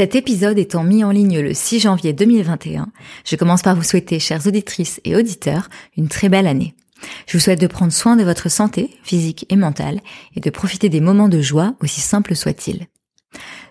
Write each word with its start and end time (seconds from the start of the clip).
Cet 0.00 0.14
épisode 0.14 0.58
étant 0.58 0.82
mis 0.82 1.04
en 1.04 1.10
ligne 1.10 1.40
le 1.40 1.52
6 1.52 1.80
janvier 1.80 2.14
2021, 2.14 2.88
je 3.22 3.36
commence 3.36 3.60
par 3.60 3.76
vous 3.76 3.82
souhaiter, 3.82 4.18
chères 4.18 4.46
auditrices 4.46 4.98
et 5.04 5.14
auditeurs, 5.14 5.68
une 5.94 6.08
très 6.08 6.30
belle 6.30 6.46
année. 6.46 6.74
Je 7.26 7.36
vous 7.36 7.44
souhaite 7.44 7.60
de 7.60 7.66
prendre 7.66 7.92
soin 7.92 8.16
de 8.16 8.24
votre 8.24 8.48
santé, 8.48 8.96
physique 9.02 9.44
et 9.50 9.56
mentale, 9.56 10.00
et 10.34 10.40
de 10.40 10.48
profiter 10.48 10.88
des 10.88 11.02
moments 11.02 11.28
de 11.28 11.42
joie, 11.42 11.74
aussi 11.82 12.00
simples 12.00 12.34
soient-ils. 12.34 12.86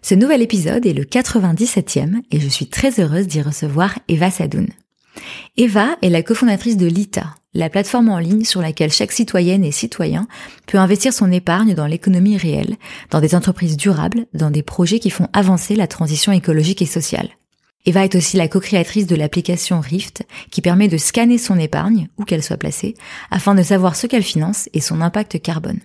Ce 0.04 0.14
nouvel 0.14 0.44
épisode 0.44 0.86
est 0.86 0.94
le 0.94 1.04
97e 1.04 2.22
et 2.30 2.40
je 2.40 2.48
suis 2.48 2.68
très 2.68 3.00
heureuse 3.00 3.26
d'y 3.26 3.42
recevoir 3.42 3.98
Eva 4.08 4.30
Sadoun. 4.30 4.68
Eva 5.58 5.98
est 6.04 6.10
la 6.10 6.22
cofondatrice 6.22 6.78
de 6.78 6.86
Lita, 6.86 7.34
la 7.54 7.70
plateforme 7.70 8.10
en 8.10 8.20
ligne 8.20 8.44
sur 8.44 8.62
laquelle 8.62 8.92
chaque 8.92 9.12
citoyenne 9.12 9.66
et 9.66 9.72
citoyen 9.72 10.28
peut 10.68 10.78
investir 10.78 11.14
son 11.14 11.32
épargne 11.32 11.74
dans 11.74 11.88
l'économie 11.88 12.38
réelle, 12.38 12.76
dans 13.10 13.22
des 13.22 13.36
entreprises 13.36 13.78
durables, 13.78 14.28
dans 14.34 14.52
des 14.52 14.64
projets 14.64 15.00
qui 15.00 15.10
font 15.10 15.28
avancer 15.34 15.76
la 15.76 15.88
transition 15.88 16.32
écologique 16.32 16.82
et 16.82 16.88
sociale. 16.88 17.30
Eva 17.86 18.04
est 18.04 18.16
aussi 18.16 18.38
la 18.38 18.48
co-créatrice 18.48 19.08
de 19.08 19.16
l'application 19.16 19.80
Rift 19.80 20.24
qui 20.52 20.62
permet 20.62 20.90
de 20.90 20.98
scanner 20.98 21.38
son 21.38 21.58
épargne, 21.58 22.10
où 22.18 22.24
qu'elle 22.24 22.44
soit 22.44 22.58
placée, 22.58 22.96
afin 23.32 23.56
de 23.56 23.64
savoir 23.64 23.96
ce 23.96 24.06
qu'elle 24.06 24.24
finance 24.24 24.70
et 24.74 24.82
son 24.82 25.02
impact 25.02 25.42
carbone. 25.42 25.80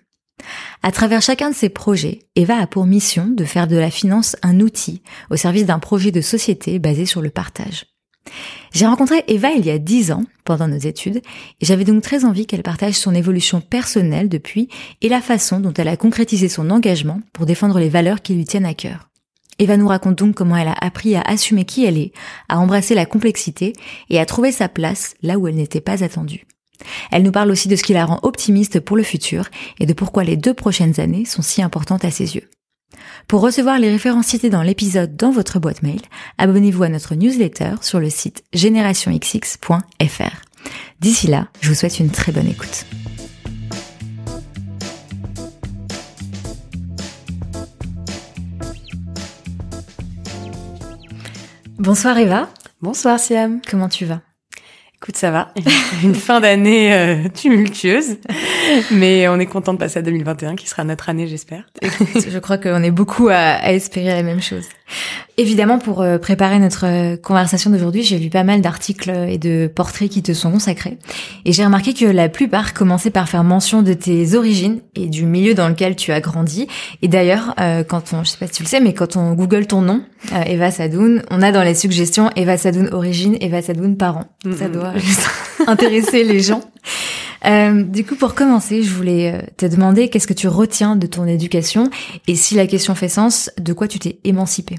À 0.83 0.93
travers 0.93 1.23
chacun 1.23 1.51
de 1.51 1.55
ses 1.55 1.69
projets, 1.69 2.27
Eva 2.35 2.57
a 2.57 2.67
pour 2.67 2.85
mission 2.85 3.29
de 3.29 3.45
faire 3.45 3.69
de 3.69 3.77
la 3.77 3.91
finance 3.91 4.37
un 4.43 4.61
outil 4.61 5.03
au 5.31 5.37
service 5.37 5.67
d'un 5.67 5.79
projet 5.79 6.11
de 6.11 6.21
société 6.21 6.79
basé 6.79 7.07
sur 7.07 7.23
le 7.23 7.31
partage. 7.31 7.94
J'ai 8.73 8.87
rencontré 8.87 9.25
Eva 9.29 9.53
il 9.53 9.65
y 9.65 9.71
a 9.71 9.79
dix 9.79 10.11
ans, 10.11 10.25
pendant 10.45 10.67
nos 10.67 10.79
études, 10.79 11.19
et 11.61 11.65
j'avais 11.65 11.85
donc 11.85 12.03
très 12.03 12.25
envie 12.25 12.47
qu'elle 12.47 12.63
partage 12.63 12.95
son 12.95 13.15
évolution 13.15 13.61
personnelle 13.61 14.29
depuis 14.29 14.69
et 15.01 15.09
la 15.09 15.21
façon 15.21 15.61
dont 15.61 15.73
elle 15.75 15.89
a 15.89 15.97
concrétisé 15.97 16.49
son 16.49 16.71
engagement 16.71 17.21
pour 17.33 17.47
défendre 17.47 17.79
les 17.79 17.89
valeurs 17.89 18.23
qui 18.23 18.35
lui 18.35 18.45
tiennent 18.45 18.67
à 18.67 18.75
cœur. 18.75 19.09
Eva 19.59 19.77
nous 19.77 19.87
raconte 19.87 20.19
donc 20.19 20.35
comment 20.35 20.57
elle 20.57 20.69
a 20.69 20.77
appris 20.81 21.15
à 21.15 21.23
assumer 21.23 21.65
qui 21.65 21.85
elle 21.85 21.99
est, 21.99 22.13
à 22.49 22.59
embrasser 22.59 22.95
la 22.95 23.07
complexité 23.07 23.73
et 24.11 24.19
à 24.19 24.27
trouver 24.27 24.51
sa 24.51 24.69
place 24.69 25.15
là 25.23 25.39
où 25.39 25.47
elle 25.47 25.55
n'était 25.55 25.81
pas 25.81 26.03
attendue. 26.03 26.45
Elle 27.13 27.23
nous 27.23 27.33
parle 27.33 27.53
aussi 27.53 27.69
de 27.69 27.77
ce 27.77 27.85
qui 27.85 27.93
la 27.93 28.05
rend 28.05 28.19
optimiste 28.23 28.81
pour 28.81 28.97
le 28.97 29.05
futur 29.05 29.49
et 29.79 29.87
de 29.87 29.93
pourquoi 29.93 30.25
les 30.25 30.37
deux 30.37 30.55
prochaines 30.55 30.99
années 30.99 31.25
sont 31.25 31.43
si 31.43 31.63
importantes 31.63 32.05
à 32.05 32.11
ses 32.11 32.35
yeux. 32.35 32.49
Pour 33.29 33.41
recevoir 33.41 33.79
les 33.79 33.91
références 33.91 34.27
citées 34.27 34.51
dans 34.51 34.63
l'épisode 34.63 35.17
dans 35.17 35.31
votre 35.31 35.59
boîte 35.59 35.83
mail, 35.83 36.01
abonnez-vous 36.39 36.83
à 36.83 36.89
notre 36.89 37.15
newsletter 37.15 37.75
sur 37.81 38.01
le 38.01 38.11
site 38.11 38.45
générationxx.fr. 38.53 40.43
D'ici 41.01 41.27
là, 41.27 41.49
je 41.61 41.69
vous 41.69 41.75
souhaite 41.75 42.01
une 42.01 42.11
très 42.11 42.33
bonne 42.33 42.49
écoute. 42.49 42.87
Bonsoir 51.79 52.17
Eva. 52.17 52.49
Bonsoir 52.81 53.19
Siam. 53.19 53.61
Comment 53.69 53.89
tu 53.89 54.07
vas? 54.07 54.21
Écoute, 55.05 55.17
ça 55.17 55.31
va. 55.31 55.53
Une 56.03 56.15
fin 56.15 56.41
d'année 56.41 56.95
euh, 56.95 57.29
tumultueuse, 57.29 58.17
mais 58.91 59.29
on 59.29 59.39
est 59.39 59.47
content 59.47 59.73
de 59.73 59.79
passer 59.79 59.99
à 59.99 60.03
2021, 60.03 60.57
qui 60.57 60.69
sera 60.69 60.85
notre 60.85 61.09
année, 61.09 61.27
j'espère. 61.27 61.65
je 61.83 62.39
crois 62.39 62.59
qu'on 62.59 62.83
est 62.83 62.91
beaucoup 62.91 63.29
à, 63.29 63.35
à, 63.35 63.73
espérer 63.73 64.09
la 64.09 64.23
même 64.23 64.43
chose. 64.43 64.65
Évidemment, 65.37 65.79
pour 65.79 66.03
euh, 66.03 66.19
préparer 66.19 66.59
notre 66.59 66.87
euh, 66.87 67.17
conversation 67.17 67.71
d'aujourd'hui, 67.71 68.03
j'ai 68.03 68.19
lu 68.19 68.31
pas 68.31 68.45
mal 68.45 68.61
d'articles 68.61 69.11
et 69.11 69.39
de 69.39 69.71
portraits 69.75 70.09
qui 70.09 70.23
te 70.23 70.33
sont 70.33 70.53
consacrés, 70.53 70.99
et 71.45 71.53
j'ai 71.53 71.65
remarqué 71.65 71.95
que 71.95 72.05
la 72.05 72.29
plupart 72.29 72.75
commençaient 72.75 73.11
par 73.11 73.29
faire 73.29 73.45
mention 73.45 73.83
de 73.83 73.93
tes 73.93 74.35
origines 74.35 74.81
et 74.95 75.07
du 75.07 75.25
milieu 75.25 75.55
dans 75.55 75.69
lequel 75.69 75.97
tu 75.97 76.13
as 76.13 76.21
grandi. 76.21 76.69
Et 77.03 77.09
d'ailleurs, 77.09 77.55
quand 77.89 78.13
on, 78.13 78.25
je 78.25 78.31
sais 78.31 78.39
pas 78.39 78.47
si 78.47 78.53
tu 78.53 78.63
le 78.63 78.69
sais, 78.69 78.81
mais 78.81 78.95
quand 78.95 79.17
on 79.17 79.33
google 79.35 79.67
ton 79.67 79.81
nom, 79.81 80.03
Eva 80.47 80.71
Sadoun, 80.71 81.23
on 81.31 81.43
a 81.43 81.53
dans 81.53 81.63
les 81.63 81.75
suggestions 81.75 82.31
Eva 82.37 82.57
Sadoun 82.57 82.89
origine, 82.93 83.37
Eva 83.41 83.63
Sadoun 83.63 83.97
parents. 83.97 84.27
Ça 84.57 84.69
doit 84.69 84.93
intéresser 85.67 86.25
les 86.25 86.41
gens. 86.41 86.63
Euh, 87.47 87.83
du 87.83 88.05
coup, 88.05 88.17
pour 88.17 88.35
commencer, 88.35 88.83
je 88.83 88.93
voulais 88.95 89.35
euh, 89.35 89.47
te 89.57 89.67
demander 89.67 90.09
qu'est-ce 90.09 90.27
que 90.27 90.33
tu 90.33 90.49
retiens 90.49 90.97
de 90.97 91.07
ton 91.07 91.27
éducation 91.27 91.91
et 92.27 92.35
si 92.35 92.55
la 92.55 92.67
question 92.67 92.95
fait 92.95 93.09
sens, 93.09 93.51
de 93.59 93.73
quoi 93.73 93.89
tu 93.89 93.99
t'es 93.99 94.19
émancipée? 94.25 94.77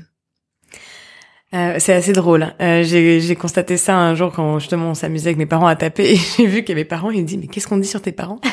Euh, 1.53 1.75
c'est 1.77 1.93
assez 1.93 2.11
drôle. 2.11 2.53
Euh, 2.61 2.83
j'ai 2.83 3.35
constaté 3.35 3.77
ça 3.77 3.95
un 3.95 4.13
jour 4.15 4.33
quand 4.33 4.59
justement 4.59 4.89
on 4.89 4.93
s'amusait 4.93 5.29
avec 5.29 5.37
mes 5.37 5.45
parents 5.45 5.67
à 5.67 5.75
taper 5.75 6.13
et 6.13 6.15
j'ai 6.37 6.47
vu 6.47 6.63
que 6.63 6.73
mes 6.73 6.85
parents 6.85 7.11
ils 7.11 7.21
me 7.21 7.27
disent 7.27 7.37
mais 7.37 7.47
qu'est-ce 7.47 7.67
qu'on 7.67 7.77
dit 7.77 7.87
sur 7.87 8.01
tes 8.01 8.11
parents? 8.11 8.39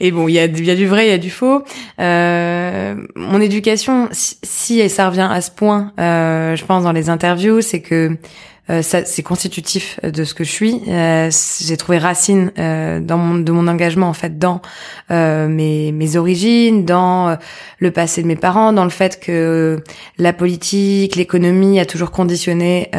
Et 0.00 0.10
bon, 0.10 0.26
il 0.26 0.32
y 0.32 0.40
a, 0.40 0.46
y 0.46 0.70
a 0.70 0.74
du 0.74 0.86
vrai, 0.88 1.06
il 1.06 1.10
y 1.10 1.14
a 1.14 1.18
du 1.18 1.30
faux. 1.30 1.62
Euh, 2.00 2.96
mon 3.14 3.40
éducation, 3.40 4.08
si, 4.10 4.36
si, 4.42 4.80
et 4.80 4.88
ça 4.88 5.08
revient 5.08 5.28
à 5.30 5.40
ce 5.40 5.52
point, 5.52 5.92
euh, 6.00 6.56
je 6.56 6.64
pense 6.64 6.82
dans 6.82 6.90
les 6.90 7.10
interviews, 7.10 7.60
c'est 7.60 7.80
que 7.80 8.16
euh, 8.70 8.80
c'est 8.82 9.22
constitutif 9.22 10.00
de 10.02 10.24
ce 10.24 10.32
que 10.32 10.42
je 10.42 10.50
suis. 10.50 10.80
Euh, 10.88 11.30
j'ai 11.60 11.76
trouvé 11.76 11.98
racine 11.98 12.50
euh, 12.58 12.98
dans 12.98 13.18
mon, 13.18 13.38
de 13.38 13.52
mon 13.52 13.68
engagement 13.68 14.08
en 14.08 14.14
fait 14.14 14.38
dans 14.38 14.62
mes, 15.10 15.92
mes 15.92 16.16
origines, 16.16 16.84
dans 16.84 17.36
le 17.78 17.90
passé 17.90 18.22
de 18.22 18.26
mes 18.26 18.36
parents, 18.36 18.72
dans 18.72 18.84
le 18.84 18.90
fait 18.90 19.20
que 19.20 19.82
la 20.18 20.32
politique, 20.32 21.16
l'économie 21.16 21.78
a 21.78 21.86
toujours 21.86 22.10
conditionné 22.10 22.90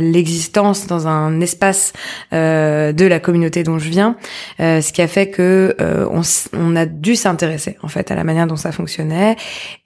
l'existence 0.00 0.86
dans 0.86 1.06
un 1.06 1.40
espace 1.40 1.92
de 2.32 3.06
la 3.06 3.20
communauté 3.20 3.62
dont 3.62 3.78
je 3.78 3.88
viens, 3.88 4.16
ce 4.58 4.92
qui 4.92 5.02
a 5.02 5.08
fait 5.08 5.28
que 5.28 5.76
on, 6.10 6.22
on 6.54 6.76
a 6.76 6.86
dû 6.86 7.16
s'intéresser 7.16 7.76
en 7.82 7.88
fait 7.88 8.10
à 8.10 8.14
la 8.14 8.24
manière 8.24 8.46
dont 8.46 8.56
ça 8.56 8.72
fonctionnait 8.72 9.36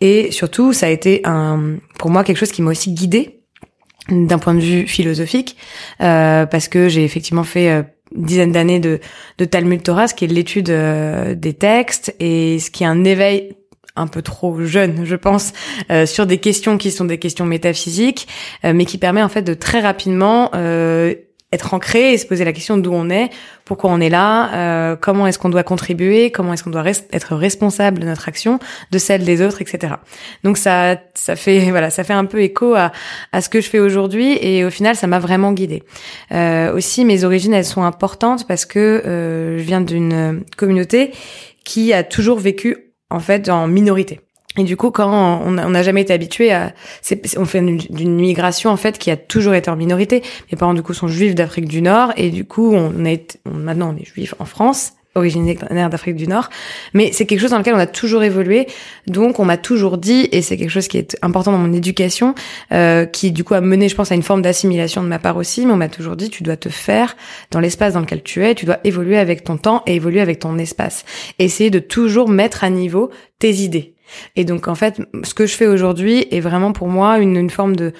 et 0.01 0.31
surtout 0.31 0.73
ça 0.73 0.87
a 0.87 0.91
été 0.91 1.23
un 1.25 1.77
pour 1.99 2.11
moi 2.11 2.25
quelque 2.25 2.39
chose 2.39 2.53
qui 2.53 2.63
m'a 2.63 2.71
aussi 2.71 2.93
guidée 2.93 3.37
d'un 4.09 4.39
point 4.39 4.55
de 4.55 4.61
vue 4.61 4.87
philosophique, 4.87 5.57
euh, 6.01 6.47
parce 6.47 6.69
que 6.69 6.89
j'ai 6.89 7.05
effectivement 7.05 7.45
fait 7.45 7.71
euh, 7.71 7.83
d'années 8.15 8.81
de, 8.81 9.01
de 9.39 9.45
Talmud 9.45 9.83
Torah, 9.83 10.09
ce 10.09 10.15
qui 10.15 10.25
est 10.25 10.29
l'étude 10.29 10.71
euh, 10.71 11.35
des 11.35 11.55
textes, 11.55 12.15
et 12.21 12.59
ce 12.59 12.71
qui 12.71 12.85
est 12.85 12.87
un 12.87 13.05
éveil 13.05 13.57
un 13.99 14.07
peu 14.07 14.21
trop 14.21 14.63
jeune, 14.63 15.07
je 15.07 15.17
pense, 15.17 15.55
euh, 15.91 16.05
sur 16.05 16.27
des 16.27 16.39
questions 16.39 16.77
qui 16.77 16.91
sont 16.91 17.07
des 17.07 17.19
questions 17.19 17.47
métaphysiques, 17.47 18.29
mais 18.63 18.85
qui 18.85 18.99
permet 18.99 19.23
en 19.23 19.31
fait 19.31 19.41
de 19.41 19.55
très 19.55 19.81
rapidement 19.81 20.51
être 21.57 21.75
ancré 21.75 22.13
et 22.13 22.19
se 22.19 22.27
poser 22.27 22.45
la 22.45 22.53
question 22.53 22.77
d'où 22.77 22.93
on 22.93 23.11
est, 23.11 23.31
pourquoi 23.65 23.91
on 23.91 24.01
est 24.01 24.09
là, 24.09 24.55
euh, 24.55 24.97
comment 24.97 25.27
est-ce 25.27 25.39
qu'on 25.39 25.49
doit 25.49 25.65
contribuer, 25.65 26.31
comment 26.31 26.53
est-ce 26.53 26.63
qu'on 26.63 26.71
doit 26.71 26.85
être 26.87 27.35
responsable 27.35 27.99
de 27.99 28.07
notre 28.07 28.29
action, 28.29 28.61
de 28.93 28.99
celle 28.99 29.25
des 29.25 29.43
autres, 29.43 29.61
etc. 29.61 29.95
Donc 30.45 30.57
ça, 30.57 30.97
ça 31.15 31.35
fait 31.35 31.59
voilà, 31.71 31.91
ça 31.91 32.05
fait 32.05 32.13
un 32.13 32.27
peu 32.27 32.41
écho 32.41 32.75
à, 32.75 32.93
à 33.33 33.41
ce 33.41 33.49
que 33.49 33.61
je 33.61 33.69
fais 33.69 33.81
aujourd'hui 33.81 34.39
et 34.41 34.65
au 34.65 34.71
final 34.71 34.95
ça 34.95 35.09
m'a 35.09 35.19
vraiment 35.19 35.53
guidée. 35.53 35.83
Euh, 36.33 36.73
aussi 36.73 37.05
mes 37.05 37.25
origines 37.25 37.55
elles 37.55 37.65
sont 37.65 37.83
importantes 37.83 38.47
parce 38.47 38.65
que 38.65 38.79
euh, 38.79 39.59
je 39.59 39.63
viens 39.65 39.81
d'une 39.81 40.45
communauté 40.57 41.13
qui 41.65 41.93
a 41.93 42.05
toujours 42.05 42.39
vécu 42.39 42.77
en 43.11 43.21
fait 43.21 43.49
en 43.49 43.67
minorité. 43.67 44.21
Et 44.57 44.65
du 44.65 44.77
coup, 44.77 44.91
quand 44.91 45.43
on 45.45 45.51
n'a 45.53 45.83
jamais 45.83 46.03
été 46.03 46.13
habitué 46.13 46.53
à, 46.53 46.73
on 47.37 47.45
fait 47.45 47.61
d'une 47.61 48.17
migration 48.17 48.71
en 48.71 48.77
fait 48.77 48.99
qui 48.99 49.11
a 49.11 49.17
toujours 49.17 49.55
été 49.55 49.71
en 49.71 49.77
minorité. 49.77 50.23
Mes 50.51 50.59
parents 50.59 50.75
du 50.75 50.83
coup 50.83 50.95
sont 50.95 51.09
juifs 51.09 51.35
d'Afrique 51.35 51.69
du 51.69 51.83
Nord 51.83 52.13
et 52.17 52.31
du 52.31 52.45
coup 52.45 52.73
on 52.75 53.05
est, 53.05 53.39
maintenant 53.45 53.95
on 53.95 54.01
est 54.01 54.07
juifs 54.07 54.35
en 54.39 54.45
France, 54.45 54.93
originaire 55.15 55.91
d'Afrique 55.91 56.17
du 56.17 56.29
Nord. 56.29 56.49
Mais 56.95 57.11
c'est 57.13 57.27
quelque 57.27 57.41
chose 57.41 57.51
dans 57.51 57.59
lequel 57.59 57.75
on 57.75 57.79
a 57.79 57.87
toujours 57.87 58.23
évolué. 58.23 58.67
Donc 59.07 59.41
on 59.41 59.45
m'a 59.45 59.57
toujours 59.57 59.99
dit, 59.99 60.29
et 60.33 60.43
c'est 60.43 60.57
quelque 60.57 60.71
chose 60.71 60.89
qui 60.89 60.99
est 60.99 61.17
important 61.23 61.53
dans 61.53 61.59
mon 61.59 61.73
éducation, 61.73 62.35
euh, 62.73 63.07
qui 63.07 63.33
du 63.33 63.45
coup 63.45 63.55
a 63.55 63.61
mené, 63.61 63.89
je 63.89 63.95
pense, 63.95 64.13
à 64.13 64.15
une 64.15 64.23
forme 64.23 64.43
d'assimilation 64.43 65.03
de 65.03 65.09
ma 65.09 65.19
part 65.19 65.37
aussi. 65.37 65.67
Mais 65.67 65.73
on 65.73 65.77
m'a 65.77 65.89
toujours 65.89 66.17
dit, 66.17 66.31
tu 66.31 66.43
dois 66.43 66.57
te 66.57 66.69
faire 66.69 67.17
dans 67.51 67.61
l'espace 67.61 67.95
dans 67.95 68.01
lequel 68.01 68.23
tu 68.23 68.45
es, 68.45 68.55
tu 68.55 68.67
dois 68.67 68.79
évoluer 68.85 69.19
avec 69.19 69.45
ton 69.45 69.57
temps 69.57 69.83
et 69.87 69.95
évoluer 69.95 70.21
avec 70.21 70.39
ton 70.39 70.59
espace. 70.59 71.05
Essayer 71.39 71.71
de 71.71 71.79
toujours 71.79 72.29
mettre 72.29 72.65
à 72.65 72.71
niveau 72.71 73.11
tes 73.39 73.53
idées 73.53 73.96
et 74.35 74.45
donc 74.45 74.69
en 74.69 74.75
fait, 74.75 75.01
ce 75.23 75.35
que 75.35 75.47
je 75.47 75.55
fais 75.55 75.67
aujourd'hui 75.67 76.27
est 76.31 76.41
vraiment 76.41 76.73
pour 76.73 76.89
moi 76.89 77.19
une, 77.19 77.37
une 77.37 77.51
forme 77.51 77.77
de, 77.77 77.93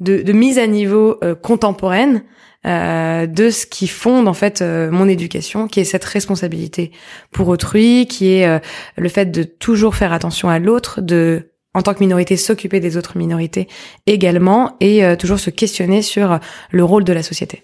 de, 0.00 0.22
de, 0.22 0.32
mise 0.32 0.58
à 0.58 0.66
niveau 0.66 1.18
euh, 1.22 1.34
contemporaine 1.34 2.22
euh, 2.64 3.26
de 3.26 3.50
ce 3.50 3.66
qui 3.66 3.88
fonde 3.88 4.28
en 4.28 4.34
fait 4.34 4.62
euh, 4.62 4.88
mon 4.92 5.08
éducation, 5.08 5.66
qui 5.66 5.80
est 5.80 5.84
cette 5.84 6.04
responsabilité 6.04 6.92
pour 7.32 7.48
autrui, 7.48 8.06
qui 8.06 8.34
est 8.34 8.46
euh, 8.46 8.60
le 8.96 9.08
fait 9.08 9.32
de 9.32 9.42
toujours 9.42 9.96
faire 9.96 10.12
attention 10.12 10.48
à 10.48 10.60
l'autre, 10.60 11.00
de 11.00 11.50
en 11.74 11.82
tant 11.82 11.92
que 11.92 11.98
minorité 11.98 12.36
s'occuper 12.36 12.78
des 12.78 12.96
autres 12.96 13.18
minorités 13.18 13.66
également, 14.06 14.76
et 14.78 15.02
toujours 15.18 15.40
se 15.40 15.48
questionner 15.48 16.02
sur 16.02 16.38
le 16.70 16.84
rôle 16.84 17.02
de 17.02 17.14
la 17.14 17.22
société. 17.22 17.62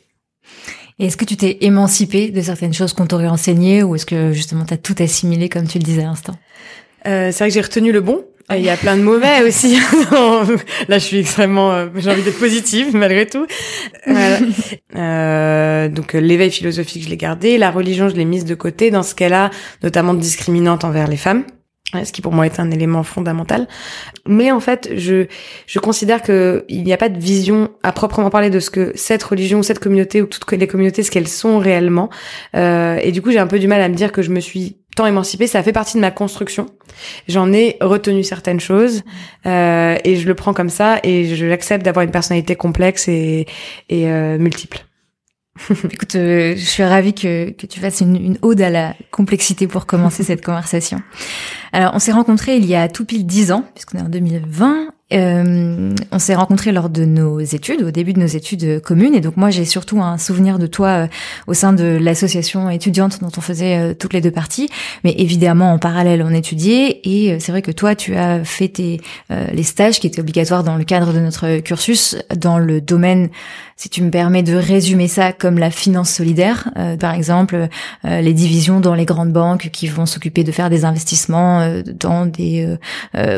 est-ce 0.99 1.19
que 1.19 1.27
tu 1.27 1.37
t'es 1.37 1.59
émancipée 1.61 2.31
de 2.31 2.41
certaines 2.41 2.73
choses 2.73 2.95
qu'on 2.95 3.07
t'aurait 3.07 3.29
enseignées, 3.29 3.83
ou 3.83 3.95
est-ce 3.97 4.07
que 4.07 4.33
justement 4.33 4.65
tu 4.65 4.73
as 4.73 4.79
tout 4.79 4.95
assimilé 4.99 5.51
comme 5.51 5.69
tu 5.69 5.79
le 5.79 5.85
disais 5.85 6.05
à 6.05 6.07
l'instant? 6.07 6.37
C'est 7.09 7.39
vrai 7.39 7.49
que 7.49 7.55
j'ai 7.55 7.61
retenu 7.61 7.93
le 7.93 8.01
bon, 8.01 8.25
il 8.57 8.65
y 8.65 8.71
a 8.71 8.77
plein 8.77 8.97
de 8.97 9.03
mauvais 9.03 9.43
aussi. 9.47 9.77
Là, 10.89 10.99
je 10.99 11.05
suis 11.05 11.19
extrêmement, 11.19 11.73
euh, 11.73 11.87
j'ai 11.97 12.11
envie 12.11 12.23
d'être 12.23 12.39
positive 12.39 12.95
malgré 12.95 13.27
tout. 13.27 13.47
Euh, 14.97 15.89
donc 15.89 16.15
euh, 16.15 16.21
l'éveil 16.21 16.51
philosophique, 16.51 17.05
je 17.05 17.09
l'ai 17.09 17.17
gardé. 17.17 17.59
La 17.59 17.71
religion, 17.71 18.09
je 18.09 18.15
l'ai 18.15 18.25
mise 18.25 18.45
de 18.45 18.55
côté 18.55 18.91
dans 18.91 19.03
ce 19.03 19.15
cas-là, 19.15 19.51
notamment 19.83 20.15
discriminante 20.15 20.83
envers 20.83 21.07
les 21.07 21.17
femmes 21.17 21.45
ce 22.05 22.13
qui 22.13 22.21
pour 22.21 22.33
moi 22.33 22.47
est 22.47 22.61
un 22.61 22.71
élément 22.71 23.03
fondamental. 23.03 23.67
Mais 24.27 24.51
en 24.51 24.61
fait, 24.61 24.91
je 24.95 25.27
je 25.67 25.79
considère 25.79 26.23
que 26.23 26.65
il 26.69 26.85
n'y 26.85 26.93
a 26.93 26.97
pas 26.97 27.09
de 27.09 27.19
vision 27.19 27.71
à 27.83 27.93
proprement 27.93 28.31
parler 28.31 28.51
de 28.51 28.61
ce 28.61 28.71
que 28.71 28.93
cette 28.95 29.23
religion, 29.23 29.63
cette 29.63 29.79
communauté 29.79 30.21
ou 30.23 30.27
toutes 30.27 30.51
les 30.53 30.67
communautés, 30.67 31.03
ce 31.03 31.11
qu'elles 31.11 31.29
sont 31.29 31.59
réellement. 31.59 32.11
Euh, 32.57 32.99
et 33.03 33.13
du 33.13 33.23
coup, 33.23 33.31
j'ai 33.31 33.39
un 33.39 33.47
peu 33.47 33.59
du 33.59 33.69
mal 33.69 33.81
à 33.81 33.89
me 33.89 33.95
dire 33.95 34.13
que 34.13 34.23
je 34.23 34.31
me 34.31 34.41
suis 34.41 34.77
tant 34.99 35.07
émancipée. 35.07 35.47
Ça 35.47 35.63
fait 35.63 35.73
partie 35.73 35.97
de 35.97 36.01
ma 36.01 36.11
construction. 36.11 36.67
J'en 37.29 37.53
ai 37.53 37.77
retenu 37.81 38.25
certaines 38.25 38.59
choses 38.59 39.05
euh, 39.47 39.97
et 40.03 40.17
je 40.17 40.27
le 40.27 40.35
prends 40.35 40.53
comme 40.53 40.71
ça 40.71 40.99
et 41.05 41.37
je 41.37 41.47
l'accepte 41.47 41.85
d'avoir 41.85 42.05
une 42.05 42.11
personnalité 42.11 42.57
complexe 42.57 43.07
et, 43.07 43.47
euh, 43.93 44.39
multiple. 44.39 44.85
Écoute, 45.71 46.17
euh, 46.17 46.55
je 46.57 46.65
suis 46.65 46.83
ravie 46.83 47.15
que, 47.15 47.51
tu 47.51 47.79
fasses 47.79 48.01
une, 48.01 48.39
ode 48.43 48.61
à 48.61 48.71
la 48.71 48.95
complexité 49.13 49.69
pour 49.69 49.87
commencer 49.87 50.25
cette 50.25 50.45
conversation. 50.45 51.01
Alors, 51.73 51.93
on 51.95 52.01
s'est 52.01 52.13
rencontrés 52.13 52.57
il 52.57 52.67
y 52.67 52.75
a 52.75 52.89
tout 52.89 53.05
pile 53.05 53.25
dix 53.25 53.53
ans, 53.53 53.65
puisqu'on 53.75 53.99
est 53.99 54.03
en 54.03 54.09
2020, 54.09 54.89
euh, 55.11 55.95
on 56.13 56.19
s'est 56.19 56.35
rencontrés 56.35 56.71
lors 56.71 56.91
de 56.91 57.07
nos 57.07 57.41
études, 57.41 57.83
au 57.83 57.91
début 57.91 58.13
de 58.13 58.21
nos 58.21 58.27
études 58.27 58.83
communes, 58.83 59.15
et 59.15 59.21
donc 59.21 59.39
moi 59.39 59.49
j'ai 59.49 59.65
surtout 59.65 60.03
un 60.03 60.19
souvenir 60.19 60.59
de 60.59 60.67
toi 60.67 60.89
euh, 60.89 61.07
au 61.47 61.55
sein 61.55 61.73
de 61.73 61.99
l'association 62.01 62.69
étudiante 62.69 63.21
dont 63.21 63.31
on 63.35 63.41
faisait 63.41 63.79
euh, 63.79 63.95
toutes 63.95 64.13
les 64.13 64.21
deux 64.21 64.31
parties, 64.31 64.69
mais 65.05 65.15
évidemment 65.17 65.73
en 65.73 65.79
parallèle 65.79 66.23
on 66.23 66.35
étudiait, 66.35 67.01
et 67.05 67.41
c'est 67.41 67.53
vrai 67.53 67.63
que 67.63 67.71
toi 67.71 67.95
tu 67.95 68.17
as 68.17 68.45
fait 68.45 68.69
tes, 68.69 69.01
les 69.31 69.63
stages 69.63 69.99
qui 69.99 70.07
étaient 70.07 70.21
obligatoires 70.21 70.63
dans 70.63 70.77
le 70.77 70.85
cadre 70.85 71.15
de 71.15 71.21
notre 71.21 71.59
cursus 71.61 72.17
dans 72.37 72.59
le 72.59 72.81
domaine, 72.81 73.31
si 73.79 73.89
tu 73.89 74.03
me 74.03 74.11
permets 74.11 74.43
de 74.43 74.55
résumer 74.55 75.09
ça, 75.09 75.33
comme 75.33 75.59
la 75.59 75.71
finance 75.71 76.11
solidaire, 76.11 76.69
par 76.99 77.15
exemple 77.15 77.69
les 78.05 78.33
divisions 78.35 78.81
dans 78.81 78.95
les 78.95 79.05
grandes 79.05 79.33
banques 79.33 79.71
qui 79.73 79.87
vont 79.87 80.05
s'occuper 80.05 80.45
de 80.45 80.53
faire 80.53 80.69
des 80.69 80.85
investissements 80.85 81.81
dans 81.99 82.27
des 82.27 82.77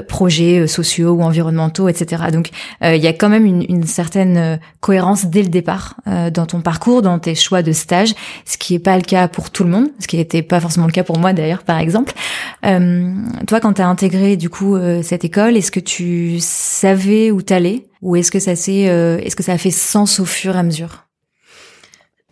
projets 0.09 0.67
sociaux 0.67 1.13
ou 1.13 1.23
environnementaux 1.23 1.89
etc. 1.89 2.25
Donc 2.33 2.51
euh, 2.83 2.97
il 2.97 3.03
y 3.03 3.07
a 3.07 3.13
quand 3.13 3.29
même 3.29 3.45
une, 3.45 3.65
une 3.69 3.85
certaine 3.85 4.37
euh, 4.37 4.57
cohérence 4.81 5.27
dès 5.27 5.43
le 5.43 5.49
départ 5.49 5.97
euh, 6.07 6.31
dans 6.31 6.47
ton 6.47 6.61
parcours, 6.61 7.03
dans 7.03 7.19
tes 7.19 7.35
choix 7.35 7.63
de 7.63 7.73
stage, 7.73 8.15
ce 8.45 8.57
qui 8.57 8.73
n'est 8.73 8.79
pas 8.79 8.97
le 8.97 9.03
cas 9.03 9.29
pour 9.29 9.51
tout 9.51 9.65
le 9.65 9.71
monde, 9.71 9.89
ce 9.99 10.07
qui 10.07 10.17
n'était 10.17 10.43
pas 10.43 10.61
forcément 10.61 10.87
le 10.87 10.93
cas 10.93 11.05
pour 11.05 11.19
moi 11.19 11.33
d'ailleurs, 11.33 11.63
par 11.63 11.79
exemple. 11.79 12.13
toi, 12.63 13.61
quand 13.61 13.75
tu 13.75 13.83
as 13.83 13.89
intégré 13.89 14.37
du 14.37 14.49
coup 14.49 14.77
cette 15.03 15.25
école, 15.25 15.57
est-ce 15.57 15.71
que 15.71 15.81
tu 15.81 16.39
savais 16.41 17.31
où 17.31 17.43
t'allais? 17.43 17.90
Ou 18.03 18.17
est-ce 18.17 18.31
que 18.31 18.39
ça 18.39 18.57
s'est, 18.57 18.83
est-ce 18.83 19.37
que 19.37 19.43
ça 19.43 19.53
a 19.53 19.59
fait 19.59 19.71
sens 19.71 20.21
au 20.21 20.25
fur 20.25 20.57
et 20.57 20.59
à 20.59 20.63
mesure? 20.63 21.07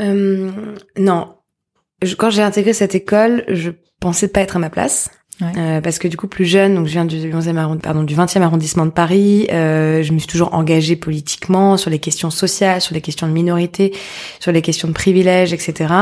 Non, 0.01 1.35
quand 2.19 2.31
j'ai 2.31 2.43
intégré 2.43 2.73
cette 2.73 2.95
école, 2.95 3.45
je 3.49 3.71
pensais 4.01 4.29
pas 4.29 4.41
être 4.41 4.57
à 4.57 4.61
ma 4.61 4.71
place. 4.71 5.11
Euh, 5.41 5.81
parce 5.81 6.01
que 6.01 6.09
du 6.09 6.17
coup 6.17 6.27
plus 6.27 6.47
jeune, 6.47 6.75
donc 6.75 6.87
je 6.87 6.93
viens 6.93 7.05
du 7.05 7.17
11e 7.33 7.79
pardon 7.79 8.03
du 8.03 8.17
20e 8.17 8.43
arrondissement 8.43 8.87
de 8.87 8.91
Paris, 8.91 9.47
euh, 9.53 10.03
je 10.03 10.13
me 10.13 10.19
suis 10.19 10.27
toujours 10.27 10.53
engagée 10.53 10.97
politiquement 10.97 11.77
sur 11.77 11.91
les 11.91 12.01
questions 12.01 12.31
sociales, 12.31 12.81
sur 12.81 12.95
les 12.95 13.01
questions 13.01 13.29
de 13.29 13.33
minorité, 13.33 13.95
sur 14.41 14.51
les 14.51 14.63
questions 14.63 14.89
de 14.89 14.93
privilèges, 14.93 15.53
etc. 15.53 15.95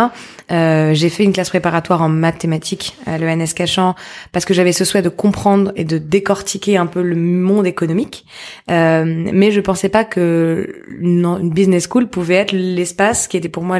Euh, 0.50 0.94
j'ai 0.94 1.10
fait 1.10 1.24
une 1.24 1.32
classe 1.32 1.50
préparatoire 1.50 2.00
en 2.00 2.08
mathématiques 2.08 2.96
à 3.04 3.18
l'ENS 3.18 3.52
Cachan 3.54 3.94
parce 4.32 4.44
que 4.44 4.54
j'avais 4.54 4.72
ce 4.72 4.84
souhait 4.84 5.02
de 5.02 5.08
comprendre 5.10 5.72
et 5.76 5.84
de 5.84 5.98
décortiquer 5.98 6.78
un 6.78 6.86
peu 6.86 7.02
le 7.02 7.16
monde 7.16 7.66
économique, 7.66 8.24
euh, 8.70 9.04
mais 9.06 9.50
je 9.50 9.60
pensais 9.60 9.90
pas 9.90 10.04
que 10.04 10.82
une, 10.98 11.50
business 11.50 11.88
school 11.90 12.08
pouvait 12.08 12.36
être 12.36 12.52
l'espace 12.52 13.28
qui 13.28 13.36
était 13.36 13.48
pour 13.48 13.64
moi 13.64 13.78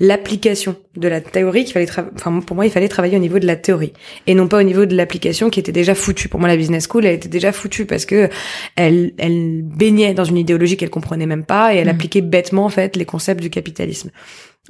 l'application 0.00 0.76
de 0.96 1.08
la 1.08 1.20
théorie 1.20 1.64
qu'il 1.64 1.74
fallait, 1.74 1.90
enfin 2.14 2.40
pour 2.40 2.56
moi 2.56 2.64
il 2.64 2.70
fallait 2.70 2.88
travailler 2.88 3.16
au 3.16 3.20
niveau 3.20 3.38
de 3.38 3.46
la 3.46 3.56
théorie 3.56 3.92
et 4.26 4.34
non 4.34 4.48
pas 4.48 4.58
au 4.58 4.62
niveau 4.62 4.85
de 4.86 4.96
l'application 4.96 5.50
qui 5.50 5.60
était 5.60 5.72
déjà 5.72 5.94
foutue. 5.94 6.28
Pour 6.28 6.40
moi, 6.40 6.48
la 6.48 6.56
business 6.56 6.86
school, 6.88 7.06
elle 7.06 7.14
était 7.14 7.28
déjà 7.28 7.52
foutue 7.52 7.86
parce 7.86 8.06
que 8.06 8.28
elle, 8.76 9.12
elle 9.18 9.62
baignait 9.62 10.14
dans 10.14 10.24
une 10.24 10.38
idéologie 10.38 10.76
qu'elle 10.76 10.90
comprenait 10.90 11.26
même 11.26 11.44
pas 11.44 11.74
et 11.74 11.78
elle 11.78 11.86
mm. 11.86 11.90
appliquait 11.90 12.20
bêtement 12.20 12.64
en 12.64 12.70
fait 12.70 12.96
les 12.96 13.04
concepts 13.04 13.40
du 13.40 13.50
capitalisme. 13.50 14.10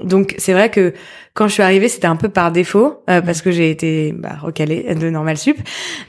Donc 0.03 0.35
c'est 0.39 0.53
vrai 0.53 0.71
que 0.71 0.93
quand 1.35 1.49
je 1.49 1.55
suis 1.55 1.63
arrivée, 1.63 1.89
c'était 1.89 2.07
un 2.07 2.17
peu 2.17 2.29
par 2.29 2.53
défaut 2.53 3.03
euh, 3.09 3.23
parce 3.23 3.41
que 3.41 3.51
j'ai 3.51 3.71
été 3.71 4.13
bah, 4.13 4.37
recalée 4.43 4.95
de 4.95 5.09
normal 5.09 5.39
sup 5.39 5.57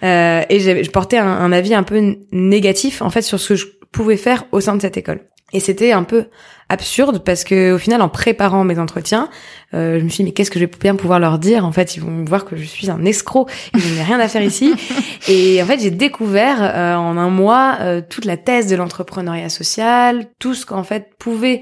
euh, 0.04 0.42
et 0.50 0.60
je 0.60 0.92
portais 0.92 1.18
un, 1.18 1.28
un, 1.28 1.52
avis 1.52 1.74
un 1.74 1.84
peu 1.84 2.16
négatif 2.32 3.02
en 3.02 3.10
fait 3.10 3.22
sur 3.22 3.40
ce 3.40 3.50
que 3.50 3.56
je 3.56 3.66
pouvais 3.92 4.18
faire 4.18 4.46
au 4.52 4.60
sein 4.60 4.76
de 4.76 4.82
cette 4.82 4.98
école. 4.98 5.22
Et 5.54 5.62
c'était 5.62 5.94
un 5.94 6.04
peu 6.04 6.26
absurde 6.68 7.24
parce 7.24 7.46
que 7.46 7.74
au 7.74 7.78
final, 7.78 8.02
en 8.02 8.10
préparant 8.10 8.66
mes 8.66 8.80
entretiens, 8.80 9.30
euh, 9.74 10.00
je 10.00 10.04
me 10.04 10.10
suis 10.10 10.24
dit 10.24 10.30
mais 10.30 10.34
qu'est-ce 10.34 10.52
que 10.52 10.60
je 10.60 10.66
vais 10.66 10.72
bien 10.80 10.96
pouvoir 10.96 11.20
leur 11.20 11.40
dire? 11.40 11.66
En 11.66 11.72
fait, 11.72 11.96
ils 11.96 12.02
vont 12.02 12.26
voir 12.26 12.44
que 12.44 12.58
je 12.58 12.66
suis 12.66 12.90
un 12.90 13.06
escroc, 13.06 13.48
je 13.74 13.94
n'ai 13.94 14.04
rien 14.04 14.20
à 14.20 14.28
faire 14.28 14.42
ici. 14.44 14.74
Et 15.30 15.62
en 15.64 15.66
fait, 15.66 15.80
j'ai 15.80 15.92
découvert 15.92 16.58
euh, 16.62 16.96
en 16.96 17.18
un 17.18 17.30
mois 17.30 17.78
euh, 17.80 18.02
toute 18.08 18.26
la 18.26 18.36
thèse 18.36 18.68
de 18.68 18.76
l'entrepreneuriat 18.76 19.50
social, 19.50 20.28
tout 20.40 20.54
ce 20.54 20.66
qu'en 20.66 20.84
fait 20.84 21.12
pouvait 21.18 21.62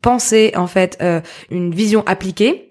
penser 0.00 0.52
en 0.54 0.68
fait 0.68 1.02
une 1.50 1.74
vision 1.74 2.04
appliquée 2.06 2.67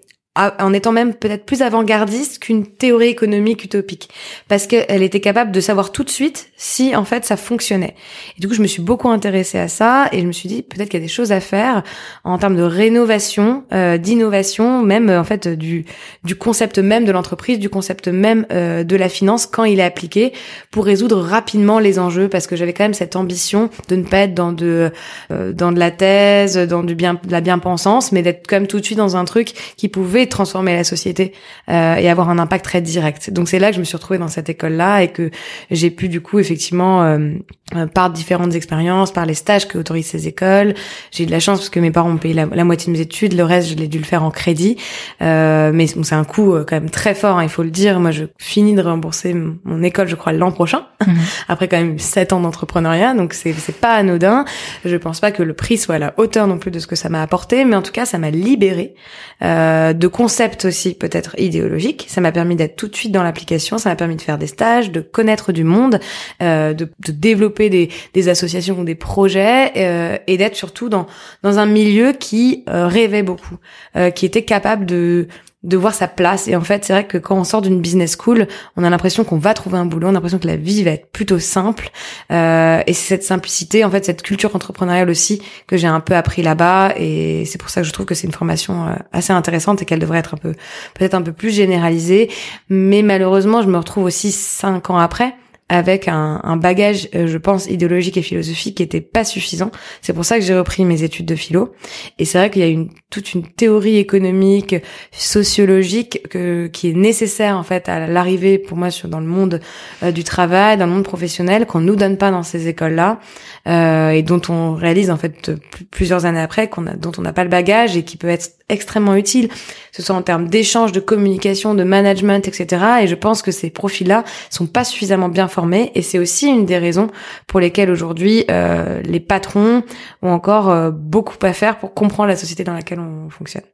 en 0.58 0.72
étant 0.72 0.92
même 0.92 1.14
peut-être 1.14 1.44
plus 1.44 1.62
avant-gardiste 1.62 2.38
qu'une 2.38 2.66
théorie 2.66 3.08
économique 3.08 3.64
utopique, 3.64 4.08
parce 4.48 4.66
qu'elle 4.66 5.02
était 5.02 5.20
capable 5.20 5.52
de 5.52 5.60
savoir 5.60 5.92
tout 5.92 6.04
de 6.04 6.10
suite 6.10 6.50
si 6.56 6.94
en 6.94 7.04
fait 7.04 7.24
ça 7.24 7.36
fonctionnait. 7.36 7.94
Et 8.36 8.40
du 8.40 8.48
coup, 8.48 8.54
je 8.54 8.62
me 8.62 8.66
suis 8.66 8.82
beaucoup 8.82 9.08
intéressée 9.08 9.58
à 9.58 9.68
ça 9.68 10.08
et 10.12 10.20
je 10.20 10.26
me 10.26 10.32
suis 10.32 10.48
dit 10.48 10.62
peut-être 10.62 10.88
qu'il 10.88 11.00
y 11.00 11.02
a 11.02 11.06
des 11.06 11.12
choses 11.12 11.32
à 11.32 11.40
faire 11.40 11.82
en 12.24 12.38
termes 12.38 12.56
de 12.56 12.62
rénovation, 12.62 13.64
euh, 13.72 13.98
d'innovation, 13.98 14.82
même 14.82 15.10
en 15.10 15.24
fait 15.24 15.48
du 15.48 15.84
du 16.24 16.36
concept 16.36 16.78
même 16.78 17.04
de 17.04 17.12
l'entreprise, 17.12 17.58
du 17.58 17.68
concept 17.68 18.08
même 18.08 18.46
euh, 18.52 18.84
de 18.84 18.96
la 18.96 19.08
finance 19.08 19.46
quand 19.46 19.64
il 19.64 19.80
est 19.80 19.84
appliqué 19.84 20.32
pour 20.70 20.84
résoudre 20.84 21.18
rapidement 21.20 21.78
les 21.78 21.98
enjeux, 21.98 22.28
parce 22.28 22.46
que 22.46 22.56
j'avais 22.56 22.72
quand 22.72 22.84
même 22.84 22.94
cette 22.94 23.16
ambition 23.16 23.70
de 23.88 23.96
ne 23.96 24.04
pas 24.04 24.18
être 24.18 24.34
dans 24.34 24.52
de 24.52 24.90
euh, 25.30 25.52
dans 25.52 25.72
de 25.72 25.78
la 25.78 25.90
thèse, 25.90 26.56
dans 26.56 26.82
du 26.82 26.94
bien 26.94 27.14
de 27.14 27.32
la 27.32 27.40
bien-pensance, 27.40 28.12
mais 28.12 28.22
d'être 28.22 28.46
quand 28.46 28.56
même 28.56 28.66
tout 28.66 28.80
de 28.80 28.84
suite 28.84 28.98
dans 28.98 29.16
un 29.16 29.24
truc 29.24 29.54
qui 29.76 29.88
pouvait 29.88 30.27
transformer 30.28 30.74
la 30.74 30.84
société 30.84 31.32
euh, 31.68 31.96
et 31.96 32.08
avoir 32.08 32.30
un 32.30 32.38
impact 32.38 32.64
très 32.64 32.80
direct. 32.80 33.30
Donc 33.30 33.48
c'est 33.48 33.58
là 33.58 33.68
que 33.68 33.74
je 33.74 33.80
me 33.80 33.84
suis 33.84 33.96
retrouvée 33.96 34.18
dans 34.18 34.28
cette 34.28 34.48
école-là 34.48 35.02
et 35.02 35.08
que 35.08 35.30
j'ai 35.70 35.90
pu 35.90 36.08
du 36.08 36.20
coup 36.20 36.38
effectivement 36.38 37.02
euh, 37.02 37.32
euh, 37.76 37.86
par 37.86 38.10
différentes 38.10 38.54
expériences, 38.54 39.12
par 39.12 39.26
les 39.26 39.34
stages 39.34 39.68
que 39.68 39.78
autorisent 39.78 40.06
ces 40.06 40.28
écoles, 40.28 40.74
j'ai 41.10 41.24
eu 41.24 41.26
de 41.26 41.30
la 41.30 41.40
chance 41.40 41.58
parce 41.58 41.70
que 41.70 41.80
mes 41.80 41.90
parents 41.90 42.10
ont 42.10 42.16
payé 42.16 42.34
la, 42.34 42.64
moitié 42.64 42.92
de 42.92 42.96
mes 42.96 43.02
études, 43.02 43.34
le 43.34 43.44
reste 43.44 43.70
je 43.70 43.74
l'ai 43.74 43.88
dû 43.88 43.98
le 43.98 44.04
faire 44.04 44.22
en 44.22 44.30
crédit, 44.30 44.76
euh, 45.22 45.70
mais 45.72 45.86
c'est 45.86 46.14
un 46.14 46.24
coût 46.24 46.56
quand 46.66 46.76
même 46.76 46.90
très 46.90 47.14
fort, 47.14 47.38
hein, 47.38 47.42
il 47.42 47.48
faut 47.48 47.62
le 47.62 47.70
dire. 47.70 48.00
Moi 48.00 48.10
je 48.10 48.24
finis 48.38 48.74
de 48.74 48.82
rembourser 48.82 49.34
mon 49.34 49.82
école, 49.82 50.08
je 50.08 50.16
crois 50.16 50.32
l'an 50.32 50.52
prochain, 50.52 50.86
mhm. 51.06 51.16
après 51.48 51.68
quand 51.68 51.78
même 51.78 51.98
sept 51.98 52.32
ans 52.32 52.40
d'entrepreneuriat, 52.40 53.14
donc 53.14 53.32
c'est 53.34 53.52
c'est 53.52 53.76
pas 53.76 53.94
anodin. 53.94 54.44
Je 54.84 54.96
pense 54.96 55.20
pas 55.20 55.30
que 55.30 55.42
le 55.42 55.54
prix 55.54 55.78
soit 55.78 55.96
à 55.96 55.98
la 55.98 56.14
hauteur 56.16 56.46
non 56.46 56.58
plus 56.58 56.70
de 56.70 56.78
ce 56.78 56.86
que 56.86 56.96
ça 56.96 57.08
m'a 57.08 57.22
apporté, 57.22 57.64
mais 57.64 57.76
en 57.76 57.82
tout 57.82 57.92
cas 57.92 58.06
ça 58.06 58.18
m'a 58.18 58.30
libéré 58.30 58.94
euh, 59.42 59.92
de 60.08 60.12
concept 60.14 60.64
aussi 60.64 60.94
peut-être 60.94 61.38
idéologique. 61.38 62.06
Ça 62.08 62.20
m'a 62.20 62.32
permis 62.32 62.56
d'être 62.56 62.76
tout 62.76 62.88
de 62.88 62.96
suite 62.96 63.12
dans 63.12 63.22
l'application, 63.22 63.76
ça 63.76 63.90
m'a 63.90 63.96
permis 63.96 64.16
de 64.16 64.22
faire 64.22 64.38
des 64.38 64.46
stages, 64.46 64.90
de 64.90 65.00
connaître 65.00 65.52
du 65.52 65.64
monde, 65.64 66.00
euh, 66.42 66.72
de, 66.72 66.88
de, 67.06 67.12
développer 67.12 67.68
des, 67.68 67.90
des, 68.14 68.28
associations 68.28 68.78
ou 68.78 68.84
des 68.84 68.94
projets 68.94 69.72
euh, 69.76 70.16
et 70.26 70.38
d'être 70.38 70.56
surtout 70.56 70.88
dans, 70.88 71.06
dans 71.42 71.58
un 71.58 71.66
milieu 71.66 72.12
qui 72.12 72.64
euh, 72.68 72.86
rêvait 72.86 73.22
beaucoup, 73.22 73.56
euh, 73.96 74.10
qui 74.10 74.24
était 74.24 74.44
capable 74.44 74.86
de 74.86 75.28
de 75.68 75.76
voir 75.76 75.94
sa 75.94 76.08
place. 76.08 76.48
Et 76.48 76.56
en 76.56 76.62
fait, 76.62 76.84
c'est 76.84 76.92
vrai 76.92 77.06
que 77.06 77.18
quand 77.18 77.36
on 77.36 77.44
sort 77.44 77.62
d'une 77.62 77.80
business 77.80 78.16
school, 78.18 78.48
on 78.76 78.84
a 78.84 78.90
l'impression 78.90 79.22
qu'on 79.22 79.36
va 79.36 79.54
trouver 79.54 79.76
un 79.76 79.84
boulot, 79.84 80.06
on 80.08 80.10
a 80.10 80.14
l'impression 80.14 80.38
que 80.38 80.46
la 80.46 80.56
vie 80.56 80.82
va 80.82 80.92
être 80.92 81.12
plutôt 81.12 81.38
simple. 81.38 81.90
Euh, 82.32 82.82
et 82.86 82.92
c'est 82.94 83.08
cette 83.08 83.22
simplicité, 83.22 83.84
en 83.84 83.90
fait, 83.90 84.04
cette 84.04 84.22
culture 84.22 84.56
entrepreneuriale 84.56 85.10
aussi 85.10 85.42
que 85.66 85.76
j'ai 85.76 85.86
un 85.86 86.00
peu 86.00 86.16
appris 86.16 86.42
là-bas. 86.42 86.94
Et 86.96 87.44
c'est 87.44 87.58
pour 87.58 87.70
ça 87.70 87.82
que 87.82 87.86
je 87.86 87.92
trouve 87.92 88.06
que 88.06 88.14
c'est 88.14 88.26
une 88.26 88.32
formation 88.32 88.88
euh, 88.88 88.94
assez 89.12 89.32
intéressante 89.32 89.82
et 89.82 89.84
qu'elle 89.84 90.00
devrait 90.00 90.18
être 90.18 90.34
un 90.34 90.38
peu, 90.38 90.54
peut-être 90.94 91.14
un 91.14 91.22
peu 91.22 91.32
plus 91.32 91.50
généralisée. 91.50 92.30
Mais 92.70 93.02
malheureusement, 93.02 93.60
je 93.62 93.68
me 93.68 93.76
retrouve 93.76 94.04
aussi 94.04 94.32
cinq 94.32 94.90
ans 94.90 94.98
après 94.98 95.34
avec 95.68 96.08
un, 96.08 96.40
un 96.44 96.56
bagage, 96.56 97.08
euh, 97.14 97.26
je 97.26 97.36
pense, 97.36 97.66
idéologique 97.66 98.16
et 98.16 98.22
philosophique 98.22 98.76
qui 98.76 98.82
était 98.82 99.02
pas 99.02 99.24
suffisant. 99.24 99.70
C'est 100.00 100.14
pour 100.14 100.24
ça 100.24 100.38
que 100.38 100.44
j'ai 100.44 100.56
repris 100.56 100.84
mes 100.84 101.02
études 101.02 101.26
de 101.26 101.34
philo. 101.34 101.74
Et 102.18 102.24
c'est 102.24 102.38
vrai 102.38 102.50
qu'il 102.50 102.62
y 102.62 102.64
a 102.64 102.68
une 102.68 102.88
toute 103.10 103.32
une 103.32 103.42
théorie 103.42 103.96
économique, 103.96 104.76
sociologique 105.12 106.28
que, 106.28 106.66
qui 106.66 106.90
est 106.90 106.94
nécessaire 106.94 107.56
en 107.56 107.62
fait 107.62 107.88
à 107.88 108.06
l'arrivée 108.06 108.58
pour 108.58 108.76
moi 108.76 108.90
sur 108.90 109.08
dans 109.08 109.20
le 109.20 109.26
monde 109.26 109.60
euh, 110.02 110.12
du 110.12 110.24
travail, 110.24 110.76
dans 110.76 110.86
le 110.86 110.92
monde 110.92 111.04
professionnel, 111.04 111.66
qu'on 111.66 111.80
nous 111.80 111.96
donne 111.96 112.18
pas 112.18 112.30
dans 112.30 112.42
ces 112.42 112.68
écoles-là 112.68 113.18
euh, 113.66 114.10
et 114.10 114.22
dont 114.22 114.42
on 114.50 114.74
réalise 114.74 115.10
en 115.10 115.16
fait 115.16 115.50
plusieurs 115.90 116.26
années 116.26 116.40
après 116.40 116.68
qu'on 116.68 116.86
a, 116.86 116.96
dont 116.96 117.12
on 117.16 117.22
n'a 117.22 117.32
pas 117.32 117.44
le 117.44 117.50
bagage 117.50 117.96
et 117.96 118.04
qui 118.04 118.16
peut 118.16 118.28
être 118.28 118.57
extrêmement 118.68 119.14
utile, 119.14 119.48
ce 119.92 120.02
soit 120.02 120.14
en 120.14 120.22
termes 120.22 120.48
d'échange, 120.48 120.92
de 120.92 121.00
communication, 121.00 121.74
de 121.74 121.84
management, 121.84 122.46
etc. 122.46 122.84
Et 123.02 123.06
je 123.06 123.14
pense 123.14 123.42
que 123.42 123.50
ces 123.50 123.70
profils-là 123.70 124.24
sont 124.50 124.66
pas 124.66 124.84
suffisamment 124.84 125.28
bien 125.28 125.48
formés 125.48 125.90
et 125.94 126.02
c'est 126.02 126.18
aussi 126.18 126.48
une 126.48 126.66
des 126.66 126.78
raisons 126.78 127.08
pour 127.46 127.60
lesquelles 127.60 127.90
aujourd'hui 127.90 128.44
euh, 128.50 129.00
les 129.02 129.20
patrons 129.20 129.82
ont 130.22 130.30
encore 130.30 130.70
euh, 130.70 130.90
beaucoup 130.90 131.36
à 131.42 131.52
faire 131.52 131.78
pour 131.78 131.94
comprendre 131.94 132.28
la 132.28 132.36
société 132.36 132.64
dans 132.64 132.74
laquelle 132.74 133.00
on 133.00 133.30
fonctionne. 133.30 133.64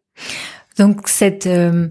Donc 0.78 1.08
cette 1.08 1.46
euh, 1.46 1.88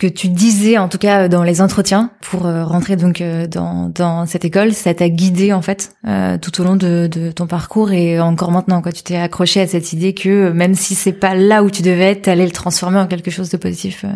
que 0.00 0.06
tu 0.06 0.28
disais 0.28 0.78
en 0.78 0.88
tout 0.88 0.96
cas 0.96 1.28
dans 1.28 1.44
les 1.44 1.60
entretiens 1.60 2.10
pour 2.22 2.46
euh, 2.46 2.64
rentrer 2.64 2.96
donc 2.96 3.20
euh, 3.20 3.46
dans, 3.46 3.90
dans 3.90 4.24
cette 4.24 4.46
école, 4.46 4.72
ça 4.72 4.94
t'a 4.94 5.10
guidé 5.10 5.52
en 5.52 5.60
fait 5.60 5.90
euh, 6.08 6.38
tout 6.38 6.58
au 6.60 6.64
long 6.64 6.74
de, 6.74 7.06
de, 7.06 7.30
ton 7.30 7.46
parcours 7.46 7.92
et 7.92 8.18
encore 8.18 8.50
maintenant 8.50 8.80
quoi. 8.80 8.92
Tu 8.92 9.02
t'es 9.02 9.16
accroché 9.16 9.60
à 9.60 9.66
cette 9.66 9.92
idée 9.92 10.14
que 10.14 10.50
même 10.52 10.74
si 10.74 10.94
c'est 10.94 11.12
pas 11.12 11.34
là 11.34 11.62
où 11.62 11.70
tu 11.70 11.82
devais 11.82 12.12
être, 12.12 12.22
t'allais 12.22 12.46
le 12.46 12.50
transformer 12.50 12.98
en 12.98 13.06
quelque 13.06 13.30
chose 13.30 13.50
de 13.50 13.58
positif 13.58 14.06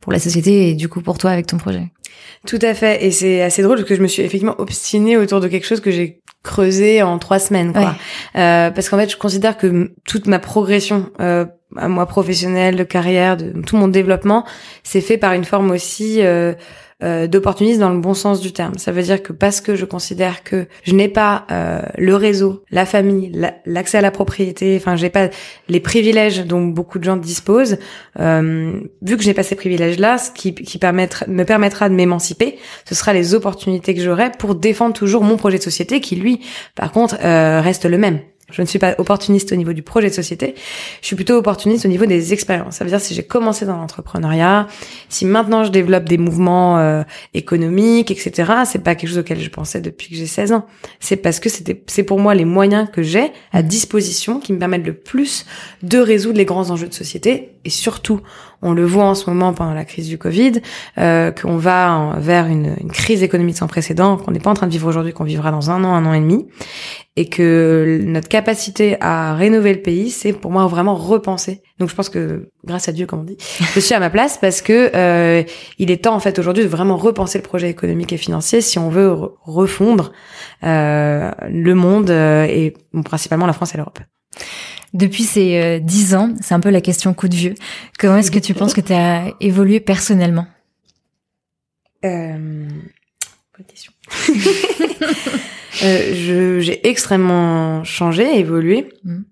pour 0.00 0.12
la 0.12 0.18
société 0.18 0.68
et 0.68 0.74
du 0.74 0.90
coup 0.90 1.00
pour 1.00 1.16
toi 1.16 1.30
avec 1.30 1.46
ton 1.46 1.56
projet. 1.56 1.88
Tout 2.46 2.58
à 2.60 2.74
fait 2.74 3.02
et 3.02 3.10
c'est 3.10 3.40
assez 3.40 3.62
drôle 3.62 3.78
parce 3.78 3.88
que 3.88 3.96
je 3.96 4.02
me 4.02 4.08
suis 4.08 4.22
effectivement 4.22 4.56
obstinée 4.58 5.16
autour 5.16 5.40
de 5.40 5.48
quelque 5.48 5.66
chose 5.66 5.80
que 5.80 5.90
j'ai 5.90 6.20
creusé 6.44 7.02
en 7.02 7.18
trois 7.18 7.40
semaines 7.40 7.72
quoi. 7.72 7.96
parce 8.34 8.88
qu'en 8.88 8.98
fait 8.98 9.10
je 9.10 9.16
considère 9.16 9.56
que 9.56 9.92
toute 10.04 10.26
ma 10.28 10.38
progression 10.38 11.10
à 11.76 11.88
moi 11.88 12.06
professionnel, 12.06 12.76
de 12.76 12.84
carrière, 12.84 13.36
de 13.36 13.52
tout 13.62 13.76
mon 13.76 13.88
développement, 13.88 14.44
c'est 14.82 15.00
fait 15.00 15.18
par 15.18 15.32
une 15.32 15.44
forme 15.44 15.70
aussi 15.70 16.22
euh, 16.22 16.54
euh, 17.04 17.26
d'opportunisme 17.26 17.80
dans 17.80 17.90
le 17.90 18.00
bon 18.00 18.14
sens 18.14 18.40
du 18.40 18.52
terme. 18.52 18.78
Ça 18.78 18.92
veut 18.92 19.02
dire 19.02 19.22
que 19.22 19.32
parce 19.32 19.60
que 19.60 19.76
je 19.76 19.84
considère 19.84 20.42
que 20.42 20.66
je 20.82 20.94
n'ai 20.94 21.08
pas 21.08 21.46
euh, 21.50 21.82
le 21.98 22.16
réseau, 22.16 22.64
la 22.70 22.86
famille, 22.86 23.32
l'accès 23.66 23.98
à 23.98 24.00
la 24.00 24.10
propriété, 24.10 24.76
enfin 24.80 24.96
j'ai 24.96 25.10
pas 25.10 25.28
les 25.68 25.80
privilèges 25.80 26.44
dont 26.46 26.62
beaucoup 26.62 26.98
de 26.98 27.04
gens 27.04 27.16
disposent, 27.16 27.78
euh, 28.18 28.80
vu 29.02 29.16
que 29.16 29.22
j'ai 29.22 29.34
pas 29.34 29.42
ces 29.42 29.54
privilèges-là, 29.54 30.18
ce 30.18 30.30
qui, 30.30 30.54
qui 30.54 30.78
me 30.78 31.44
permettra 31.44 31.88
de 31.88 31.94
m'émanciper, 31.94 32.58
ce 32.88 32.94
sera 32.94 33.12
les 33.12 33.34
opportunités 33.34 33.94
que 33.94 34.00
j'aurai 34.00 34.30
pour 34.38 34.54
défendre 34.54 34.94
toujours 34.94 35.22
mon 35.22 35.36
projet 35.36 35.58
de 35.58 35.62
société 35.62 36.00
qui 36.00 36.16
lui, 36.16 36.40
par 36.74 36.92
contre, 36.92 37.16
euh, 37.22 37.60
reste 37.60 37.84
le 37.84 37.98
même. 37.98 38.20
Je 38.54 38.62
ne 38.62 38.66
suis 38.66 38.78
pas 38.78 38.94
opportuniste 38.98 39.52
au 39.52 39.56
niveau 39.56 39.72
du 39.72 39.82
projet 39.82 40.08
de 40.08 40.14
société. 40.14 40.54
Je 41.00 41.06
suis 41.06 41.16
plutôt 41.16 41.34
opportuniste 41.34 41.84
au 41.84 41.88
niveau 41.88 42.06
des 42.06 42.32
expériences. 42.32 42.76
Ça 42.76 42.84
veut 42.84 42.90
dire 42.90 43.00
si 43.00 43.14
j'ai 43.14 43.24
commencé 43.24 43.66
dans 43.66 43.76
l'entrepreneuriat, 43.76 44.68
si 45.08 45.24
maintenant 45.26 45.64
je 45.64 45.70
développe 45.70 46.04
des 46.04 46.18
mouvements 46.18 46.78
euh, 46.78 47.02
économiques, 47.34 48.10
etc. 48.10 48.52
C'est 48.64 48.82
pas 48.82 48.94
quelque 48.94 49.08
chose 49.08 49.18
auquel 49.18 49.40
je 49.40 49.50
pensais 49.50 49.80
depuis 49.80 50.08
que 50.08 50.14
j'ai 50.14 50.26
16 50.26 50.52
ans. 50.52 50.66
C'est 51.00 51.16
parce 51.16 51.40
que 51.40 51.48
c'était, 51.48 51.82
c'est 51.86 52.04
pour 52.04 52.20
moi 52.20 52.34
les 52.34 52.44
moyens 52.44 52.88
que 52.92 53.02
j'ai 53.02 53.32
à 53.52 53.62
disposition 53.62 54.38
qui 54.38 54.52
me 54.52 54.58
permettent 54.58 54.86
le 54.86 54.94
plus 54.94 55.46
de 55.82 55.98
résoudre 55.98 56.38
les 56.38 56.44
grands 56.44 56.70
enjeux 56.70 56.88
de 56.88 56.94
société 56.94 57.53
et 57.64 57.70
surtout 57.70 58.20
on 58.62 58.72
le 58.72 58.84
voit 58.84 59.04
en 59.04 59.14
ce 59.14 59.28
moment 59.28 59.52
pendant 59.52 59.74
la 59.74 59.84
crise 59.84 60.08
du 60.08 60.16
Covid, 60.16 60.62
euh, 60.98 61.30
qu'on 61.30 61.56
va 61.56 62.14
vers 62.18 62.46
une, 62.46 62.74
une, 62.80 62.90
crise 62.90 63.22
économique 63.22 63.58
sans 63.58 63.66
précédent, 63.66 64.16
qu'on 64.16 64.30
n'est 64.30 64.40
pas 64.40 64.50
en 64.50 64.54
train 64.54 64.66
de 64.66 64.72
vivre 64.72 64.88
aujourd'hui, 64.88 65.12
qu'on 65.12 65.24
vivra 65.24 65.50
dans 65.50 65.70
un 65.70 65.84
an, 65.84 65.94
un 65.94 66.06
an 66.06 66.14
et 66.14 66.20
demi, 66.20 66.46
et 67.16 67.28
que 67.28 68.00
notre 68.04 68.28
capacité 68.28 68.96
à 69.00 69.34
rénover 69.34 69.72
le 69.72 69.82
pays, 69.82 70.10
c'est 70.10 70.32
pour 70.32 70.50
moi 70.50 70.66
vraiment 70.66 70.94
repenser. 70.94 71.62
Donc 71.78 71.88
je 71.88 71.94
pense 71.94 72.08
que, 72.08 72.50
grâce 72.64 72.88
à 72.88 72.92
Dieu, 72.92 73.06
comme 73.06 73.20
on 73.20 73.24
dit, 73.24 73.36
je 73.74 73.80
suis 73.80 73.94
à 73.94 74.00
ma 74.00 74.10
place 74.10 74.38
parce 74.38 74.62
que 74.62 74.90
euh, 74.94 75.42
il 75.78 75.90
est 75.90 76.04
temps 76.04 76.14
en 76.14 76.20
fait 76.20 76.38
aujourd'hui 76.38 76.64
de 76.64 76.68
vraiment 76.68 76.96
repenser 76.96 77.38
le 77.38 77.44
projet 77.44 77.70
économique 77.70 78.12
et 78.12 78.16
financier 78.16 78.60
si 78.60 78.78
on 78.78 78.88
veut 78.88 79.14
refondre 79.42 80.12
euh, 80.64 81.30
le 81.48 81.74
monde 81.74 82.10
euh, 82.10 82.44
et 82.44 82.74
principalement 83.04 83.46
la 83.46 83.52
France 83.52 83.74
et 83.74 83.76
l'Europe. 83.76 84.00
Depuis 84.94 85.24
ces 85.24 85.60
euh, 85.60 85.78
dix 85.80 86.14
ans, 86.14 86.34
c'est 86.40 86.54
un 86.54 86.60
peu 86.60 86.70
la 86.70 86.80
question 86.80 87.12
coup 87.14 87.28
de 87.28 87.34
vieux. 87.34 87.54
Comment 87.98 88.16
est-ce 88.16 88.30
que 88.30 88.38
tu 88.38 88.54
penses 88.54 88.74
que 88.74 88.80
tu 88.80 88.92
as 88.92 89.32
évolué 89.40 89.80
personnellement? 89.80 90.46
Euh, 92.04 92.68
Bonne 93.56 93.66
question. 93.66 93.92
euh, 95.84 96.60
j'ai 96.60 96.88
extrêmement 96.88 97.84
changé, 97.84 98.38
évolué. 98.38 98.88
Mm. 99.04 99.22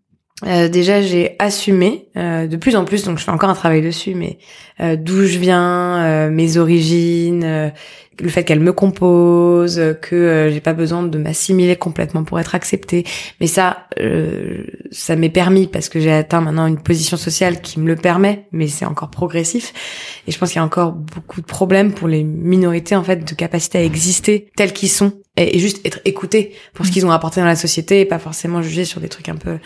Euh, 0.47 0.69
déjà, 0.69 1.01
j'ai 1.01 1.37
assumé 1.39 2.09
euh, 2.17 2.47
de 2.47 2.57
plus 2.57 2.75
en 2.77 2.85
plus, 2.85 3.05
donc 3.05 3.19
je 3.19 3.25
fais 3.25 3.31
encore 3.31 3.51
un 3.51 3.55
travail 3.55 3.83
dessus, 3.83 4.15
mais 4.15 4.39
euh, 4.81 4.97
d'où 4.97 5.25
je 5.25 5.39
viens, 5.39 6.03
euh, 6.03 6.31
mes 6.31 6.57
origines, 6.57 7.73
le 8.23 8.29
fait 8.29 8.45
qu'elle 8.45 8.61
me 8.61 8.73
compose, 8.73 9.81
que 10.01 10.49
j'ai 10.53 10.61
pas 10.61 10.73
besoin 10.73 11.03
de 11.03 11.19
m'assimiler 11.19 11.77
complètement 11.77 12.25
pour 12.25 12.39
être 12.41 12.55
acceptée. 12.55 13.05
Mais 13.41 13.47
ça, 13.47 13.89
ça 14.91 15.17
m'est 15.17 15.29
permis 15.29 15.67
parce 15.67 15.89
que 15.89 16.01
j'ai 16.01 16.13
atteint 16.13 16.41
maintenant 16.41 16.67
une 16.67 16.81
position 16.81 17.17
sociale 17.17 17.61
qui 17.61 17.81
me 17.81 17.87
le 17.87 17.97
permet, 17.97 18.47
mais 18.53 18.69
c'est 18.69 18.85
encore 18.85 19.11
progressif. 19.11 19.73
Et 20.27 20.33
je 20.33 20.39
pense 20.39 20.51
qu'il 20.51 20.59
y 20.59 20.61
a 20.61 20.65
encore 20.65 20.93
beaucoup 20.93 21.41
de 21.41 21.47
problèmes 21.47 21.93
pour 21.93 22.09
les 22.09 22.23
minorités 22.23 22.97
en 22.97 23.03
fait 23.03 23.29
de 23.29 23.35
capacité 23.35 23.79
à 23.79 23.85
exister 23.85 24.51
telles 24.57 24.73
qu'ils 24.73 24.89
sont 24.89 25.13
et, 25.37 25.59
juste 25.59 25.85
être 25.87 26.01
écoutés 26.05 26.53
pour 26.75 26.85
ce 26.85 26.91
mm. 26.91 26.95
qu'ils 26.95 27.07
ont 27.07 27.11
apporté 27.11 27.41
dans 27.41 27.47
la 27.47 27.57
société 27.57 28.01
et 28.01 28.05
pas 28.05 28.19
forcément 28.19 28.63
jugés 28.63 28.85
sur 28.85 29.01
des 29.01 29.09
trucs 29.09 29.29
un 29.29 29.37
peu 29.37 29.59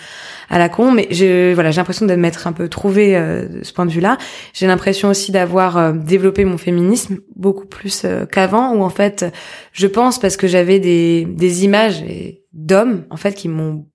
à 0.48 0.58
la 0.58 0.68
con. 0.68 0.92
Mais 0.92 1.08
je, 1.10 1.54
voilà, 1.54 1.70
j'ai 1.70 1.78
l'impression 1.78 2.06
de 2.06 2.14
m'être 2.14 2.46
un 2.46 2.52
peu 2.52 2.68
trouvée 2.68 3.16
euh, 3.16 3.48
de 3.48 3.64
ce 3.64 3.72
point 3.72 3.86
de 3.86 3.90
vue-là. 3.90 4.18
J'ai 4.52 4.66
l'impression 4.66 5.08
aussi 5.08 5.32
d'avoir 5.32 5.76
euh, 5.76 5.92
développé 5.92 6.44
mon 6.44 6.58
féminisme 6.58 7.18
beaucoup 7.34 7.66
plus 7.66 8.02
euh, 8.04 8.26
qu'avant, 8.46 8.74
où 8.74 8.82
en 8.82 8.90
fait, 8.90 9.26
je 9.72 9.86
pense 9.86 10.18
parce 10.18 10.36
que 10.36 10.46
j'avais 10.46 10.78
des, 10.78 11.24
des 11.24 11.64
images 11.64 12.04
d'hommes 12.52 13.04
en 13.10 13.16
fait 13.16 13.34
qui 13.34 13.48
m'ont 13.48 13.86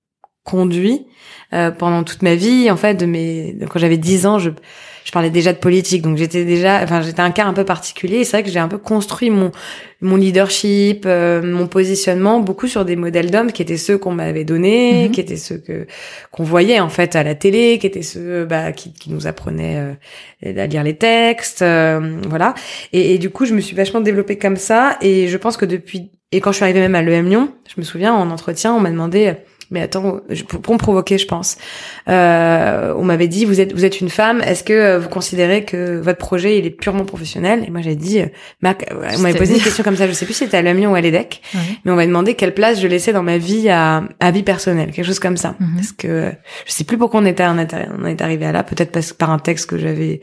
conduit 0.44 1.06
pendant 1.52 2.04
toute 2.04 2.22
ma 2.22 2.36
vie. 2.36 2.70
En 2.72 2.78
fait, 2.78 2.96
de 2.96 3.06
mes 3.06 3.58
quand 3.70 3.80
j'avais 3.80 3.98
10 3.98 4.26
ans, 4.26 4.40
je 4.40 4.50
je 5.04 5.12
parlais 5.12 5.30
déjà 5.30 5.54
de 5.54 5.58
politique, 5.58 6.02
donc 6.02 6.18
j'étais 6.18 6.46
déjà, 6.46 6.82
enfin 6.84 7.02
j'étais 7.02 7.22
un 7.22 7.32
cas 7.32 7.46
un 7.46 7.54
peu 7.54 7.64
particulier. 7.64 8.18
Et 8.18 8.24
c'est 8.24 8.38
vrai 8.38 8.44
que 8.44 8.50
j'ai 8.50 8.60
un 8.60 8.68
peu 8.68 8.78
construit 8.78 9.30
mon 9.30 9.52
mon 10.04 10.16
leadership, 10.16 11.04
euh, 11.06 11.42
mon 11.44 11.68
positionnement 11.68 12.40
beaucoup 12.40 12.68
sur 12.68 12.86
des 12.86 12.96
modèles 12.96 13.30
d'hommes 13.30 13.52
qui 13.52 13.62
étaient 13.62 13.78
ceux 13.78 13.98
qu'on 13.98 14.12
m'avait 14.12 14.46
donnés, 14.46 15.06
mhm. 15.06 15.12
qui 15.12 15.22
étaient 15.22 15.36
ceux 15.38 15.58
que 15.58 15.86
qu'on 16.32 16.44
voyait 16.44 16.80
en 16.80 16.90
fait 16.90 17.16
à 17.16 17.24
la 17.24 17.36
télé, 17.36 17.78
qui 17.80 17.88
étaient 17.88 18.02
ceux 18.02 18.46
bah, 18.46 18.72
qui, 18.72 18.94
qui 18.94 19.12
nous 19.12 19.28
apprenaient 19.28 19.96
euh, 20.46 20.62
à 20.64 20.68
lire 20.68 20.84
les 20.84 20.96
textes, 20.96 21.62
euh, 21.62 22.18
voilà. 22.28 22.56
Et, 22.94 23.14
et, 23.14 23.18
du 23.20 23.30
coup, 23.30 23.46
je 23.46 23.54
me 23.54 23.62
suis 23.62 23.76
vachement 23.76 24.02
développée 24.02 24.38
comme 24.38 24.58
ça. 24.58 24.98
Et 25.02 25.28
je 25.28 25.38
pense 25.38 25.56
que 25.56 25.66
depuis 25.66 26.12
et 26.32 26.40
quand 26.40 26.52
je 26.52 26.58
suis 26.58 26.64
arrivée 26.64 26.80
même 26.80 26.96
à 26.96 27.02
l'EM 27.02 27.28
Lyon, 27.28 27.54
je 27.68 27.80
me 27.80 27.84
souviens 27.84 28.14
en 28.14 28.30
entretien, 28.32 28.74
on 28.74 28.80
m'a 28.80 28.90
demandé 28.90 29.34
mais 29.72 29.82
attends, 29.82 30.20
pour, 30.62 30.74
me 30.74 30.78
provoquer, 30.78 31.18
je 31.18 31.26
pense. 31.26 31.58
Euh, 32.10 32.94
on 32.98 33.04
m'avait 33.04 33.30
dit, 33.30 33.46
vous 33.46 33.62
êtes, 33.62 33.74
vous 33.74 33.86
êtes 33.86 34.02
une 34.02 34.10
femme, 34.10 34.42
est-ce 34.42 34.64
que 34.64 34.74
euh, 34.74 35.00
vous 35.00 35.08
considérez 35.08 35.64
que 35.64 36.00
votre 36.00 36.20
projet, 36.20 36.60
il 36.60 36.66
est 36.66 36.72
purement 36.72 37.06
professionnel? 37.06 37.64
Et 37.66 37.72
moi, 37.72 37.82
j'ai 37.82 37.96
dit, 37.96 38.20
euh, 38.20 38.26
on 38.62 39.20
m'avait 39.22 39.38
posé 39.38 39.56
une 39.56 39.62
question 39.62 39.84
comme 39.84 39.96
ça, 39.96 40.08
je 40.08 40.12
sais 40.12 40.26
plus 40.26 40.34
si 40.34 40.44
c'était 40.44 40.58
à 40.58 40.62
l'Amiens 40.62 40.90
ou 40.90 40.96
à 40.96 41.02
l'EDEC, 41.02 41.42
mais 41.86 41.92
on 41.92 41.96
m'a 41.96 42.06
demandé 42.06 42.36
quelle 42.36 42.54
place 42.54 42.82
je 42.82 42.88
laissais 42.88 43.14
dans 43.14 43.24
ma 43.24 43.38
vie 43.38 43.70
à, 43.70 44.04
à 44.20 44.32
vie 44.32 44.44
personnelle, 44.44 44.92
quelque 44.92 45.06
chose 45.06 45.20
comme 45.20 45.38
ça. 45.38 45.56
Mhm. 45.60 45.76
Parce 45.76 45.92
que 45.94 46.32
je 46.66 46.72
sais 46.72 46.84
plus 46.84 46.98
pourquoi 46.98 47.22
on 47.22 47.26
était, 47.26 47.46
on 47.46 48.06
est 48.06 48.22
arrivé 48.22 48.46
à 48.46 48.52
là, 48.52 48.64
peut-être 48.64 48.92
parce 48.92 49.14
par 49.14 49.32
un 49.32 49.40
texte 49.40 49.70
que 49.70 49.78
j'avais, 49.78 50.22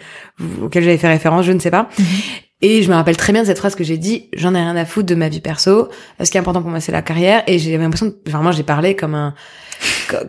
auquel 0.63 0.85
j'avais 0.85 0.99
fait 0.99 1.09
référence, 1.09 1.47
je 1.47 1.53
ne 1.53 1.59
sais 1.59 1.71
pas. 1.71 1.89
Mhm. 1.99 2.05
Et 2.61 2.83
je 2.83 2.91
me 2.91 2.95
rappelle 2.95 3.17
très 3.17 3.33
bien 3.33 3.43
de 3.43 3.47
cette 3.47 3.59
phrase 3.59 3.75
que 3.77 3.85
j'ai 3.85 3.99
dit, 3.99 4.29
j'en 4.33 4.55
ai 4.55 4.59
rien 4.59 4.75
à 4.77 4.85
foutre 4.85 5.07
de 5.07 5.15
ma 5.15 5.29
vie 5.29 5.41
perso. 5.41 5.89
Ce 6.23 6.31
qui 6.31 6.37
est 6.37 6.41
important 6.41 6.61
pour 6.61 6.71
moi, 6.71 6.81
c'est 6.81 6.93
la 6.93 7.03
carrière. 7.03 7.45
Et 7.47 7.59
j'ai 7.59 7.77
l'impression, 7.79 8.13
vraiment, 8.27 8.51
j'ai 8.51 8.65
parlé 8.65 8.97
comme 8.97 9.15
un, 9.15 9.35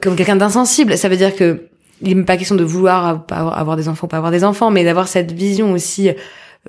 comme 0.02 0.16
quelqu'un 0.16 0.36
d'insensible. 0.36 0.98
Ça 0.98 1.10
veut 1.10 1.18
dire 1.18 1.36
que 1.36 1.70
il 2.02 2.18
n'est 2.18 2.24
pas 2.24 2.38
question 2.38 2.56
de 2.56 2.64
vouloir 2.64 3.26
avoir 3.30 3.76
des 3.76 3.90
enfants 3.90 4.06
ou 4.06 4.10
pas 4.10 4.18
avoir 4.18 4.32
des 4.32 4.44
enfants, 4.44 4.72
mais 4.72 4.86
d'avoir 4.86 5.08
cette 5.08 5.34
vision 5.34 5.74
aussi 5.74 6.10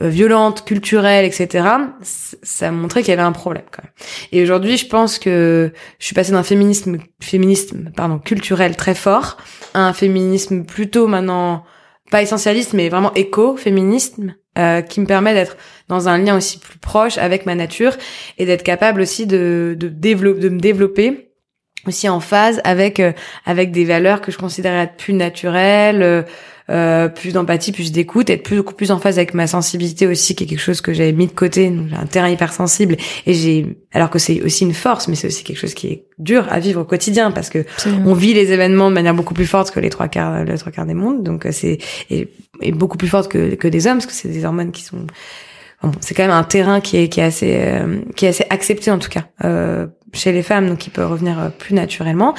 euh, 0.03 0.09
violente, 0.09 0.65
culturelle, 0.65 1.25
etc. 1.25 1.69
Ça 2.03 2.73
montrait 2.73 3.03
qu'il 3.03 3.11
y 3.11 3.13
avait 3.13 3.23
un 3.23 3.33
problème 3.33 3.65
quand 3.71 3.83
même. 3.83 3.93
Et 4.33 4.43
aujourd'hui, 4.43 4.77
je 4.77 4.87
pense 4.87 5.19
que 5.19 5.73
je 5.99 6.05
suis 6.05 6.15
passée 6.15 6.33
d'un 6.33 6.43
féminisme, 6.43 6.99
féminisme, 7.21 7.91
pardon, 7.95 8.19
culturel 8.19 8.77
très 8.77 8.95
fort 8.95 9.37
à 9.75 9.87
un 9.87 9.93
féminisme 9.93 10.65
plutôt 10.65 11.07
maintenant 11.07 11.65
pas 12.11 12.23
essentialiste, 12.23 12.73
mais 12.73 12.89
vraiment 12.89 13.15
éco-féminisme, 13.15 14.35
euh, 14.59 14.83
qui 14.83 15.01
me 15.01 15.07
permet 15.07 15.35
d'être 15.35 15.57
dans 15.89 16.09
un 16.09 16.19
lien 16.19 16.37
aussi 16.37 16.59
plus 16.59 16.79
proche 16.79 17.19
avec 17.19 17.47
ma 17.47 17.55
nature 17.55 17.97
et 18.39 18.47
d'être 18.47 18.63
capable 18.63 19.01
aussi 19.01 19.27
de, 19.27 19.77
de, 19.79 19.89
développer, 19.89 20.41
de 20.41 20.49
me 20.49 20.59
développer 20.59 21.31
aussi 21.87 22.09
en 22.09 22.21
phase 22.21 22.61
avec 22.65 23.01
euh, 23.01 23.13
avec 23.47 23.71
des 23.71 23.85
valeurs 23.85 24.21
que 24.21 24.33
je 24.33 24.39
considère 24.39 24.75
être 24.75 24.97
plus 24.97 25.15
naturelles, 25.15 26.27
euh, 26.71 27.09
plus 27.09 27.33
d'empathie, 27.33 27.73
plus 27.73 27.93
d'écoute, 27.93 28.31
être 28.31 28.43
plus, 28.43 28.57
beaucoup 28.57 28.75
plus 28.75 28.91
en 28.91 28.99
phase 28.99 29.19
avec 29.19 29.35
ma 29.35 29.47
sensibilité 29.47 30.07
aussi, 30.07 30.35
qui 30.35 30.45
est 30.45 30.47
quelque 30.47 30.61
chose 30.61 30.81
que 30.81 30.93
j'avais 30.93 31.13
mis 31.13 31.27
de 31.27 31.33
côté. 31.33 31.69
Donc 31.71 31.89
j'ai 31.89 31.97
un 31.97 32.07
terrain 32.07 32.29
hypersensible 32.29 32.97
et 33.27 33.35
j'ai, 33.35 33.77
alors 33.93 34.11
que 34.11 34.19
c'est 34.19 34.41
aussi 34.43 34.65
une 34.65 34.75
force, 34.75 35.09
mais 35.09 35.15
c'est 35.17 35.27
aussi 35.27 35.43
quelque 35.43 35.59
chose 35.59 35.75
qui 35.75 35.89
est 35.89 36.05
dur 36.19 36.47
à 36.51 36.61
vivre 36.61 36.83
au 36.83 36.85
quotidien 36.85 37.31
parce 37.33 37.51
que 37.51 37.65
on 38.07 38.15
vit 38.15 38.35
les 38.35 38.53
événements 38.53 38.89
de 38.89 38.95
manière 38.95 39.15
beaucoup 39.15 39.35
plus 39.35 39.47
forte 39.47 39.71
que 39.71 39.81
les 39.81 39.91
trois 39.91 40.09
quarts, 40.09 40.45
les 40.45 40.59
trois 40.59 40.71
quarts 40.73 40.87
des 40.87 40.95
mondes. 40.95 41.23
Donc 41.23 41.47
euh, 41.47 41.53
c'est 41.53 41.79
et, 42.11 42.29
et, 42.61 42.73
beaucoup 42.73 42.99
plus 42.99 43.09
forte 43.09 43.31
que, 43.31 43.55
que 43.55 43.69
des 43.69 43.87
hommes 43.87 43.99
parce 43.99 44.07
que 44.07 44.13
c'est 44.13 44.29
des 44.29 44.45
hormones 44.45 44.71
qui 44.71 44.85
sont 44.85 45.07
Bon, 45.83 45.93
c'est 46.01 46.15
quand 46.15 46.25
même 46.25 46.31
un 46.31 46.45
terrain 46.45 46.81
qui 46.81 46.99
est, 46.99 47.19
assez 47.19 47.57
euh, 47.59 48.03
qui 48.15 48.27
est 48.27 48.29
assez 48.29 48.45
accepté 48.51 48.91
en 48.91 48.99
tout 48.99 49.09
cas 49.09 49.25
euh, 49.45 49.87
chez 50.13 50.31
les 50.33 50.43
femmes, 50.43 50.69
donc 50.69 50.79
qui 50.79 50.91
peut 50.91 51.05
revenir 51.05 51.39
euh, 51.39 51.49
plus 51.49 51.75
naturellement. 51.75 52.35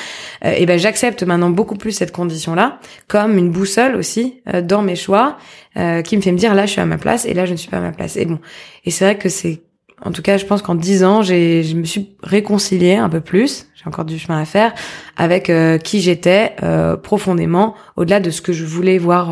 Euh, 0.45 0.53
et 0.55 0.67
ben 0.67 0.77
j'accepte 0.77 1.24
maintenant 1.24 1.50
beaucoup 1.50 1.75
plus 1.75 1.91
cette 1.91 2.12
condition-là 2.12 2.79
comme 3.07 3.38
une 3.39 3.50
boussole 3.50 3.95
aussi 3.95 4.41
dans 4.63 4.83
mes 4.83 4.95
choix, 4.95 5.38
qui 5.74 6.17
me 6.17 6.21
fait 6.21 6.31
me 6.31 6.38
dire 6.38 6.53
là 6.53 6.65
je 6.65 6.71
suis 6.74 6.81
à 6.81 6.86
ma 6.86 6.98
place 6.98 7.25
et 7.25 7.33
là 7.33 7.45
je 7.45 7.53
ne 7.53 7.57
suis 7.57 7.69
pas 7.69 7.77
à 7.77 7.81
ma 7.81 7.91
place. 7.91 8.15
Et 8.15 8.25
bon, 8.25 8.39
et 8.86 8.91
c'est 8.91 9.05
vrai 9.05 9.17
que 9.17 9.29
c'est 9.29 9.63
en 10.03 10.12
tout 10.12 10.24
cas, 10.24 10.38
je 10.38 10.48
pense 10.48 10.63
qu'en 10.63 10.74
dix 10.74 11.03
ans, 11.03 11.21
j'ai, 11.21 11.62
je 11.62 11.75
me 11.75 11.83
suis 11.83 12.17
réconciliée 12.24 12.95
un 12.95 13.07
peu 13.07 13.21
plus. 13.21 13.67
J'ai 13.75 13.88
encore 13.88 14.03
du 14.03 14.17
chemin 14.17 14.41
à 14.41 14.45
faire 14.45 14.74
avec 15.15 15.51
qui 15.83 16.01
j'étais 16.01 16.55
profondément, 17.03 17.75
au-delà 17.98 18.19
de 18.19 18.31
ce 18.31 18.41
que 18.41 18.51
je 18.51 18.65
voulais 18.65 18.98
voir 18.98 19.27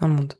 dans 0.00 0.06
le 0.06 0.14
monde. 0.14 0.34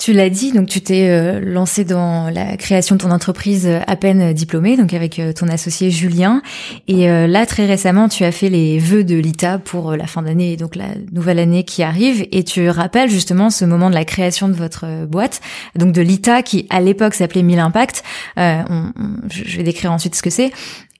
Tu 0.00 0.14
l'as 0.14 0.30
dit, 0.30 0.52
donc 0.52 0.66
tu 0.66 0.80
t'es 0.80 1.10
euh, 1.10 1.40
lancé 1.40 1.84
dans 1.84 2.30
la 2.30 2.56
création 2.56 2.96
de 2.96 3.02
ton 3.02 3.10
entreprise 3.10 3.66
euh, 3.66 3.80
à 3.86 3.96
peine 3.96 4.32
diplômée, 4.32 4.78
donc 4.78 4.94
avec 4.94 5.18
euh, 5.18 5.34
ton 5.34 5.46
associé 5.46 5.90
Julien. 5.90 6.40
Et 6.88 7.06
là, 7.06 7.44
très 7.44 7.66
récemment, 7.66 8.08
tu 8.08 8.24
as 8.24 8.32
fait 8.32 8.48
les 8.48 8.78
vœux 8.78 9.04
de 9.04 9.16
l'ITA 9.16 9.58
pour 9.58 9.92
la 9.92 10.06
fin 10.06 10.22
d'année, 10.22 10.56
donc 10.56 10.74
la 10.74 10.88
nouvelle 11.12 11.38
année 11.38 11.64
qui 11.64 11.82
arrive. 11.82 12.26
Et 12.32 12.44
tu 12.44 12.70
rappelles 12.70 13.10
justement 13.10 13.50
ce 13.50 13.66
moment 13.66 13.90
de 13.90 13.94
la 13.94 14.06
création 14.06 14.48
de 14.48 14.54
votre 14.54 15.04
boîte, 15.06 15.40
donc 15.76 15.92
de 15.92 16.00
l'ITA 16.00 16.42
qui 16.42 16.66
à 16.70 16.80
l'époque 16.80 17.14
s'appelait 17.14 17.42
1000 17.42 17.58
Impact. 17.58 18.02
je 18.36 19.56
vais 19.56 19.62
décrire 19.62 19.92
ensuite 19.92 20.14
ce 20.14 20.22
que 20.22 20.30
c'est. 20.30 20.50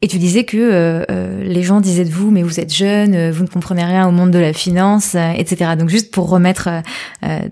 Et 0.02 0.09
tu 0.09 0.16
disais 0.16 0.45
que 0.45 0.57
euh, 0.57 1.04
euh, 1.11 1.45
les 1.45 1.62
gens 1.62 1.83
disaient 1.83 2.07
de 2.07 2.11
vous, 2.11 2.30
mais 2.30 2.42
vous 2.42 2.59
êtes 2.59 2.73
jeune, 2.73 3.14
euh, 3.14 3.30
vous 3.30 3.42
ne 3.42 3.49
comprenez 3.49 3.85
rien 3.85 4.09
au 4.09 4.12
monde 4.12 4.30
de 4.30 4.38
la 4.38 4.54
finance, 4.54 5.14
etc. 5.14 5.73
Donc 5.78 5.90
juste 5.90 6.11
pour 6.11 6.30
remettre 6.30 6.71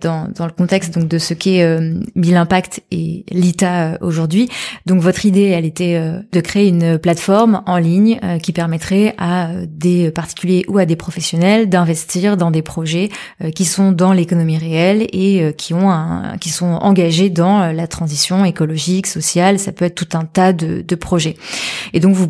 dans, 0.00 0.28
dans 0.34 0.46
le 0.46 0.52
contexte 0.52 0.94
donc 0.94 1.08
de 1.08 1.18
ce 1.18 1.34
qu'est 1.34 1.78
Bill 2.16 2.36
Impact 2.36 2.82
et 2.90 3.24
l'ITA 3.30 3.98
aujourd'hui. 4.00 4.48
Donc 4.86 5.00
votre 5.02 5.26
idée, 5.26 5.44
elle 5.44 5.64
était 5.66 6.00
de 6.32 6.40
créer 6.40 6.68
une 6.68 6.98
plateforme 6.98 7.62
en 7.66 7.76
ligne 7.76 8.18
qui 8.42 8.52
permettrait 8.52 9.14
à 9.18 9.50
des 9.66 10.10
particuliers 10.10 10.64
ou 10.68 10.78
à 10.78 10.86
des 10.86 10.96
professionnels 10.96 11.68
d'investir 11.68 12.36
dans 12.36 12.50
des 12.50 12.62
projets 12.62 13.10
qui 13.54 13.64
sont 13.64 13.92
dans 13.92 14.12
l'économie 14.12 14.58
réelle 14.58 15.06
et 15.12 15.52
qui 15.56 15.74
ont 15.74 15.90
un, 15.90 16.36
qui 16.38 16.50
sont 16.50 16.66
engagés 16.66 17.30
dans 17.30 17.72
la 17.72 17.86
transition 17.86 18.44
écologique, 18.44 19.06
sociale. 19.06 19.58
Ça 19.58 19.72
peut 19.72 19.84
être 19.84 19.94
tout 19.94 20.16
un 20.16 20.24
tas 20.24 20.52
de, 20.52 20.82
de 20.86 20.94
projets. 20.94 21.36
Et 21.92 22.00
donc 22.00 22.14
vous 22.14 22.28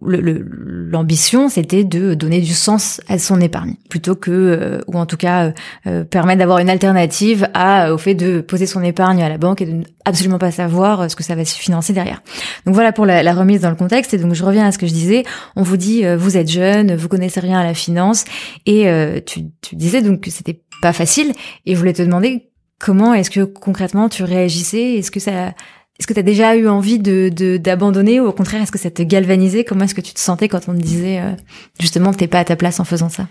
l'ambition, 0.00 1.48
c'était 1.48 1.84
de 1.84 2.14
donner 2.14 2.40
du 2.40 2.52
sens 2.52 3.00
à 3.08 3.18
son 3.18 3.40
épargne, 3.40 3.74
plutôt 3.88 4.14
que, 4.14 4.30
euh, 4.30 4.80
ou 4.86 4.98
en 4.98 5.06
tout 5.06 5.16
cas, 5.16 5.46
euh, 5.46 5.52
euh, 5.86 6.04
permettre 6.04 6.38
d'avoir 6.40 6.58
une 6.58 6.70
alternative 6.70 7.48
à, 7.54 7.92
au 7.92 7.98
fait 7.98 8.14
de 8.14 8.40
poser 8.40 8.66
son 8.66 8.82
épargne 8.82 9.22
à 9.22 9.28
la 9.28 9.38
banque 9.38 9.62
et 9.62 9.66
de 9.66 9.84
absolument 10.04 10.38
pas 10.38 10.50
savoir 10.50 11.10
ce 11.10 11.16
que 11.16 11.22
ça 11.22 11.34
va 11.34 11.44
se 11.44 11.56
financer 11.56 11.92
derrière. 11.92 12.22
Donc 12.66 12.74
voilà 12.74 12.92
pour 12.92 13.06
la, 13.06 13.22
la, 13.22 13.32
remise 13.34 13.62
dans 13.62 13.70
le 13.70 13.76
contexte. 13.76 14.14
Et 14.14 14.18
donc 14.18 14.34
je 14.34 14.44
reviens 14.44 14.66
à 14.66 14.72
ce 14.72 14.78
que 14.78 14.86
je 14.86 14.92
disais. 14.92 15.24
On 15.56 15.62
vous 15.62 15.76
dit, 15.76 16.04
vous 16.16 16.36
êtes 16.36 16.50
jeune, 16.50 16.94
vous 16.94 17.08
connaissez 17.08 17.40
rien 17.40 17.58
à 17.58 17.64
la 17.64 17.74
finance, 17.74 18.24
et 18.66 18.86
tu, 19.24 19.44
tu 19.62 19.76
disais 19.76 20.02
donc 20.02 20.20
que 20.20 20.30
c'était 20.30 20.60
pas 20.82 20.92
facile. 20.92 21.32
Et 21.64 21.74
je 21.74 21.78
voulais 21.78 21.94
te 21.94 22.02
demander 22.02 22.50
comment 22.78 23.14
est-ce 23.14 23.30
que 23.30 23.44
concrètement 23.44 24.08
tu 24.08 24.24
réagissais? 24.24 24.94
Est-ce 24.94 25.10
que 25.10 25.20
ça 25.20 25.54
est-ce 25.98 26.06
que 26.06 26.12
tu 26.12 26.18
as 26.18 26.24
déjà 26.24 26.56
eu 26.56 26.68
envie 26.68 26.98
de 26.98 27.28
d'abandonner 27.56 28.20
ou 28.20 28.26
au 28.26 28.32
contraire 28.32 28.62
est-ce 28.62 28.72
que 28.72 28.78
ça 28.78 28.90
te 28.90 29.02
galvanisait? 29.02 29.64
Comment 29.64 29.84
est-ce 29.84 29.94
que 29.94 30.00
tu 30.00 30.12
te 30.12 30.20
sentais 30.20 30.48
quand 30.48 30.68
on 30.68 30.74
te 30.74 30.80
disait 30.80 31.20
euh, 31.20 31.32
justement 31.80 32.12
t'es 32.12 32.26
pas 32.26 32.40
à 32.40 32.44
ta 32.44 32.56
place 32.56 32.80
en 32.80 32.84
faisant 32.84 33.08
ça? 33.08 33.26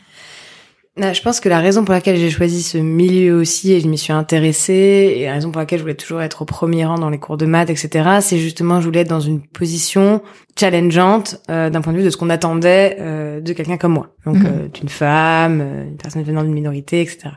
Bah, 0.96 1.12
je 1.12 1.24
pense 1.24 1.40
que 1.40 1.50
la 1.50 1.60
raison 1.60 1.84
pour 1.84 1.94
laquelle 1.94 2.18
j'ai 2.18 2.30
choisi 2.30 2.62
ce 2.62 2.78
milieu 2.78 3.36
aussi 3.36 3.74
et 3.74 3.80
je 3.80 3.88
m'y 3.88 3.98
suis 3.98 4.14
intéressée 4.14 5.16
et 5.18 5.26
la 5.26 5.34
raison 5.34 5.50
pour 5.50 5.60
laquelle 5.60 5.80
je 5.80 5.84
voulais 5.84 5.96
toujours 5.96 6.22
être 6.22 6.44
au 6.44 6.46
premier 6.46 6.86
rang 6.86 7.00
dans 7.00 7.10
les 7.10 7.18
cours 7.18 7.36
de 7.36 7.48
maths, 7.48 7.72
etc., 7.72 8.20
c'est 8.22 8.38
justement 8.38 8.80
je 8.80 8.86
voulais 8.86 9.00
être 9.00 9.10
dans 9.10 9.20
une 9.20 9.42
position 9.42 10.22
challengeante 10.56 11.42
euh, 11.50 11.72
d'un 11.72 11.82
point 11.82 11.94
de 11.94 11.98
vue 11.98 12.04
de 12.04 12.12
ce 12.12 12.18
qu'on 12.18 12.30
attendait 12.30 12.98
euh, 13.00 13.42
de 13.42 13.54
quelqu'un 13.54 13.78
comme 13.78 13.94
moi, 13.94 14.10
donc 14.28 14.36
mhm. 14.36 14.46
euh, 14.46 14.68
d'une 14.68 14.90
femme, 14.90 15.62
une 15.62 15.98
personne 15.98 16.22
venant 16.22 16.44
d'une 16.44 16.54
minorité, 16.54 17.02
etc. 17.02 17.30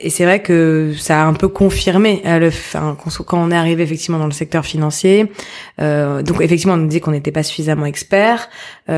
Et 0.00 0.10
c'est 0.10 0.24
vrai 0.24 0.42
que 0.42 0.92
ça 0.98 1.22
a 1.22 1.24
un 1.24 1.32
peu 1.34 1.48
confirmé 1.48 2.22
le, 2.24 2.48
enfin, 2.48 2.96
quand 2.98 3.38
on 3.38 3.50
est 3.50 3.56
arrivé 3.56 3.82
effectivement 3.82 4.18
dans 4.18 4.26
le 4.26 4.32
secteur 4.32 4.64
financier. 4.64 5.30
donc 5.78 6.40
effectivement, 6.40 6.74
on 6.74 6.78
nous 6.78 6.88
dit 6.88 7.00
qu'on 7.00 7.12
n'était 7.12 7.32
pas 7.32 7.42
suffisamment 7.42 7.86
expert, 7.86 8.48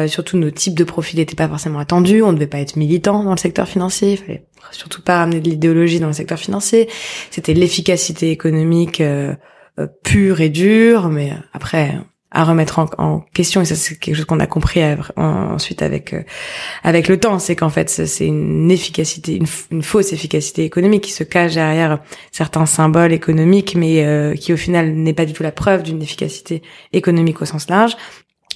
surtout 0.06 0.38
nos 0.38 0.50
types 0.50 0.76
de 0.76 0.84
profils 0.84 1.18
n'étaient 1.18 1.36
pas 1.36 1.48
forcément 1.48 1.78
attendus, 1.78 2.22
on 2.22 2.28
ne 2.28 2.36
devait 2.36 2.46
pas 2.46 2.60
être 2.60 2.76
militant 2.76 3.24
dans 3.24 3.32
le 3.32 3.38
secteur 3.38 3.68
financier, 3.68 4.12
il 4.12 4.16
fallait 4.18 4.44
surtout 4.72 5.02
pas 5.02 5.18
ramener 5.18 5.40
de 5.40 5.48
l'idéologie 5.48 6.00
dans 6.00 6.08
le 6.08 6.12
secteur 6.12 6.38
financier. 6.38 6.88
C'était 7.30 7.54
l'efficacité 7.54 8.30
économique 8.30 9.02
pure 10.02 10.40
et 10.40 10.48
dure, 10.48 11.08
mais 11.08 11.32
après 11.52 11.94
à 12.30 12.44
remettre 12.44 12.78
en, 12.98 13.20
question. 13.32 13.62
Et 13.62 13.64
ça 13.64 13.74
c'est 13.74 13.98
quelque 13.98 14.14
chose 14.14 14.24
qu'on 14.26 14.40
a 14.40 14.46
compris 14.46 14.80
ensuite 15.16 15.82
avec 15.82 16.12
euh, 16.12 16.22
avec 16.84 17.08
le 17.08 17.18
temps. 17.18 17.38
C'est 17.38 17.56
qu'en 17.56 17.70
fait 17.70 17.88
c'est 17.88 18.26
une 18.26 18.70
efficacité 18.70 19.40
une, 19.70 19.82
fausse 19.82 20.12
efficacité 20.12 20.64
économique 20.64 21.04
qui 21.04 21.12
se 21.12 21.24
cache 21.24 21.54
derrière 21.54 22.00
certains 22.32 22.66
symboles 22.66 23.12
économiques 23.12 23.74
mais 23.76 24.04
euh, 24.04 24.34
qui 24.34 24.52
au 24.52 24.56
final 24.56 24.92
n'est 24.92 25.14
pas 25.14 25.24
du 25.24 25.32
tout 25.32 25.42
la 25.42 25.52
preuve 25.52 25.82
d'une 25.82 26.02
efficacité 26.02 26.62
économique 26.92 27.40
au 27.40 27.44
sens 27.44 27.68
large 27.68 27.96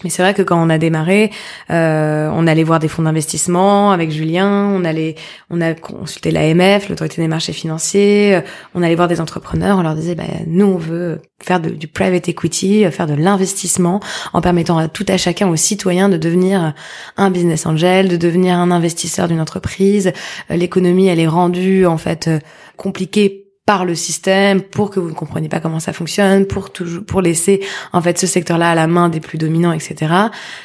mais 0.05 0.11
c'est 0.11 0.23
vrai 0.23 0.35
que 0.35 0.43
quand 0.43 0.61
on 0.61 0.71
a 0.71 0.79
démarré, 0.79 1.31
euh, 1.71 2.29
on 2.33 2.47
allait 2.47 2.65
voir 2.65 2.79
des 2.79 2.89
fonds 2.89 3.03
d'investissement 3.03 3.93
avec 3.93 4.11
Julien, 4.11 4.71
on 4.73 4.85
allait, 4.85 5.17
on 5.51 5.61
a 5.61 5.75
consulté 5.75 6.31
l'AMF, 6.31 6.89
l'autorité 6.89 7.21
des 7.21 7.29
marchés 7.29 7.53
financiers, 7.53 8.37
euh, 8.37 8.41
on 8.75 8.83
allait 8.83 8.95
voir 8.95 9.07
des 9.07 9.21
entrepreneurs, 9.21 9.79
on 9.79 9.83
leur 9.83 9.95
disait, 9.95 10.15
bah, 10.15 10.25
nous 10.47 10.67
on 10.67 10.79
veut 10.79 11.21
faire 11.41 11.61
du 11.61 11.89
private 11.89 12.29
equity, 12.29 12.85
faire 12.91 13.07
de 13.07 13.15
l'investissement, 13.15 14.01
en 14.33 14.41
permettant 14.41 14.79
à 14.79 14.89
tout 14.89 15.07
à 15.09 15.19
chacun, 15.19 15.49
aux 15.49 15.57
citoyens, 15.57 16.09
de 16.09 16.17
devenir 16.17 16.73
un 17.17 17.31
business 17.31 17.67
angel, 17.67 18.09
de 18.09 18.17
devenir 18.17 18.57
un 18.57 18.71
investisseur 18.71 19.29
d'une 19.29 19.41
entreprise. 19.41 20.13
Euh, 20.51 20.57
l'économie, 20.57 21.09
elle 21.09 21.21
est 21.21 21.29
rendue 21.29 21.85
en 21.87 21.99
fait 21.99 22.31
compliquée 22.77 23.42
par 23.67 23.85
le 23.85 23.95
système 23.95 24.61
pour 24.61 24.91
que 24.91 24.99
vous 24.99 25.09
ne 25.09 25.15
compreniez 25.15 25.49
pas 25.49 25.61
comment 25.61 25.81
ça 25.81 25.93
fonctionne, 25.93 26.47
pour 26.47 26.73
toujours, 26.73 27.05
pour 27.05 27.23
laisser 27.23 27.61
en 27.93 28.03
fait 28.03 28.19
ce 28.19 28.27
secteur-là 28.27 28.71
à 28.71 28.75
la 28.75 28.87
main 28.87 29.09
des 29.09 29.21
plus 29.21 29.39
dominants, 29.39 29.73
etc. 29.73 30.13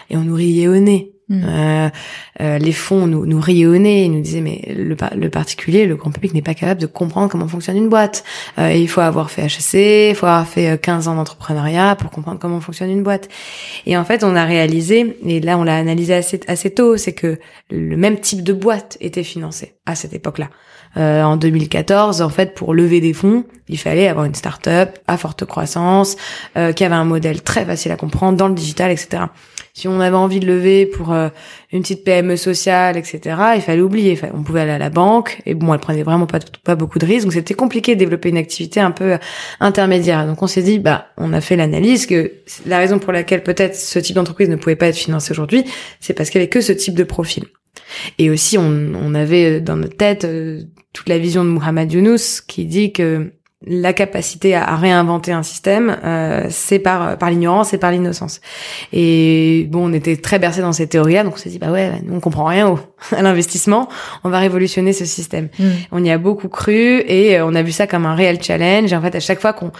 Et 0.10 0.18
on 0.18 0.22
nous 0.22 0.36
riait 0.36 0.68
au 0.68 0.78
nez. 0.78 1.14
Hmm. 1.30 1.44
Euh, 1.46 1.90
euh, 2.40 2.58
les 2.58 2.72
fonds 2.72 3.06
nous, 3.06 3.26
nous 3.26 3.40
riaient 3.42 3.66
au 3.66 3.78
nez, 3.78 4.06
ils 4.06 4.12
nous 4.12 4.22
disaient 4.22 4.40
mais 4.40 4.62
le, 4.74 4.96
le 5.16 5.30
particulier, 5.30 5.86
le 5.86 5.98
grand 5.98 6.10
public 6.10 6.34
n'est 6.34 6.42
pas 6.42 6.54
capable 6.54 6.80
de 6.80 6.86
comprendre 6.86 7.30
comment 7.30 7.50
fonctionne 7.50 7.76
une 7.76 7.90
boîte. 7.90 8.24
Euh, 8.58 8.72
il 8.72 8.88
faut 8.88 9.02
avoir 9.02 9.30
fait 9.30 9.44
HEC, 9.44 10.12
il 10.12 10.16
faut 10.16 10.26
avoir 10.26 10.48
fait 10.48 10.82
15 10.82 11.10
ans 11.10 11.16
d'entrepreneuriat 11.16 11.98
pour 11.98 12.12
comprendre 12.12 12.40
comment 12.40 12.62
fonctionne 12.62 12.90
une 12.90 13.04
boîte. 13.04 13.28
Et 13.86 13.98
en 13.98 14.06
fait, 14.06 14.24
on 14.24 14.38
a 14.38 14.46
réalisé, 14.46 15.18
et 15.26 15.42
là 15.42 15.58
on 15.58 15.64
l'a 15.64 15.76
analysé 15.76 16.14
assez, 16.14 16.40
assez 16.48 16.74
tôt, 16.74 16.96
c'est 16.96 17.14
que 17.14 17.38
le 17.70 17.98
même 17.98 18.22
type 18.22 18.42
de 18.42 18.54
boîte 18.54 18.98
était 19.02 19.24
financé 19.24 19.76
à 19.86 19.96
cette 19.96 20.14
époque-là. 20.14 20.50
Euh, 20.98 21.22
en 21.22 21.38
2014, 21.38 22.22
en 22.22 22.30
fait, 22.30 22.56
pour 22.56 22.74
lever 22.74 23.02
des 23.02 23.14
fonds, 23.14 23.44
il 23.70 23.78
fallait 23.78 24.08
avoir 24.08 24.26
une 24.26 24.34
start-up 24.34 24.98
à 25.08 25.18
forte 25.18 25.46
croissance, 25.46 26.16
euh, 26.58 26.72
qui 26.72 26.84
avait 26.84 26.96
un 26.96 27.06
modèle 27.06 27.42
très 27.42 27.66
facile 27.66 27.92
à 27.92 27.98
comprendre 27.98 28.38
dans 28.38 28.48
le 28.48 28.56
digital, 28.56 28.92
etc. 28.92 29.24
Si 29.76 29.88
on 29.88 30.00
avait 30.00 30.16
envie 30.16 30.40
de 30.40 30.48
lever 30.48 30.88
pour 30.88 31.14
euh, 31.14 31.30
une 31.72 31.84
petite 31.84 32.04
PME 32.04 32.36
sociale, 32.36 32.98
etc., 32.98 33.20
il 33.56 33.62
fallait 33.62 33.82
oublier. 33.82 34.20
On 34.34 34.42
pouvait 34.42 34.62
aller 34.62 34.72
à 34.72 34.80
la 34.80 34.90
banque, 34.90 35.40
et 35.46 35.54
bon, 35.54 35.72
elle 35.72 35.80
prenait 35.80 36.02
vraiment 36.02 36.26
pas, 36.26 36.40
pas 36.64 36.74
beaucoup 36.74 36.98
de 36.98 37.06
risques, 37.06 37.26
donc 37.26 37.34
c'était 37.34 37.54
compliqué 37.54 37.94
de 37.94 38.00
développer 38.00 38.30
une 38.30 38.38
activité 38.38 38.80
un 38.80 38.92
peu 38.92 39.20
intermédiaire. 39.60 40.26
Donc 40.26 40.42
on 40.42 40.48
s'est 40.48 40.64
dit, 40.64 40.80
bah, 40.80 41.10
on 41.18 41.32
a 41.32 41.42
fait 41.42 41.56
l'analyse 41.56 42.08
que 42.08 42.32
la 42.66 42.80
raison 42.80 42.98
pour 42.98 43.14
laquelle 43.14 43.44
peut-être 43.44 43.76
ce 43.76 44.00
type 44.00 44.16
d'entreprise 44.16 44.50
ne 44.50 44.56
pouvait 44.56 44.76
pas 44.76 44.88
être 44.88 44.96
financé 44.96 45.32
aujourd'hui, 45.32 45.64
c'est 46.00 46.14
parce 46.14 46.32
qu'il 46.32 46.40
y 46.40 46.44
avait 46.44 46.50
que 46.50 46.62
ce 46.62 46.72
type 46.72 46.96
de 46.96 47.04
profil. 47.04 47.44
Et 48.20 48.30
aussi, 48.30 48.58
on, 48.58 48.92
on 48.96 49.16
avait 49.16 49.62
dans 49.62 49.76
notre 49.76 49.98
tête 49.98 50.26
euh, 50.26 50.62
toute 50.94 51.10
la 51.10 51.18
vision 51.18 51.44
de 51.44 51.50
Muhammad 51.50 51.92
Yunus 51.92 52.42
qui 52.42 52.66
dit 52.66 52.92
que 52.94 53.32
la 53.66 53.92
capacité 53.92 54.54
à, 54.56 54.76
réinventer 54.76 55.32
un 55.32 55.42
système, 55.42 55.98
euh, 56.04 56.46
c'est 56.50 56.78
par 56.78 57.18
par 57.18 57.32
l'ignorance 57.32 57.74
et 57.74 57.80
par 57.80 57.92
l'innocence. 57.92 58.40
Et 58.94 59.68
bon, 59.72 59.90
on 59.90 59.94
était 59.94 60.16
très 60.16 60.38
bercé 60.38 60.62
dans 60.62 60.74
ces 60.74 60.88
théories-là, 60.88 61.24
donc 61.24 61.34
on 61.36 61.38
s'est 61.38 61.50
dit 61.50 61.58
bah 61.58 61.72
ouais, 61.72 61.92
nous 62.04 62.16
on 62.16 62.20
comprend 62.20 62.46
rien 62.46 62.70
au, 62.70 62.80
à 63.16 63.22
l'investissement, 63.22 63.90
on 64.24 64.30
va 64.30 64.40
révolutionner 64.40 64.94
ce 64.94 65.06
système. 65.06 65.50
Mm. 65.58 65.66
On 65.92 66.04
y 66.04 66.12
a 66.12 66.18
beaucoup 66.18 66.50
cru 66.50 67.00
et 67.08 67.40
euh, 67.40 67.48
on 67.48 67.56
a 67.56 67.64
vu 67.64 67.72
ça 67.72 67.88
comme 67.88 68.06
un 68.06 68.16
réel 68.16 68.42
challenge. 68.42 68.94
Et 68.94 68.96
en 68.96 69.02
fait, 69.02 69.16
à 69.16 69.20
chaque 69.20 69.42
fois 69.42 69.54
qu'on 69.54 69.72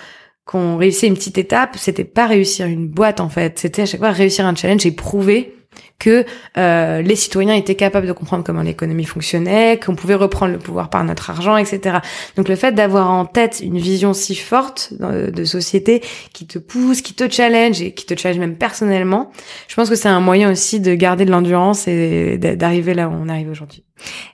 qu'on 0.46 0.78
réussit 0.78 1.10
une 1.10 1.16
petite 1.16 1.38
étape, 1.38 1.76
c'était 1.78 2.06
pas 2.06 2.26
réussir 2.26 2.68
une 2.68 2.88
boîte 2.88 3.20
en 3.20 3.30
fait, 3.30 3.60
c'était 3.60 3.84
à 3.84 3.86
chaque 3.86 4.00
fois 4.00 4.12
réussir 4.12 4.46
un 4.46 4.56
challenge 4.56 4.86
et 4.86 4.92
prouver 4.92 5.57
que 6.00 6.26
euh, 6.58 7.02
les 7.02 7.16
citoyens 7.16 7.56
étaient 7.56 7.76
capables 7.76 8.08
de 8.08 8.12
comprendre 8.12 8.44
comment 8.44 8.62
l'économie 8.62 9.06
fonctionnait, 9.06 9.80
qu'on 9.84 9.96
pouvait 9.96 10.16
reprendre 10.16 10.54
le 10.54 10.60
pouvoir 10.60 10.90
par 10.90 11.04
notre 11.04 11.30
argent, 11.30 11.58
etc. 11.58 11.98
Donc 12.36 12.50
le 12.50 12.56
fait 12.56 12.74
d'avoir 12.74 13.10
en 13.10 13.26
tête 13.26 13.62
une 13.64 13.78
vision 13.78 14.14
si 14.14 14.36
forte 14.36 14.94
de 15.00 15.44
société 15.44 16.04
qui 16.34 16.46
te 16.46 16.60
pousse, 16.60 17.02
qui 17.02 17.14
te 17.14 17.30
challenge 17.30 17.82
et 17.82 17.94
qui 17.94 18.06
te 18.06 18.18
challenge 18.18 18.40
même 18.40 18.56
personnellement, 18.56 19.32
je 19.68 19.76
pense 19.76 19.90
que 19.90 19.96
c'est 19.96 20.10
un 20.10 20.20
moyen 20.20 20.52
aussi 20.52 20.80
de 20.80 20.94
garder 20.94 21.26
de 21.26 21.32
l'endurance 21.32 21.88
et 21.88 22.38
d'arriver 22.38 22.94
là 22.94 23.10
où 23.10 23.14
on 23.14 23.30
arrive 23.30 23.50
aujourd'hui. 23.50 23.84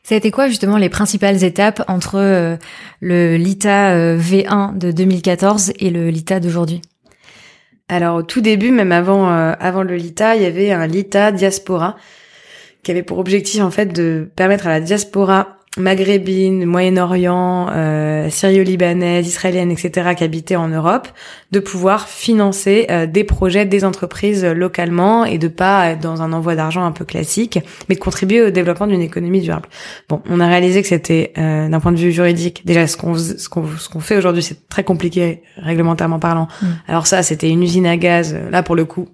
Ça 0.03 0.15
a 0.15 0.17
été 0.17 0.31
quoi 0.31 0.47
justement 0.47 0.77
les 0.77 0.89
principales 0.89 1.43
étapes 1.43 1.83
entre 1.87 2.15
euh, 2.15 2.57
le 2.99 3.37
LITA 3.37 3.91
euh, 3.91 4.17
V1 4.17 4.77
de 4.77 4.91
2014 4.91 5.73
et 5.79 5.89
le 5.89 6.09
LITA 6.09 6.39
d'aujourd'hui? 6.39 6.81
Alors 7.89 8.17
au 8.17 8.23
tout 8.23 8.41
début, 8.41 8.71
même 8.71 8.91
avant 8.91 9.29
euh, 9.31 9.53
avant 9.59 9.83
le 9.83 9.95
LITA, 9.95 10.35
il 10.35 10.41
y 10.41 10.45
avait 10.45 10.71
un 10.71 10.87
LITA 10.87 11.31
diaspora 11.31 11.95
qui 12.81 12.91
avait 12.91 13.03
pour 13.03 13.19
objectif 13.19 13.61
en 13.61 13.71
fait 13.71 13.87
de 13.87 14.29
permettre 14.35 14.67
à 14.67 14.69
la 14.69 14.79
diaspora 14.79 15.57
maghrébine, 15.77 16.65
Moyen-Orient, 16.65 17.67
euh, 17.71 18.29
syrio-libanaise, 18.29 19.27
israélienne, 19.27 19.71
etc., 19.71 20.13
qui 20.15 20.23
habitaient 20.23 20.55
en 20.55 20.67
Europe, 20.67 21.07
de 21.51 21.59
pouvoir 21.59 22.07
financer 22.07 22.85
euh, 22.91 23.05
des 23.07 23.23
projets 23.23 23.65
des 23.65 23.83
entreprises 23.83 24.45
localement 24.45 25.25
et 25.25 25.37
de 25.37 25.47
pas 25.47 25.89
être 25.89 25.99
dans 25.99 26.21
un 26.21 26.31
envoi 26.33 26.55
d'argent 26.55 26.85
un 26.85 26.91
peu 26.91 27.05
classique, 27.05 27.59
mais 27.89 27.95
de 27.95 27.99
contribuer 27.99 28.41
au 28.41 28.49
développement 28.51 28.87
d'une 28.87 29.01
économie 29.01 29.41
durable. 29.41 29.67
Bon, 30.09 30.21
on 30.29 30.39
a 30.39 30.47
réalisé 30.47 30.81
que 30.81 30.87
c'était, 30.87 31.33
euh, 31.37 31.67
d'un 31.67 31.79
point 31.79 31.91
de 31.91 31.97
vue 31.97 32.11
juridique, 32.11 32.65
déjà 32.65 32.85
ce 32.85 32.97
qu'on 32.97 33.15
ce 33.15 33.49
qu'on 33.49 33.67
ce 33.67 33.89
qu'on 33.89 33.99
fait 33.99 34.17
aujourd'hui, 34.17 34.43
c'est 34.43 34.67
très 34.69 34.83
compliqué 34.83 35.43
réglementairement 35.57 36.19
parlant. 36.19 36.47
Mm. 36.61 36.65
Alors 36.87 37.07
ça, 37.07 37.23
c'était 37.23 37.49
une 37.49 37.63
usine 37.63 37.87
à 37.87 37.97
gaz. 37.97 38.35
Là, 38.51 38.61
pour 38.63 38.75
le 38.75 38.85
coup, 38.85 39.09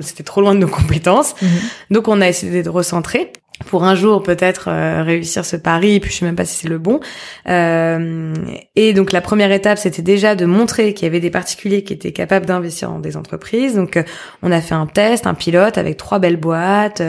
c'était 0.00 0.22
trop 0.22 0.40
loin 0.40 0.54
de 0.54 0.60
nos 0.60 0.68
compétences. 0.68 1.34
Mm-hmm. 1.34 1.92
Donc 1.92 2.08
on 2.08 2.20
a 2.20 2.28
essayé 2.28 2.62
de 2.62 2.70
recentrer 2.70 3.32
pour 3.66 3.84
un 3.84 3.94
jour 3.94 4.22
peut-être 4.22 4.68
euh, 4.68 5.02
réussir 5.02 5.44
ce 5.44 5.56
pari, 5.56 6.00
puis 6.00 6.10
je 6.10 6.18
sais 6.18 6.24
même 6.24 6.34
pas 6.34 6.44
si 6.44 6.56
c'est 6.56 6.68
le 6.68 6.78
bon. 6.78 7.00
Euh, 7.48 8.34
et 8.74 8.92
donc 8.92 9.12
la 9.12 9.20
première 9.20 9.52
étape, 9.52 9.78
c'était 9.78 10.02
déjà 10.02 10.34
de 10.34 10.44
montrer 10.44 10.92
qu'il 10.92 11.06
y 11.06 11.08
avait 11.08 11.20
des 11.20 11.30
particuliers 11.30 11.84
qui 11.84 11.92
étaient 11.92 12.12
capables 12.12 12.46
d'investir 12.46 12.90
dans 12.90 12.98
des 12.98 13.16
entreprises. 13.16 13.76
Donc 13.76 13.96
euh, 13.96 14.02
on 14.42 14.50
a 14.50 14.60
fait 14.60 14.74
un 14.74 14.86
test, 14.86 15.26
un 15.26 15.34
pilote 15.34 15.78
avec 15.78 15.96
trois 15.96 16.18
belles 16.18 16.36
boîtes, 16.36 17.00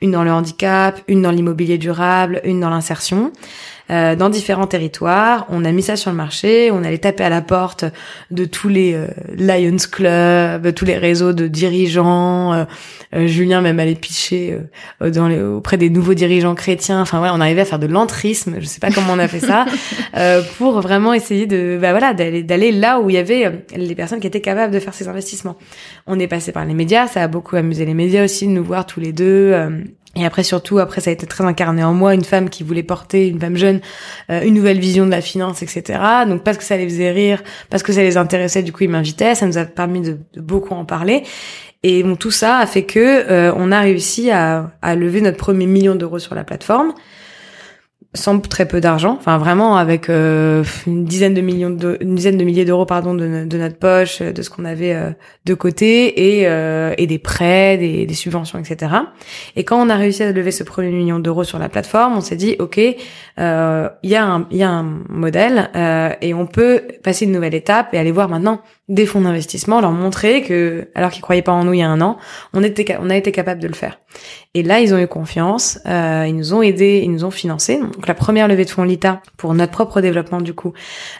une 0.00 0.12
dans 0.12 0.24
le 0.24 0.32
handicap, 0.32 1.00
une 1.06 1.22
dans 1.22 1.30
l'immobilier 1.30 1.76
durable, 1.76 2.40
une 2.44 2.60
dans 2.60 2.70
l'insertion. 2.70 3.32
Euh, 3.90 4.14
dans 4.14 4.28
différents 4.28 4.68
territoires. 4.68 5.46
On 5.48 5.64
a 5.64 5.72
mis 5.72 5.82
ça 5.82 5.96
sur 5.96 6.12
le 6.12 6.16
marché. 6.16 6.70
On 6.70 6.84
allait 6.84 6.98
taper 6.98 7.24
à 7.24 7.28
la 7.28 7.40
porte 7.40 7.84
de 8.30 8.44
tous 8.44 8.68
les 8.68 8.94
euh, 8.94 9.08
Lions 9.36 9.76
Club, 9.90 10.72
tous 10.74 10.84
les 10.84 10.96
réseaux 10.96 11.32
de 11.32 11.48
dirigeants. 11.48 12.52
Euh, 12.52 13.26
Julien 13.26 13.60
même 13.60 13.80
allait 13.80 13.96
picher 13.96 14.56
dans 15.00 15.26
les, 15.26 15.42
auprès 15.42 15.76
des 15.76 15.90
nouveaux 15.90 16.14
dirigeants 16.14 16.54
chrétiens. 16.54 17.00
Enfin 17.00 17.18
voilà, 17.18 17.34
on 17.34 17.40
arrivait 17.40 17.62
à 17.62 17.64
faire 17.64 17.80
de 17.80 17.88
l'entrisme. 17.88 18.56
Je 18.60 18.66
sais 18.66 18.78
pas 18.78 18.92
comment 18.92 19.14
on 19.14 19.18
a 19.18 19.26
fait 19.26 19.40
ça 19.40 19.66
pour 20.58 20.80
vraiment 20.80 21.12
essayer 21.12 21.46
de 21.46 21.76
bah 21.80 21.90
voilà 21.90 22.14
d'aller 22.14 22.44
d'aller 22.44 22.70
là 22.70 23.00
où 23.00 23.10
il 23.10 23.14
y 23.14 23.18
avait 23.18 23.64
les 23.74 23.94
personnes 23.96 24.20
qui 24.20 24.28
étaient 24.28 24.40
capables 24.40 24.72
de 24.72 24.78
faire 24.78 24.94
ces 24.94 25.08
investissements. 25.08 25.56
On 26.06 26.20
est 26.20 26.28
passé 26.28 26.52
par 26.52 26.64
les 26.64 26.74
médias. 26.74 27.08
Ça 27.08 27.24
a 27.24 27.26
beaucoup 27.26 27.56
amusé 27.56 27.84
les 27.84 27.94
médias 27.94 28.24
aussi 28.24 28.46
de 28.46 28.52
nous 28.52 28.64
voir 28.64 28.86
tous 28.86 29.00
les 29.00 29.12
deux 29.12 29.52
et 30.16 30.26
après 30.26 30.42
surtout, 30.42 30.78
après 30.80 31.00
ça 31.00 31.10
a 31.10 31.12
été 31.12 31.26
très 31.26 31.44
incarné 31.44 31.84
en 31.84 31.94
moi, 31.94 32.14
une 32.14 32.24
femme 32.24 32.50
qui 32.50 32.64
voulait 32.64 32.82
porter, 32.82 33.28
une 33.28 33.38
femme 33.38 33.56
jeune, 33.56 33.80
euh, 34.30 34.42
une 34.42 34.54
nouvelle 34.54 34.80
vision 34.80 35.06
de 35.06 35.10
la 35.10 35.20
finance, 35.20 35.62
etc. 35.62 36.00
Donc 36.26 36.42
parce 36.42 36.56
que 36.56 36.64
ça 36.64 36.76
les 36.76 36.88
faisait 36.88 37.12
rire, 37.12 37.42
parce 37.70 37.82
que 37.82 37.92
ça 37.92 38.02
les 38.02 38.16
intéressait, 38.16 38.62
du 38.62 38.72
coup 38.72 38.84
ils 38.84 38.90
m'invitaient, 38.90 39.36
ça 39.36 39.46
nous 39.46 39.56
a 39.56 39.64
permis 39.64 40.00
de, 40.00 40.18
beaucoup 40.36 40.74
en 40.74 40.84
parler. 40.84 41.22
Et 41.82 42.02
bon, 42.02 42.16
tout 42.16 42.32
ça 42.32 42.58
a 42.58 42.66
fait 42.66 42.82
que 42.82 42.98
euh, 42.98 43.52
on 43.56 43.72
a 43.72 43.80
réussi 43.80 44.30
à, 44.30 44.72
à 44.82 44.96
lever 44.96 45.20
notre 45.20 45.38
premier 45.38 45.66
million 45.66 45.94
d'euros 45.94 46.18
sur 46.18 46.34
la 46.34 46.44
plateforme 46.44 46.92
sans 48.12 48.40
très 48.40 48.66
peu 48.66 48.80
d'argent, 48.80 49.16
enfin 49.20 49.38
vraiment 49.38 49.76
avec 49.76 50.08
euh, 50.08 50.64
une 50.88 51.04
dizaine 51.04 51.32
de 51.32 51.40
millions 51.40 51.70
de, 51.70 51.96
une 52.00 52.16
dizaine 52.16 52.36
de 52.36 52.42
milliers 52.42 52.64
d'euros 52.64 52.84
pardon 52.84 53.14
de, 53.14 53.44
de, 53.44 53.58
notre 53.58 53.76
poche, 53.76 54.20
de 54.20 54.42
ce 54.42 54.50
qu'on 54.50 54.64
avait 54.64 54.94
euh, 54.94 55.10
de 55.44 55.54
côté 55.54 56.38
et, 56.40 56.48
euh, 56.48 56.92
et 56.98 57.06
des 57.06 57.20
prêts, 57.20 57.78
des, 57.78 58.06
des, 58.06 58.14
subventions, 58.14 58.58
etc. 58.58 58.92
Et 59.54 59.62
quand 59.62 59.80
on 59.80 59.88
a 59.88 59.94
réussi 59.94 60.24
à 60.24 60.32
lever 60.32 60.50
ce 60.50 60.64
premier 60.64 60.90
million 60.90 61.20
d'euros 61.20 61.44
sur 61.44 61.60
la 61.60 61.68
plateforme, 61.68 62.16
on 62.16 62.20
s'est 62.20 62.34
dit 62.34 62.56
ok, 62.58 62.78
il 62.78 62.94
y 63.38 64.16
a 64.16 64.24
un 64.26 64.46
il 64.50 64.56
y 64.56 64.62
a 64.64 64.70
un 64.70 65.02
modèle 65.08 65.70
et 66.20 66.34
on 66.34 66.46
peut 66.46 66.82
passer 67.04 67.26
une 67.26 67.32
nouvelle 67.32 67.54
étape 67.54 67.94
et 67.94 67.98
aller 67.98 68.12
voir 68.12 68.28
maintenant 68.28 68.60
des 68.90 69.06
fonds 69.06 69.20
d'investissement, 69.20 69.80
leur 69.80 69.92
montrer 69.92 70.42
que, 70.42 70.88
alors 70.96 71.10
qu'ils 71.10 71.22
croyaient 71.22 71.42
pas 71.42 71.52
en 71.52 71.64
nous 71.64 71.72
il 71.72 71.78
y 71.78 71.82
a 71.82 71.88
un 71.88 72.00
an, 72.00 72.18
on 72.52 72.62
était, 72.62 72.96
on 73.00 73.08
a 73.08 73.16
été 73.16 73.30
capable 73.30 73.62
de 73.62 73.68
le 73.68 73.74
faire. 73.74 74.00
Et 74.54 74.64
là, 74.64 74.80
ils 74.80 74.92
ont 74.92 74.98
eu 74.98 75.06
confiance, 75.06 75.78
euh, 75.86 76.24
ils 76.28 76.34
nous 76.34 76.52
ont 76.54 76.60
aidés, 76.60 77.00
ils 77.04 77.10
nous 77.10 77.24
ont 77.24 77.30
financé. 77.30 77.78
Donc 77.78 78.08
la 78.08 78.14
première 78.14 78.48
levée 78.48 78.64
de 78.64 78.70
fonds 78.70 78.82
Lita 78.82 79.22
pour 79.36 79.54
notre 79.54 79.70
propre 79.70 80.00
développement 80.00 80.40
du 80.40 80.54
coup 80.54 80.72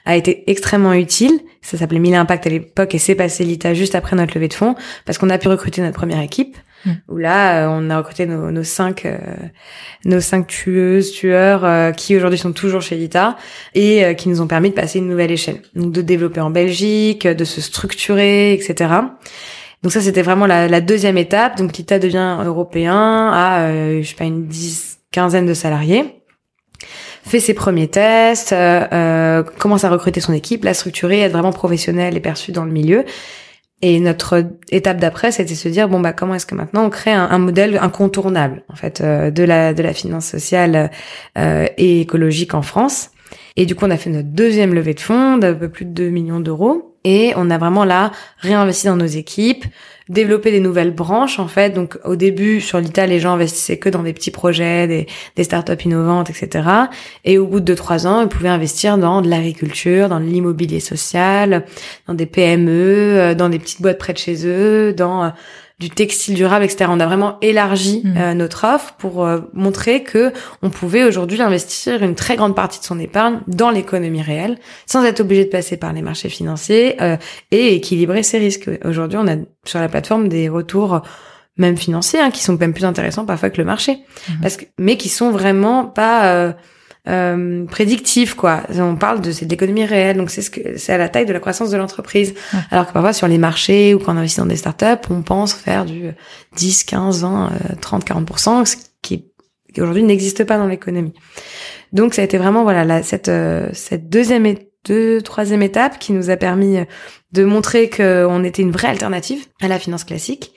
a 0.04 0.16
été 0.16 0.50
extrêmement 0.50 0.94
utile. 0.94 1.40
Ça 1.62 1.78
s'appelait 1.78 2.00
Mille 2.00 2.16
Impact 2.16 2.48
à 2.48 2.50
l'époque 2.50 2.92
et 2.94 2.98
c'est 2.98 3.14
passé 3.14 3.44
Lita 3.44 3.72
juste 3.72 3.94
après 3.94 4.16
notre 4.16 4.34
levée 4.34 4.48
de 4.48 4.54
fonds 4.54 4.74
parce 5.06 5.16
qu'on 5.18 5.30
a 5.30 5.38
pu 5.38 5.46
recruter 5.46 5.80
notre 5.80 5.96
première 5.96 6.20
équipe. 6.20 6.56
Mm. 6.84 6.90
où 7.08 7.16
là, 7.16 7.64
euh, 7.64 7.68
on 7.70 7.90
a 7.90 7.98
recruté 7.98 8.26
nos, 8.26 8.50
nos 8.50 8.62
cinq, 8.64 9.04
euh, 9.04 9.18
nos 10.04 10.20
cinq 10.20 10.46
tueuses, 10.46 11.12
tueurs, 11.12 11.64
euh, 11.64 11.92
qui 11.92 12.16
aujourd'hui 12.16 12.38
sont 12.38 12.52
toujours 12.52 12.82
chez 12.82 12.96
Lita 12.96 13.36
et 13.74 14.14
qui 14.16 14.28
nous 14.28 14.40
ont 14.40 14.46
permis 14.46 14.70
de 14.70 14.74
passer 14.74 14.98
une 14.98 15.08
nouvelle 15.08 15.30
échelle, 15.30 15.62
donc 15.74 15.92
de 15.92 16.02
développer 16.02 16.40
en 16.40 16.50
Belgique, 16.50 17.26
de 17.26 17.44
se 17.44 17.60
structurer, 17.60 18.52
etc. 18.54 18.92
Donc 19.82 19.92
ça, 19.92 20.00
c'était 20.00 20.22
vraiment 20.22 20.46
la, 20.46 20.68
la, 20.68 20.80
deuxième 20.80 21.16
étape. 21.18 21.56
Donc 21.56 21.76
Lita 21.76 21.98
devient 21.98 22.38
européen 22.44 23.30
à, 23.32 23.70
je 23.72 24.06
sais 24.06 24.14
pas, 24.14 24.24
une 24.24 24.46
dix, 24.46 24.98
quinzaine 25.10 25.46
de 25.46 25.54
salariés 25.54 26.20
fait 27.22 27.40
ses 27.40 27.54
premiers 27.54 27.88
tests, 27.88 28.52
euh, 28.52 29.42
commence 29.58 29.84
à 29.84 29.90
recruter 29.90 30.20
son 30.20 30.32
équipe, 30.32 30.64
la 30.64 30.74
structurer, 30.74 31.20
être 31.20 31.32
vraiment 31.32 31.52
professionnel 31.52 32.16
et 32.16 32.20
perçu 32.20 32.52
dans 32.52 32.64
le 32.64 32.72
milieu. 32.72 33.04
Et 33.82 33.98
notre 33.98 34.44
étape 34.70 34.98
d'après, 34.98 35.32
c'était 35.32 35.54
se 35.54 35.68
dire 35.68 35.88
bon 35.88 36.00
bah 36.00 36.12
comment 36.12 36.34
est-ce 36.34 36.44
que 36.44 36.54
maintenant 36.54 36.84
on 36.84 36.90
crée 36.90 37.12
un, 37.12 37.38
modèle 37.38 37.78
incontournable 37.80 38.62
en 38.68 38.76
fait 38.76 39.00
euh, 39.00 39.30
de 39.30 39.42
la 39.42 39.72
de 39.72 39.82
la 39.82 39.94
finance 39.94 40.26
sociale 40.26 40.90
euh, 41.38 41.66
et 41.78 42.02
écologique 42.02 42.52
en 42.54 42.62
France. 42.62 43.10
Et 43.56 43.64
du 43.64 43.74
coup, 43.74 43.86
on 43.86 43.90
a 43.90 43.96
fait 43.96 44.10
notre 44.10 44.28
deuxième 44.28 44.74
levée 44.74 44.94
de 44.94 45.00
fonds 45.00 45.38
d'un 45.38 45.54
peu 45.54 45.68
plus 45.68 45.84
de 45.84 45.92
2 45.92 46.10
millions 46.10 46.40
d'euros 46.40 46.96
et 47.04 47.32
on 47.36 47.50
a 47.50 47.58
vraiment 47.58 47.84
là 47.84 48.12
réinvesti 48.38 48.86
dans 48.86 48.96
nos 48.96 49.06
équipes, 49.06 49.64
développer 50.10 50.50
des 50.50 50.60
nouvelles 50.60 50.92
branches 50.92 51.38
en 51.38 51.48
fait. 51.48 51.70
Donc 51.70 51.98
au 52.04 52.16
début 52.16 52.60
sur 52.60 52.80
l'ITA, 52.80 53.06
les 53.06 53.20
gens 53.20 53.32
investissaient 53.32 53.78
que 53.78 53.88
dans 53.88 54.02
des 54.02 54.12
petits 54.12 54.32
projets, 54.32 54.86
des, 54.86 55.06
des 55.36 55.44
startups 55.44 55.82
innovantes, 55.84 56.28
etc. 56.28 56.68
Et 57.24 57.38
au 57.38 57.46
bout 57.46 57.60
de 57.60 57.74
trois 57.74 58.06
ans, 58.06 58.20
ils 58.22 58.28
pouvaient 58.28 58.48
investir 58.48 58.98
dans 58.98 59.22
de 59.22 59.30
l'agriculture, 59.30 60.08
dans 60.08 60.18
l'immobilier 60.18 60.80
social, 60.80 61.64
dans 62.08 62.14
des 62.14 62.26
PME, 62.26 62.70
euh, 62.70 63.34
dans 63.34 63.48
des 63.48 63.60
petites 63.60 63.80
boîtes 63.80 63.98
près 63.98 64.12
de 64.12 64.18
chez 64.18 64.46
eux, 64.46 64.92
dans 64.92 65.24
euh, 65.24 65.28
du 65.80 65.88
textile 65.88 66.34
durable, 66.34 66.64
etc. 66.66 66.84
On 66.90 67.00
a 67.00 67.06
vraiment 67.06 67.38
élargi 67.40 68.02
mm. 68.04 68.16
euh, 68.16 68.34
notre 68.34 68.66
offre 68.66 68.94
pour 68.98 69.24
euh, 69.24 69.40
montrer 69.54 70.02
que 70.02 70.30
on 70.60 70.68
pouvait 70.68 71.04
aujourd'hui 71.04 71.40
investir 71.40 72.02
une 72.02 72.14
très 72.14 72.36
grande 72.36 72.54
partie 72.54 72.78
de 72.78 72.84
son 72.84 73.00
épargne 73.00 73.40
dans 73.48 73.70
l'économie 73.70 74.20
réelle, 74.20 74.58
sans 74.86 75.02
être 75.04 75.20
obligé 75.20 75.46
de 75.46 75.50
passer 75.50 75.78
par 75.78 75.94
les 75.94 76.02
marchés 76.02 76.28
financiers 76.28 77.00
euh, 77.00 77.16
et 77.50 77.74
équilibrer 77.74 78.22
ses 78.22 78.38
risques. 78.38 78.70
Aujourd'hui, 78.84 79.18
on 79.18 79.26
a 79.26 79.36
sur 79.64 79.80
la 79.80 79.88
plateforme 79.88 80.28
des 80.28 80.50
retours 80.50 81.00
même 81.56 81.78
financiers 81.78 82.20
hein, 82.20 82.30
qui 82.30 82.42
sont 82.42 82.56
même 82.58 82.74
plus 82.74 82.84
intéressants 82.84 83.24
parfois 83.24 83.48
que 83.48 83.58
le 83.58 83.64
marché, 83.64 84.00
mm. 84.28 84.32
parce 84.42 84.58
que 84.58 84.66
mais 84.78 84.98
qui 84.98 85.08
sont 85.08 85.30
vraiment 85.30 85.86
pas 85.86 86.54
euh, 87.10 87.64
prédictif 87.66 88.34
quoi. 88.34 88.62
On 88.78 88.96
parle 88.96 89.20
de 89.20 89.32
c'est 89.32 89.44
de 89.44 89.50
l'économie 89.50 89.84
réelle, 89.84 90.16
donc 90.16 90.30
c'est 90.30 90.42
ce 90.42 90.50
que 90.50 90.76
c'est 90.76 90.92
à 90.92 90.98
la 90.98 91.08
taille 91.08 91.26
de 91.26 91.32
la 91.32 91.40
croissance 91.40 91.70
de 91.70 91.76
l'entreprise. 91.76 92.34
Alors 92.70 92.86
que 92.86 92.92
parfois 92.92 93.12
sur 93.12 93.28
les 93.28 93.38
marchés 93.38 93.94
ou 93.94 93.98
quand 93.98 94.14
on 94.14 94.18
investit 94.18 94.38
dans 94.38 94.46
des 94.46 94.56
startups, 94.56 95.08
on 95.10 95.22
pense 95.22 95.54
faire 95.54 95.84
du 95.84 96.10
10, 96.56 96.84
15, 96.84 97.22
20, 97.22 97.50
30, 97.80 98.06
40% 98.06 98.64
ce 98.64 98.76
qui, 99.02 99.26
qui 99.74 99.80
aujourd'hui 99.80 100.02
n'existe 100.02 100.44
pas 100.44 100.56
dans 100.56 100.66
l'économie. 100.66 101.14
Donc 101.92 102.14
ça 102.14 102.22
a 102.22 102.24
été 102.24 102.38
vraiment 102.38 102.62
voilà 102.62 102.84
la, 102.84 103.02
cette 103.02 103.28
euh, 103.28 103.68
cette 103.72 104.08
deuxième 104.08 104.46
et 104.46 104.70
deux 104.86 105.20
troisième 105.20 105.62
étape 105.62 105.98
qui 105.98 106.12
nous 106.12 106.30
a 106.30 106.36
permis 106.36 106.78
de 107.32 107.44
montrer 107.44 107.90
qu'on 107.90 108.44
était 108.44 108.62
une 108.62 108.70
vraie 108.70 108.88
alternative 108.88 109.44
à 109.60 109.68
la 109.68 109.78
finance 109.78 110.04
classique 110.04 110.54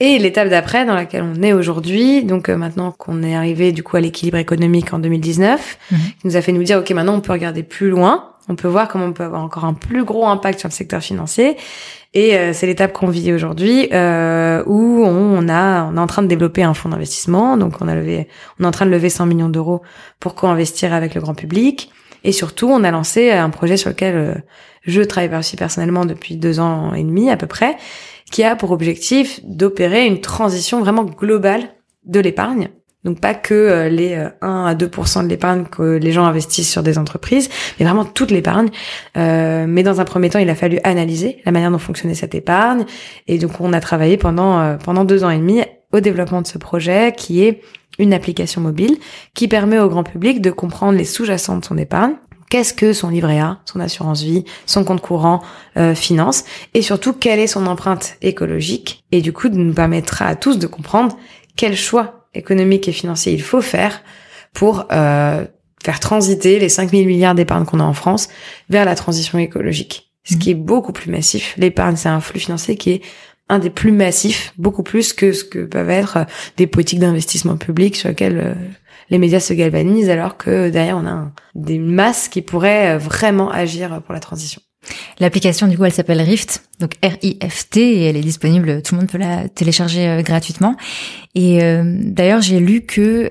et 0.00 0.18
l'étape 0.18 0.48
d'après 0.48 0.84
dans 0.84 0.94
laquelle 0.94 1.24
on 1.24 1.42
est 1.42 1.52
aujourd'hui, 1.52 2.22
donc 2.22 2.48
euh, 2.48 2.56
maintenant 2.56 2.92
qu'on 2.92 3.22
est 3.22 3.34
arrivé 3.34 3.72
du 3.72 3.82
coup 3.82 3.96
à 3.96 4.00
l'équilibre 4.00 4.38
économique 4.38 4.92
en 4.92 4.98
2019, 4.98 5.78
mhm. 5.90 5.98
qui 5.98 6.26
nous 6.26 6.36
a 6.36 6.42
fait 6.42 6.52
nous 6.52 6.62
dire 6.62 6.78
ok 6.78 6.90
maintenant 6.92 7.14
on 7.14 7.20
peut 7.20 7.32
regarder 7.32 7.62
plus 7.62 7.90
loin, 7.90 8.32
on 8.48 8.54
peut 8.54 8.68
voir 8.68 8.88
comment 8.88 9.06
on 9.06 9.12
peut 9.12 9.24
avoir 9.24 9.42
encore 9.42 9.64
un 9.64 9.74
plus 9.74 10.04
gros 10.04 10.26
impact 10.26 10.60
sur 10.60 10.68
le 10.68 10.74
secteur 10.74 11.02
financier. 11.02 11.56
Et 12.14 12.36
euh, 12.36 12.52
c'est 12.54 12.66
l'étape 12.66 12.94
qu'on 12.94 13.08
vit 13.08 13.32
aujourd'hui 13.32 13.88
euh, 13.92 14.62
où 14.66 15.04
on, 15.04 15.46
a 15.48 15.84
on 15.84 15.96
est 15.96 16.00
en 16.00 16.06
train 16.06 16.22
de 16.22 16.28
développer 16.28 16.62
un 16.62 16.72
fonds 16.72 16.88
d'investissement, 16.88 17.58
donc 17.58 17.74
on 17.82 17.88
a 17.88 17.94
levé 17.94 18.28
on 18.58 18.64
est 18.64 18.66
en 18.66 18.70
train 18.70 18.86
de 18.86 18.90
lever 18.90 19.10
100 19.10 19.26
millions 19.26 19.50
d'euros 19.50 19.82
pour 20.18 20.34
co-investir 20.34 20.94
avec 20.94 21.14
le 21.14 21.20
grand 21.20 21.34
public. 21.34 21.90
Et 22.24 22.32
surtout, 22.32 22.68
on 22.68 22.82
a 22.82 22.90
lancé 22.90 23.30
un 23.30 23.50
projet 23.50 23.76
sur 23.76 23.90
lequel 23.90 24.16
euh, 24.16 24.34
je 24.82 25.02
travaille 25.02 25.38
aussi 25.38 25.56
personnellement 25.56 26.04
depuis 26.04 26.36
deux 26.36 26.60
ans 26.60 26.94
et 26.94 27.04
demi 27.04 27.30
à 27.30 27.36
peu 27.36 27.46
près, 27.46 27.76
qui 28.30 28.42
a 28.44 28.56
pour 28.56 28.70
objectif 28.70 29.40
d'opérer 29.44 30.06
une 30.06 30.20
transition 30.20 30.80
vraiment 30.80 31.04
globale 31.04 31.62
de 32.04 32.20
l'épargne. 32.20 32.68
Donc 33.04 33.20
pas 33.20 33.34
que 33.34 33.54
euh, 33.54 33.88
les 33.88 34.16
1 34.42 34.64
à 34.66 34.74
2% 34.74 35.22
de 35.22 35.28
l'épargne 35.28 35.64
que 35.64 35.96
les 35.96 36.12
gens 36.12 36.24
investissent 36.24 36.70
sur 36.70 36.82
des 36.82 36.98
entreprises, 36.98 37.48
mais 37.78 37.86
vraiment 37.86 38.04
toute 38.04 38.30
l'épargne. 38.30 38.68
mais 39.14 39.82
dans 39.82 40.00
un 40.00 40.04
premier 40.04 40.30
temps, 40.30 40.40
il 40.40 40.50
a 40.50 40.54
fallu 40.54 40.78
analyser 40.84 41.38
la 41.44 41.52
manière 41.52 41.70
dont 41.70 41.78
fonctionnait 41.78 42.14
cette 42.14 42.34
épargne. 42.34 42.84
Et 43.28 43.38
donc 43.38 43.60
on 43.60 43.72
a 43.72 43.80
travaillé 43.80 44.16
pendant 44.16 44.76
pendant 44.78 45.04
deux 45.04 45.24
ans 45.24 45.30
et 45.30 45.38
demi 45.38 45.62
au 45.92 46.00
développement 46.00 46.42
de 46.42 46.46
ce 46.46 46.58
projet 46.58 47.14
qui 47.16 47.44
est 47.44 47.62
une 47.98 48.12
application 48.12 48.60
mobile 48.60 48.96
qui 49.34 49.48
permet 49.48 49.78
au 49.78 49.88
grand 49.88 50.04
public 50.04 50.40
de 50.40 50.50
comprendre 50.50 50.96
les 50.96 51.04
sous-jacents 51.04 51.58
de 51.58 51.64
son 51.64 51.76
épargne. 51.78 52.14
Qu'est-ce 52.50 52.72
que 52.72 52.92
son 52.92 53.10
livret 53.10 53.40
A, 53.40 53.58
son 53.66 53.80
assurance 53.80 54.22
vie, 54.22 54.44
son 54.66 54.84
compte 54.84 55.00
courant 55.00 55.42
euh, 55.76 55.94
finance 55.94 56.44
et 56.74 56.82
surtout 56.82 57.12
quelle 57.12 57.38
est 57.40 57.46
son 57.46 57.66
empreinte 57.66 58.16
écologique 58.22 59.04
et 59.12 59.20
du 59.20 59.32
coup 59.32 59.48
de 59.48 59.56
nous 59.56 59.74
permettra 59.74 60.26
à 60.26 60.34
tous 60.34 60.58
de 60.58 60.66
comprendre 60.66 61.16
quel 61.56 61.76
choix 61.76 62.28
économique 62.34 62.88
et 62.88 62.92
financier 62.92 63.32
il 63.32 63.42
faut 63.42 63.60
faire 63.60 64.02
pour 64.54 64.86
euh, 64.92 65.44
faire 65.82 66.00
transiter 66.00 66.58
les 66.58 66.68
5000 66.68 67.06
milliards 67.06 67.34
d'épargne 67.34 67.64
qu'on 67.64 67.80
a 67.80 67.84
en 67.84 67.92
France 67.92 68.28
vers 68.70 68.84
la 68.84 68.94
transition 68.94 69.38
écologique. 69.38 70.12
Ce 70.24 70.34
mmh. 70.34 70.38
qui 70.38 70.50
est 70.50 70.54
beaucoup 70.54 70.92
plus 70.92 71.10
massif. 71.10 71.54
L'épargne, 71.56 71.96
c'est 71.96 72.08
un 72.08 72.20
flux 72.20 72.40
financier 72.40 72.76
qui 72.76 72.90
est 72.90 73.02
un 73.48 73.58
des 73.58 73.70
plus 73.70 73.92
massifs, 73.92 74.52
beaucoup 74.58 74.82
plus 74.82 75.12
que 75.12 75.32
ce 75.32 75.44
que 75.44 75.64
peuvent 75.64 75.90
être 75.90 76.26
des 76.56 76.66
politiques 76.66 76.98
d'investissement 76.98 77.56
public 77.56 77.96
sur 77.96 78.08
lesquelles 78.10 78.38
euh, 78.38 78.54
les 79.10 79.18
médias 79.18 79.40
se 79.40 79.52
galvanisent, 79.54 80.10
alors 80.10 80.36
que 80.36 80.70
derrière 80.70 80.96
on 80.96 81.06
a 81.06 81.30
des 81.54 81.78
masses 81.78 82.28
qui 82.28 82.42
pourraient 82.42 82.94
euh, 82.94 82.98
vraiment 82.98 83.50
agir 83.50 84.02
pour 84.02 84.14
la 84.14 84.20
transition. 84.20 84.60
L'application 85.18 85.66
du 85.66 85.76
coup 85.76 85.84
elle 85.84 85.92
s'appelle 85.92 86.20
Rift, 86.20 86.62
donc 86.78 86.92
R-I-F-T 87.02 87.80
et 87.80 88.04
elle 88.04 88.16
est 88.16 88.22
disponible, 88.22 88.80
tout 88.82 88.94
le 88.94 89.00
monde 89.00 89.10
peut 89.10 89.18
la 89.18 89.48
télécharger 89.48 90.08
euh, 90.08 90.22
gratuitement. 90.22 90.76
Et 91.34 91.60
d'ailleurs 91.84 92.40
j'ai 92.40 92.58
lu 92.58 92.80
que 92.80 93.30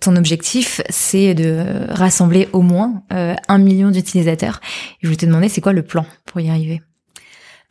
ton 0.00 0.16
objectif 0.16 0.82
c'est 0.90 1.32
de 1.32 1.86
rassembler 1.88 2.48
au 2.52 2.60
moins 2.60 3.02
un 3.08 3.58
million 3.58 3.90
d'utilisateurs. 3.90 4.60
Je 5.00 5.06
voulais 5.06 5.16
te 5.16 5.24
demander 5.24 5.48
c'est 5.48 5.62
quoi 5.62 5.72
le 5.72 5.82
plan 5.82 6.04
pour 6.26 6.42
y 6.42 6.50
arriver? 6.50 6.82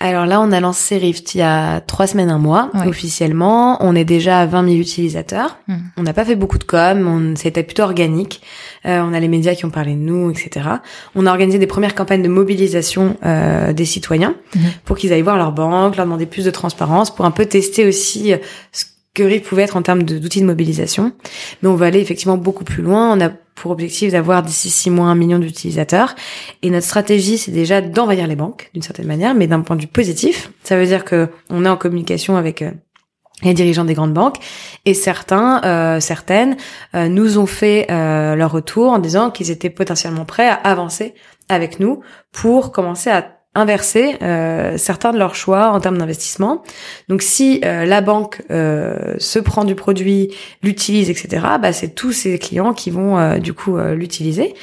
Alors 0.02 0.26
là, 0.26 0.40
on 0.40 0.52
a 0.54 0.62
lancé 0.62 0.98
Rift 0.98 1.36
il 1.36 1.40
y 1.40 1.42
a 1.42 1.82
trois 1.82 2.08
semaines, 2.08 2.30
un 2.30 2.38
mois, 2.38 2.72
officiellement. 2.86 3.78
On 3.82 3.96
est 3.96 4.06
déjà 4.06 4.40
à 4.40 4.46
20 4.46 4.64
000 4.64 4.76
utilisateurs. 4.78 5.58
Hmm. 5.68 5.78
On 5.98 6.04
n'a 6.04 6.14
pas 6.14 6.24
fait 6.24 6.38
beaucoup 6.38 6.58
de 6.58 6.64
com, 6.64 7.06
on, 7.06 7.36
c'était 7.36 7.64
plutôt 7.64 7.84
organique. 7.84 8.42
Euh, 8.86 9.02
on 9.02 9.14
a 9.14 9.20
les 9.20 9.28
médias 9.28 9.56
qui 9.56 9.66
ont 9.66 9.70
parlé 9.70 9.96
de 9.96 10.00
nous, 10.00 10.32
etc. 10.32 10.68
On 11.16 11.26
a 11.26 11.30
organisé 11.30 11.60
des 11.60 11.68
premières 11.68 11.96
campagnes 11.96 12.22
de 12.22 12.30
mobilisation 12.30 13.18
euh, 13.26 13.74
des 13.74 13.84
citoyens 13.84 14.36
hmm. 14.56 14.60
pour 14.86 14.98
qu'ils 14.98 15.12
aillent 15.12 15.22
voir 15.22 15.38
leur 15.38 15.52
banque, 15.52 15.98
leur 15.98 16.06
demander 16.06 16.26
plus 16.26 16.46
de 16.46 16.52
transparence, 16.52 17.14
pour 17.14 17.26
un 17.26 17.32
peu 17.32 17.46
tester 17.46 17.86
aussi 17.86 18.32
euh, 18.32 18.38
ce 18.72 18.86
que 19.13 19.24
Rift 19.24 19.45
pouvait 19.45 19.63
être 19.63 19.78
en 19.78 19.82
termes 19.82 20.04
d'outils 20.04 20.41
de, 20.41 20.45
mobilisation. 20.45 21.12
Mais 21.62 21.69
on 21.69 21.76
va 21.76 21.88
aller 21.88 22.00
effectivement 22.00 22.38
beaucoup 22.38 22.63
plus 22.63 22.84
loin. 22.84 23.13
On 23.15 23.22
a 23.22 23.30
pour 23.30 23.72
objectif 23.72 24.12
d'avoir 24.12 24.43
d'ici 24.43 24.69
six 24.69 24.89
mois 24.89 25.08
un 25.08 25.15
million 25.15 25.39
d'utilisateurs. 25.39 26.15
Et 26.62 26.69
notre 26.69 26.86
stratégie, 26.86 27.38
c'est 27.38 27.52
déjà 27.52 27.82
d'envahir 27.82 28.28
les 28.28 28.36
banques, 28.36 28.69
d'une 28.74 28.84
certaine 28.84 29.08
manière, 29.08 29.36
mais 29.36 29.48
d'un 29.48 29.62
point 29.62 29.76
de 29.76 29.82
vue 29.82 29.88
positif. 29.88 30.52
Ça 30.63 30.78
veut 30.78 30.86
dire 30.86 31.04
que 31.04 31.30
on 31.50 31.65
est 31.65 31.69
en 31.69 31.78
communication 31.78 32.38
avec 32.38 32.62
euh, 32.62 32.72
les 33.43 33.54
dirigeants 33.54 33.86
des 33.86 33.93
grandes 33.93 34.13
banques 34.13 34.38
et 34.86 34.93
certains, 34.93 35.62
euh, 35.63 36.00
certaines, 36.00 36.56
euh, 36.95 37.08
nous 37.10 37.38
ont 37.38 37.45
fait 37.45 37.88
leur 37.89 38.52
retour 38.52 38.91
en 38.91 39.00
disant 39.00 39.32
qu'ils 39.32 39.52
étaient 39.52 39.69
potentiellement 39.69 40.26
prêts 40.26 40.48
à 40.48 40.56
avancer 40.56 41.13
avec 41.50 41.80
nous 41.80 42.02
pour 42.32 42.72
commencer 42.72 43.10
à 43.10 43.38
inverser 43.56 44.16
euh, 44.22 44.78
certains 44.78 45.12
de 45.12 45.18
leurs 45.18 45.36
choix 45.36 45.72
en 45.72 45.80
termes 45.80 45.98
d'investissement. 45.98 46.64
Donc 47.08 47.22
si 47.22 47.62
euh, 47.66 47.86
la 47.86 48.02
banque 48.02 48.44
euh, 48.52 49.16
se 49.18 49.40
prend 49.40 49.64
du 49.64 49.76
produit, 49.76 50.34
l'utilise, 50.62 51.10
etc., 51.10 51.46
bah, 51.62 51.74
c'est 51.74 51.96
tous 51.96 52.12
ces 52.12 52.38
clients 52.38 52.74
qui 52.74 52.92
vont 52.92 53.38
du 53.40 53.54
coup 53.54 53.78
l'utiliser. 53.78 54.54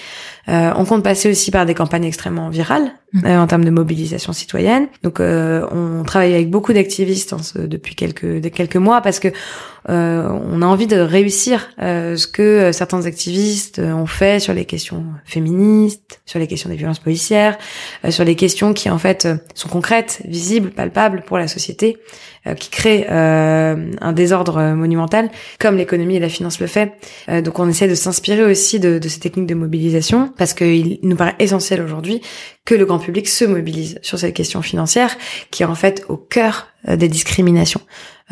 on 0.47 0.85
compte 0.85 1.03
passer 1.03 1.31
aussi 1.31 1.51
par 1.51 1.67
des 1.67 1.75
campagnes 1.75 2.05
extrêmement 2.05 2.49
virales 2.49 2.93
mmh. 3.13 3.27
en 3.27 3.47
termes 3.47 3.65
de 3.65 3.71
mobilisation 3.71 4.33
citoyenne. 4.33 4.89
Donc 5.03 5.21
on 5.21 6.03
travaille 6.05 6.35
avec 6.35 6.51
beaucoup 6.51 6.73
d'activistes 6.73 7.35
depuis 7.57 7.95
quelques 7.95 8.53
quelques 8.53 8.77
mois 8.77 9.01
parce 9.01 9.21
que 9.21 9.29
euh, 9.89 10.29
on 10.29 10.63
a 10.63 10.67
envie 10.67 10.89
de 10.89 10.99
réussir 10.99 11.69
euh, 11.81 12.17
ce 12.17 12.27
que 12.27 12.43
euh, 12.43 12.73
certains 12.73 13.07
activistes 13.07 13.79
ont 13.79 14.07
fait 14.07 14.41
sur 14.41 14.53
les 14.53 14.65
questions 14.65 15.05
féministes, 15.25 16.21
sur 16.27 16.41
les 16.41 16.49
questions 16.49 16.69
des 16.69 16.77
violences 16.77 16.99
policières, 16.99 17.57
sur 18.09 18.25
les 18.25 18.35
questions 18.35 18.73
qui 18.73 18.91
en 18.91 18.99
fait 18.99 19.29
sont 19.55 19.69
concrètes, 19.69 20.23
visibles, 20.25 20.71
palpables 20.71 21.23
pour 21.25 21.39
la 21.39 21.47
société, 21.47 21.99
qui 22.59 22.71
créent 22.71 23.09
un 23.09 24.13
désordre 24.13 24.75
monumental, 24.75 25.31
comme 25.59 25.77
l'économie 25.77 26.17
et 26.17 26.21
la 26.21 26.29
finance 26.29 26.61
le 26.61 26.67
fait. 26.67 26.93
donc 27.43 27.59
on 27.59 27.69
essaie 27.69 27.89
de 27.89 27.95
s'inspirer 27.95 28.45
aussi 28.45 28.79
de, 28.79 28.99
de, 28.99 29.09
ces 29.09 29.19
techniques 29.19 29.47
de 29.47 29.55
mobilisation, 29.55 30.33
parce 30.37 30.55
qu'il 30.55 30.99
nous 31.03 31.17
paraît 31.17 31.35
essentiel 31.39 31.83
aujourd'hui 31.83 32.23
que 32.67 32.75
le 32.75 32.85
grand 32.85 32.99
public 32.99 33.29
se 33.29 33.47
mobilise 33.47 33.99
sur 34.03 34.19
cette 34.19 34.35
question 34.35 34.61
financière, 34.61 35.17
qui 35.51 35.63
est 35.63 35.67
en 35.67 35.75
fait 35.75 36.05
au 36.09 36.19
cœur 36.19 36.69
des 36.87 37.09
discriminations. 37.09 37.81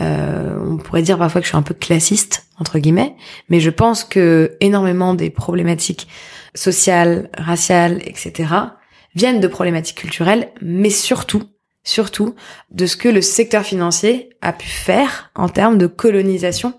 Euh, 0.01 0.59
on 0.61 0.77
pourrait 0.77 1.03
dire 1.03 1.19
parfois 1.19 1.41
que 1.41 1.45
je 1.45 1.51
suis 1.51 1.57
un 1.57 1.63
peu 1.63 1.75
classiste 1.75 2.47
entre 2.59 2.79
guillemets, 2.79 3.15
mais 3.49 3.61
je 3.61 3.71
pense 3.71 4.03
que 4.03 4.57
énormément 4.61 5.15
des 5.15 5.31
problématiques 5.31 6.09
sociales, 6.55 7.31
raciales, 7.37 8.01
etc. 8.05 8.53
viennent 9.15 9.41
de 9.41 9.47
problématiques 9.47 9.99
culturelles, 9.99 10.51
mais 10.61 10.91
surtout, 10.91 11.45
surtout 11.85 12.35
de 12.71 12.87
ce 12.87 12.97
que 12.97 13.09
le 13.09 13.23
secteur 13.23 13.63
financier 13.63 14.31
a 14.41 14.53
pu 14.53 14.69
faire 14.69 15.31
en 15.37 15.49
termes 15.49 15.79
de 15.79 15.87
colonisation 15.87 16.75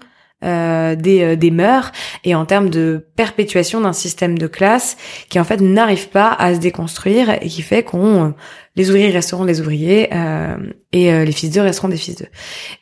euh, 0.45 0.95
des, 0.95 1.21
euh, 1.21 1.35
des 1.35 1.51
mœurs 1.51 1.91
et 2.23 2.35
en 2.35 2.45
termes 2.45 2.69
de 2.69 3.07
perpétuation 3.15 3.81
d'un 3.81 3.93
système 3.93 4.37
de 4.37 4.47
classe 4.47 4.95
qui 5.29 5.39
en 5.39 5.43
fait 5.43 5.59
n'arrive 5.59 6.09
pas 6.09 6.31
à 6.31 6.53
se 6.53 6.59
déconstruire 6.59 7.31
et 7.41 7.47
qui 7.47 7.61
fait 7.61 7.83
qu'on 7.83 8.33
les 8.75 8.89
ouvriers 8.89 9.09
resteront 9.09 9.45
des 9.45 9.61
ouvriers 9.61 10.09
euh, 10.13 10.55
et 10.91 11.25
les 11.25 11.31
fils 11.31 11.51
d'eux 11.51 11.61
resteront 11.61 11.87
des 11.87 11.97
fils 11.97 12.15
d'eux. 12.15 12.27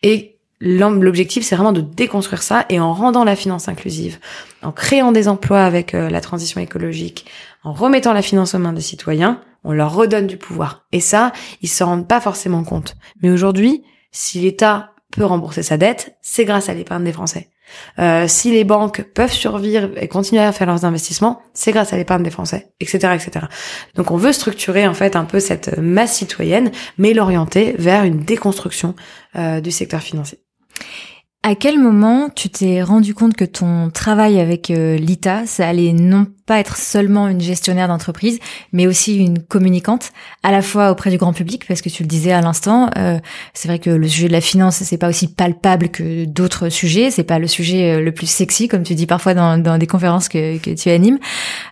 Et 0.02 0.38
l'objectif 0.60 1.44
c'est 1.44 1.56
vraiment 1.56 1.72
de 1.72 1.82
déconstruire 1.82 2.42
ça 2.42 2.66
et 2.70 2.80
en 2.80 2.94
rendant 2.94 3.24
la 3.24 3.36
finance 3.36 3.68
inclusive, 3.68 4.20
en 4.62 4.72
créant 4.72 5.12
des 5.12 5.28
emplois 5.28 5.64
avec 5.64 5.94
la 5.94 6.22
transition 6.22 6.60
écologique, 6.60 7.26
en 7.64 7.74
remettant 7.74 8.14
la 8.14 8.22
finance 8.22 8.56
aux 8.56 8.60
mains 8.60 8.74
des 8.74 8.82
citoyens, 8.82 9.42
on 9.64 9.72
leur 9.72 9.94
redonne 9.94 10.28
du 10.28 10.38
pouvoir. 10.38 10.86
Et 10.92 11.00
ça, 11.00 11.32
ils 11.62 11.70
se 11.70 11.84
rendent 11.84 12.08
pas 12.08 12.22
forcément 12.22 12.64
compte. 12.64 12.96
Mais 13.22 13.30
aujourd'hui, 13.30 13.84
si 14.12 14.40
l'État 14.40 14.94
peut 15.12 15.26
rembourser 15.26 15.64
sa 15.64 15.78
dette, 15.78 16.18
c'est 16.22 16.46
grâce 16.46 16.70
à 16.70 16.74
l'épargne 16.74 17.04
des 17.04 17.14
Français. 17.14 17.50
Euh, 18.00 18.28
si 18.28 18.52
les 18.52 18.64
banques 18.64 19.04
peuvent 19.14 19.32
survivre 19.32 19.90
et 19.98 20.08
continuer 20.08 20.42
à 20.42 20.52
faire 20.52 20.68
leurs 20.68 20.86
investissements, 20.86 21.42
c'est 21.54 21.72
grâce 21.72 21.94
à 21.94 21.98
l'épargne 21.98 22.24
des 22.24 22.30
Français, 22.30 22.70
etc., 22.80 23.16
etc. 23.16 23.46
Donc 23.96 24.12
on 24.12 24.18
veut 24.18 24.34
structurer 24.34 24.88
en 24.88 24.94
fait 24.94 25.16
un 25.16 25.26
peu 25.26 25.40
cette 25.40 25.78
masse 25.78 26.14
citoyenne, 26.14 26.72
mais 26.98 27.14
l'orienter 27.14 27.76
vers 27.78 28.04
une 28.04 28.20
déconstruction 28.20 28.96
euh, 29.36 29.62
du 29.62 29.72
secteur 29.72 30.02
financier. 30.02 30.40
À 31.46 31.56
quel 31.56 31.78
moment 31.78 32.30
tu 32.34 32.48
t'es 32.48 32.82
rendu 32.82 33.14
compte 33.14 33.36
que 33.36 33.44
ton 33.44 33.90
travail 33.90 34.40
avec 34.40 34.72
euh, 34.72 34.96
l'ITA, 34.96 35.46
ça 35.46 35.68
allait 35.68 35.92
non 35.92 36.26
pas 36.46 36.58
être 36.58 36.78
seulement 36.78 37.28
une 37.28 37.42
gestionnaire 37.42 37.90
d'entreprise, 37.90 38.40
mais 38.72 38.88
aussi 38.88 39.18
une 39.18 39.44
communicante, 39.44 40.14
à 40.44 40.54
la 40.54 40.62
fois 40.62 40.90
auprès 40.90 41.10
du 41.10 41.18
grand 41.18 41.34
public, 41.34 41.66
parce 41.68 41.82
que 41.82 41.90
tu 41.90 42.04
le 42.04 42.08
disais 42.08 42.32
à 42.32 42.40
l'instant, 42.40 42.90
euh, 42.98 43.20
c'est 43.54 43.68
vrai 43.68 43.80
que 43.80 43.90
le 43.90 44.08
sujet 44.08 44.30
de 44.30 44.32
la 44.32 44.40
finance, 44.40 44.78
c'est 44.78 44.98
pas 44.98 45.10
aussi 45.10 45.28
palpable 45.28 45.90
que 45.90 46.24
d'autres 46.24 46.70
sujets, 46.70 47.12
c'est 47.12 47.26
pas 47.26 47.40
le 47.40 47.48
sujet 47.48 47.96
euh, 47.96 48.02
le 48.02 48.14
plus 48.14 48.30
sexy, 48.30 48.70
comme 48.70 48.84
tu 48.84 48.96
dis 48.96 49.06
parfois 49.06 49.34
dans, 49.34 49.58
dans 49.58 49.78
des 49.78 49.88
conférences 49.88 50.30
que, 50.30 50.58
tu 50.76 50.90
animes. 50.90 51.20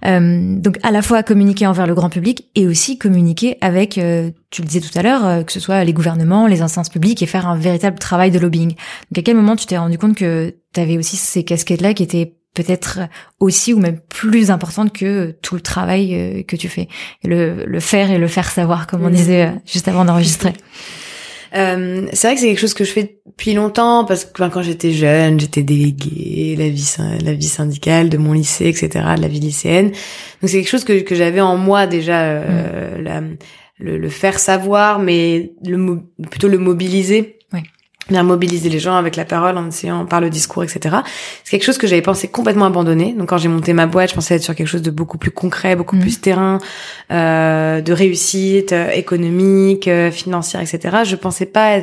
Donc 0.03 0.79
à 0.83 0.91
la 0.91 1.01
fois 1.01 1.23
communiquer 1.23 1.65
envers 1.65 1.87
le 1.87 1.95
grand 1.95 2.09
public 2.09 2.49
et 2.55 2.67
aussi 2.67 2.97
communiquer 2.97 3.57
avec, 3.61 3.97
tu 4.51 4.61
le 4.61 4.67
disais 4.67 4.81
tout 4.81 4.97
à 4.99 5.01
l'heure, 5.01 5.25
euh, 5.25 5.43
que 5.43 5.51
ce 5.51 5.59
soit 5.59 5.83
les 5.83 5.93
gouvernements, 5.93 6.45
les 6.45 6.61
instances 6.61 6.89
publiques, 6.89 7.23
et 7.23 7.25
faire 7.25 7.47
un 7.47 7.57
véritable 7.57 7.97
travail 7.97 8.31
de 8.31 8.37
lobbying. 8.37 8.69
Donc 8.69 9.17
à 9.17 9.21
quel 9.21 9.35
moment 9.35 9.55
tu 9.55 9.65
t'es 9.65 9.77
rendu 9.77 9.97
compte 9.97 10.15
que 10.15 10.53
tu 10.73 10.79
avais 10.79 10.97
aussi 10.97 11.15
ces 11.15 11.43
casquettes-là 11.43 11.93
qui 11.93 12.03
étaient 12.03 12.35
peut-être 12.53 12.99
aussi 13.39 13.73
ou 13.73 13.79
même 13.79 13.99
plus 14.09 14.51
importante 14.51 14.91
que 14.91 15.37
tout 15.41 15.55
le 15.55 15.61
travail 15.61 16.13
euh, 16.13 16.43
que 16.43 16.57
tu 16.57 16.67
fais? 16.67 16.89
Le, 17.23 17.65
le 17.65 17.79
faire 17.79 18.11
et 18.11 18.17
le 18.17 18.27
faire 18.27 18.51
savoir, 18.51 18.87
comme 18.87 19.03
on 19.03 19.09
mm. 19.09 19.15
disait 19.15 19.47
euh, 19.47 19.51
juste 19.65 19.87
avant 19.87 20.05
d'enregistrer. 20.05 20.53
Euh, 21.53 22.07
c'est 22.13 22.27
vrai 22.27 22.35
que 22.35 22.41
c'est 22.41 22.47
quelque 22.47 22.59
chose 22.59 22.73
que 22.73 22.85
je 22.85 22.91
fais 22.91 23.19
depuis 23.25 23.53
longtemps 23.53 24.05
parce 24.05 24.23
que 24.23 24.47
quand 24.47 24.61
j'étais 24.61 24.91
jeune, 24.91 25.39
j'étais 25.39 25.63
déléguée, 25.63 26.55
la 26.57 26.69
vie, 26.69 26.95
la 27.23 27.33
vie 27.33 27.47
syndicale 27.47 28.09
de 28.09 28.17
mon 28.17 28.33
lycée, 28.33 28.67
etc., 28.67 28.89
de 29.17 29.21
la 29.21 29.27
vie 29.27 29.39
lycéenne. 29.39 29.87
Donc 29.89 30.49
c'est 30.49 30.57
quelque 30.57 30.69
chose 30.69 30.85
que, 30.85 31.01
que 31.01 31.15
j'avais 31.15 31.41
en 31.41 31.57
moi 31.57 31.87
déjà, 31.87 32.21
euh, 32.21 32.97
mm. 32.97 33.03
la, 33.03 33.21
le, 33.81 33.97
le, 33.97 34.09
faire 34.09 34.39
savoir, 34.39 34.99
mais 34.99 35.53
le, 35.65 35.99
plutôt 36.29 36.47
le 36.47 36.57
mobiliser 36.57 37.39
bien 38.11 38.23
mobiliser 38.23 38.69
les 38.69 38.79
gens 38.79 38.95
avec 38.95 39.15
la 39.15 39.25
parole 39.25 39.57
en 39.57 39.67
essayant 39.67 40.05
par 40.05 40.21
le 40.21 40.29
discours 40.29 40.63
etc 40.63 40.97
c'est 41.43 41.51
quelque 41.51 41.63
chose 41.65 41.77
que 41.77 41.87
j'avais 41.87 42.01
pensé 42.01 42.27
complètement 42.27 42.65
abandonner. 42.65 43.13
Donc 43.17 43.29
quand 43.29 43.37
j'ai 43.37 43.47
monté 43.49 43.73
ma 43.73 43.87
boîte 43.87 44.09
je 44.11 44.15
pensais 44.15 44.35
être 44.35 44.43
sur 44.43 44.55
quelque 44.55 44.67
chose 44.67 44.81
de 44.81 44.91
beaucoup 44.91 45.17
plus 45.17 45.31
concret 45.31 45.75
beaucoup 45.75 45.95
Mhm. 45.95 46.01
plus 46.01 46.21
terrain 46.21 46.57
euh, 47.11 47.81
de 47.81 47.93
réussite 47.93 48.71
euh, 48.73 48.89
économique 48.91 49.87
euh, 49.87 50.11
financière 50.11 50.61
etc 50.61 50.97
je 51.03 51.15
pensais 51.15 51.45
pas 51.45 51.79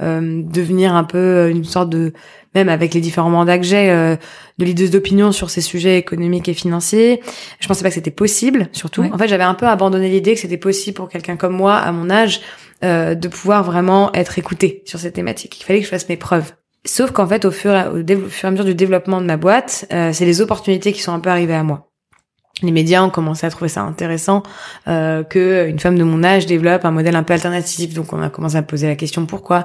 euh, 0.00 0.42
devenir 0.44 0.94
un 0.94 1.04
peu 1.04 1.18
euh, 1.18 1.50
une 1.50 1.64
sorte 1.64 1.90
de 1.90 2.12
même 2.54 2.68
avec 2.68 2.92
les 2.92 3.00
différents 3.00 3.30
mandats 3.30 3.56
que 3.58 3.64
j'ai 3.64 3.88
euh, 3.90 4.16
de 4.58 4.64
leaders 4.66 4.90
d'opinion 4.90 5.32
sur 5.32 5.48
ces 5.48 5.62
sujets 5.62 5.96
économiques 5.96 6.50
et 6.50 6.54
financiers. 6.54 7.22
Je 7.60 7.66
pensais 7.66 7.82
pas 7.82 7.88
que 7.88 7.94
c'était 7.94 8.10
possible 8.10 8.68
surtout. 8.72 9.00
Ouais. 9.02 9.10
en 9.12 9.16
fait 9.16 9.26
j'avais 9.28 9.42
un 9.44 9.54
peu 9.54 9.66
abandonné 9.66 10.10
l'idée 10.10 10.34
que 10.34 10.40
c'était 10.40 10.58
possible 10.58 10.94
pour 10.96 11.08
quelqu'un 11.08 11.36
comme 11.36 11.54
moi 11.56 11.76
à 11.76 11.92
mon 11.92 12.10
âge 12.10 12.40
euh, 12.84 13.14
de 13.14 13.28
pouvoir 13.28 13.64
vraiment 13.64 14.12
être 14.14 14.38
écouté 14.38 14.82
sur 14.86 14.98
ces 14.98 15.12
thématiques. 15.12 15.60
Il 15.60 15.64
fallait 15.64 15.78
que 15.80 15.84
je 15.86 15.90
fasse 15.90 16.08
mes 16.08 16.16
preuves. 16.16 16.52
Sauf 16.84 17.12
qu'en 17.12 17.26
fait, 17.28 17.44
au 17.44 17.50
fur, 17.50 17.72
et- 17.74 17.86
au, 17.88 18.02
dév- 18.02 18.24
au 18.24 18.28
fur 18.28 18.46
et 18.46 18.48
à 18.48 18.50
mesure 18.50 18.64
du 18.64 18.74
développement 18.74 19.20
de 19.20 19.26
ma 19.26 19.36
boîte, 19.36 19.86
euh, 19.92 20.12
c'est 20.12 20.24
les 20.24 20.40
opportunités 20.40 20.92
qui 20.92 21.00
sont 21.00 21.12
un 21.12 21.20
peu 21.20 21.30
arrivées 21.30 21.54
à 21.54 21.62
moi. 21.62 21.88
Les 22.62 22.70
médias 22.70 23.02
ont 23.02 23.10
commencé 23.10 23.46
à 23.46 23.50
trouver 23.50 23.68
ça 23.68 23.80
intéressant 23.82 24.42
euh, 24.86 25.24
que 25.24 25.66
une 25.68 25.80
femme 25.80 25.98
de 25.98 26.04
mon 26.04 26.22
âge 26.22 26.46
développe 26.46 26.84
un 26.84 26.90
modèle 26.92 27.16
un 27.16 27.22
peu 27.22 27.32
alternatif. 27.32 27.94
Donc 27.94 28.12
on 28.12 28.22
a 28.22 28.28
commencé 28.30 28.56
à 28.56 28.60
me 28.60 28.66
poser 28.66 28.86
la 28.86 28.94
question 28.94 29.26
pourquoi. 29.26 29.64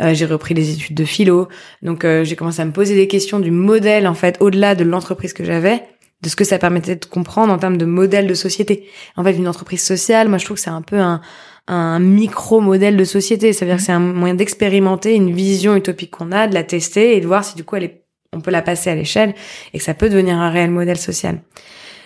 Euh, 0.00 0.14
j'ai 0.14 0.24
repris 0.24 0.54
les 0.54 0.70
études 0.72 0.96
de 0.96 1.04
philo. 1.04 1.48
Donc 1.82 2.04
euh, 2.04 2.24
j'ai 2.24 2.36
commencé 2.36 2.62
à 2.62 2.64
me 2.64 2.70
poser 2.72 2.94
des 2.94 3.08
questions 3.08 3.38
du 3.40 3.50
modèle 3.50 4.06
en 4.06 4.14
fait 4.14 4.36
au-delà 4.40 4.74
de 4.74 4.84
l'entreprise 4.84 5.32
que 5.34 5.44
j'avais, 5.44 5.82
de 6.22 6.28
ce 6.28 6.36
que 6.36 6.44
ça 6.44 6.58
permettait 6.58 6.96
de 6.96 7.04
comprendre 7.04 7.52
en 7.52 7.58
termes 7.58 7.76
de 7.76 7.84
modèle 7.84 8.26
de 8.26 8.34
société. 8.34 8.88
En 9.16 9.24
fait, 9.24 9.32
une 9.32 9.48
entreprise 9.48 9.82
sociale, 9.82 10.28
moi 10.28 10.38
je 10.38 10.44
trouve 10.46 10.56
que 10.56 10.62
c'est 10.62 10.70
un 10.70 10.82
peu 10.82 10.98
un 10.98 11.20
un 11.68 11.98
micro-modèle 11.98 12.96
de 12.96 13.04
société. 13.04 13.52
Ça 13.52 13.64
veut 13.64 13.70
dire 13.70 13.78
que 13.78 13.84
c'est 13.84 13.92
un 13.92 14.00
moyen 14.00 14.34
d'expérimenter 14.34 15.14
une 15.14 15.32
vision 15.32 15.76
utopique 15.76 16.10
qu'on 16.10 16.32
a, 16.32 16.48
de 16.48 16.54
la 16.54 16.64
tester 16.64 17.16
et 17.16 17.20
de 17.20 17.26
voir 17.26 17.44
si 17.44 17.54
du 17.54 17.64
coup 17.64 17.76
elle 17.76 17.84
est, 17.84 18.04
on 18.32 18.40
peut 18.40 18.50
la 18.50 18.62
passer 18.62 18.90
à 18.90 18.94
l'échelle 18.94 19.34
et 19.72 19.78
que 19.78 19.84
ça 19.84 19.94
peut 19.94 20.08
devenir 20.08 20.36
un 20.36 20.50
réel 20.50 20.70
modèle 20.70 20.98
social. 20.98 21.40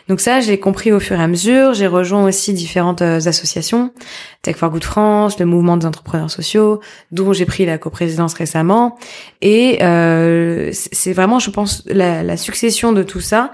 Donc 0.08 0.20
ça, 0.20 0.40
j'ai 0.40 0.58
compris 0.58 0.90
au 0.90 0.98
fur 0.98 1.18
et 1.18 1.22
à 1.22 1.28
mesure. 1.28 1.74
J'ai 1.74 1.86
rejoint 1.86 2.24
aussi 2.24 2.52
différentes 2.52 3.02
euh, 3.02 3.20
associations, 3.24 3.92
Tech 4.42 4.56
for 4.56 4.70
Good 4.70 4.84
France, 4.84 5.38
le 5.38 5.46
mouvement 5.46 5.76
des 5.76 5.86
entrepreneurs 5.86 6.30
sociaux, 6.30 6.80
dont 7.12 7.32
j'ai 7.32 7.46
pris 7.46 7.64
la 7.66 7.78
coprésidence 7.78 8.34
récemment. 8.34 8.98
Et 9.42 9.78
euh, 9.82 10.70
c'est 10.72 11.12
vraiment, 11.12 11.38
je 11.38 11.50
pense, 11.50 11.84
la, 11.86 12.24
la 12.24 12.36
succession 12.36 12.92
de 12.92 13.02
tout 13.04 13.20
ça 13.20 13.52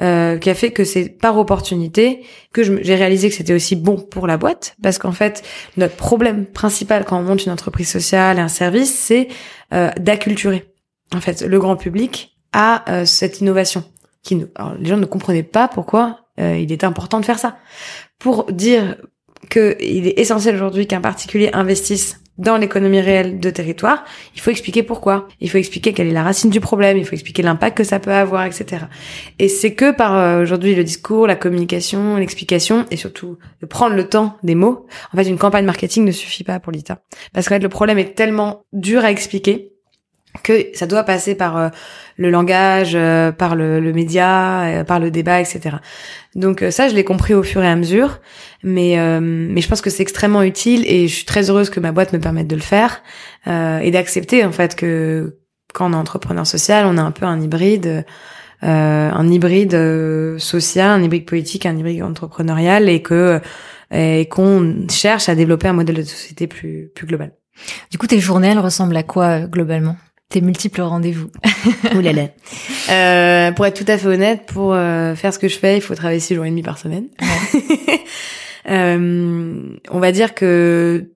euh, 0.00 0.38
qui 0.38 0.50
a 0.50 0.54
fait 0.54 0.70
que 0.70 0.84
c'est 0.84 1.08
par 1.08 1.38
opportunité 1.38 2.24
que 2.52 2.62
j'ai 2.62 2.94
réalisé 2.94 3.28
que 3.28 3.34
c'était 3.34 3.54
aussi 3.54 3.76
bon 3.76 3.96
pour 3.96 4.26
la 4.26 4.36
boîte. 4.36 4.76
Parce 4.82 4.98
qu'en 4.98 5.12
fait 5.12 5.42
notre 5.76 5.96
problème 5.96 6.46
principal 6.46 7.04
quand 7.04 7.18
on 7.18 7.22
monte 7.22 7.44
une 7.44 7.52
entreprise 7.52 7.88
sociale 7.88 8.38
et 8.38 8.40
un 8.40 8.48
service 8.48 8.94
c'est 8.94 9.28
euh, 9.72 9.90
d'acculturer 9.98 10.72
en 11.14 11.20
fait 11.20 11.42
le 11.42 11.58
grand 11.58 11.76
public 11.76 12.38
à 12.52 12.90
euh, 12.90 13.04
cette 13.04 13.40
innovation 13.40 13.84
qui 14.22 14.44
alors, 14.54 14.74
les 14.74 14.88
gens 14.88 14.96
ne 14.96 15.06
comprenaient 15.06 15.42
pas 15.42 15.68
pourquoi 15.68 16.20
euh, 16.40 16.56
il 16.58 16.70
était 16.72 16.86
important 16.86 17.20
de 17.20 17.24
faire 17.24 17.38
ça. 17.38 17.56
Pour 18.18 18.50
dire 18.52 18.96
que 19.50 19.76
il 19.80 20.06
est 20.06 20.18
essentiel 20.18 20.54
aujourd'hui 20.54 20.86
qu'un 20.86 21.00
particulier 21.00 21.50
investisse 21.52 22.20
dans 22.38 22.56
l'économie 22.56 23.00
réelle 23.00 23.40
de 23.40 23.50
territoire, 23.50 24.04
il 24.34 24.40
faut 24.40 24.50
expliquer 24.50 24.82
pourquoi. 24.82 25.28
Il 25.40 25.50
faut 25.50 25.58
expliquer 25.58 25.92
quelle 25.92 26.06
est 26.06 26.12
la 26.12 26.22
racine 26.22 26.50
du 26.50 26.60
problème, 26.60 26.96
il 26.96 27.04
faut 27.04 27.12
expliquer 27.12 27.42
l'impact 27.42 27.76
que 27.76 27.84
ça 27.84 27.98
peut 27.98 28.12
avoir, 28.12 28.44
etc. 28.44 28.84
Et 29.38 29.48
c'est 29.48 29.74
que 29.74 29.90
par 29.90 30.16
euh, 30.16 30.42
aujourd'hui 30.42 30.74
le 30.74 30.84
discours, 30.84 31.26
la 31.26 31.36
communication, 31.36 32.16
l'explication 32.16 32.86
et 32.90 32.96
surtout 32.96 33.38
de 33.60 33.66
prendre 33.66 33.96
le 33.96 34.08
temps 34.08 34.36
des 34.42 34.54
mots. 34.54 34.86
En 35.12 35.16
fait, 35.16 35.28
une 35.28 35.38
campagne 35.38 35.64
marketing 35.64 36.04
ne 36.04 36.12
suffit 36.12 36.44
pas 36.44 36.60
pour 36.60 36.72
l'ITA. 36.72 37.00
Parce 37.32 37.48
qu'en 37.48 37.56
fait, 37.56 37.62
le 37.62 37.68
problème 37.68 37.98
est 37.98 38.14
tellement 38.14 38.62
dur 38.72 39.04
à 39.04 39.10
expliquer 39.10 39.72
que 40.42 40.66
ça 40.74 40.86
doit 40.86 41.04
passer 41.04 41.34
par 41.34 41.56
euh, 41.56 41.68
le 42.16 42.30
langage, 42.30 42.92
euh, 42.94 43.32
par 43.32 43.56
le, 43.56 43.80
le 43.80 43.92
média, 43.92 44.62
euh, 44.62 44.84
par 44.84 45.00
le 45.00 45.10
débat, 45.10 45.40
etc. 45.40 45.76
Donc 46.34 46.62
euh, 46.62 46.70
ça, 46.70 46.88
je 46.88 46.94
l'ai 46.94 47.04
compris 47.04 47.34
au 47.34 47.42
fur 47.42 47.62
et 47.62 47.68
à 47.68 47.76
mesure, 47.76 48.20
mais 48.62 48.98
euh, 48.98 49.20
mais 49.20 49.60
je 49.60 49.68
pense 49.68 49.80
que 49.80 49.90
c'est 49.90 50.02
extrêmement 50.02 50.42
utile 50.42 50.84
et 50.86 51.08
je 51.08 51.14
suis 51.14 51.24
très 51.24 51.50
heureuse 51.50 51.70
que 51.70 51.80
ma 51.80 51.92
boîte 51.92 52.12
me 52.12 52.18
permette 52.18 52.48
de 52.48 52.56
le 52.56 52.62
faire 52.62 53.02
euh, 53.46 53.78
et 53.78 53.90
d'accepter 53.90 54.44
en 54.44 54.52
fait 54.52 54.76
que 54.76 55.38
quand 55.74 55.90
on 55.90 55.92
est 55.92 55.96
entrepreneur 55.96 56.46
social, 56.46 56.86
on 56.86 56.96
a 56.98 57.02
un 57.02 57.10
peu 57.10 57.26
un 57.26 57.40
hybride, 57.40 58.04
un 58.62 59.28
hybride 59.28 60.38
social, 60.38 60.90
un 60.90 61.02
hybride 61.02 61.26
politique, 61.26 61.66
un 61.66 61.76
hybride 61.76 62.02
entrepreneurial 62.02 62.88
et 62.88 63.02
que 63.02 63.40
et 63.92 64.28
qu'on 64.28 64.86
cherche 64.90 65.28
à 65.28 65.34
développer 65.34 65.68
un 65.68 65.74
modèle 65.74 65.96
de 65.96 66.02
société 66.02 66.46
plus 66.46 66.90
plus 66.94 67.06
global. 67.06 67.32
Du 67.90 67.98
coup, 67.98 68.06
tes 68.06 68.20
journées, 68.20 68.48
elles 68.48 68.58
ressemblent 68.58 68.96
à 68.96 69.02
quoi 69.02 69.40
globalement? 69.40 69.96
Tes 70.30 70.42
multiples 70.42 70.82
rendez-vous 70.82 71.30
Ouh 71.94 72.00
là 72.00 72.12
là. 72.12 72.28
Euh, 72.90 73.52
pour 73.52 73.64
être 73.64 73.82
tout 73.82 73.90
à 73.90 73.96
fait 73.96 74.08
honnête, 74.08 74.44
pour 74.46 74.74
euh, 74.74 75.14
faire 75.14 75.32
ce 75.32 75.38
que 75.38 75.48
je 75.48 75.58
fais, 75.58 75.76
il 75.76 75.80
faut 75.80 75.94
travailler 75.94 76.20
six 76.20 76.34
jours 76.34 76.44
et 76.44 76.50
demi 76.50 76.62
par 76.62 76.78
semaine. 76.78 77.08
Euh, 78.70 79.76
on 79.90 79.98
va 79.98 80.12
dire 80.12 80.34
que 80.34 81.12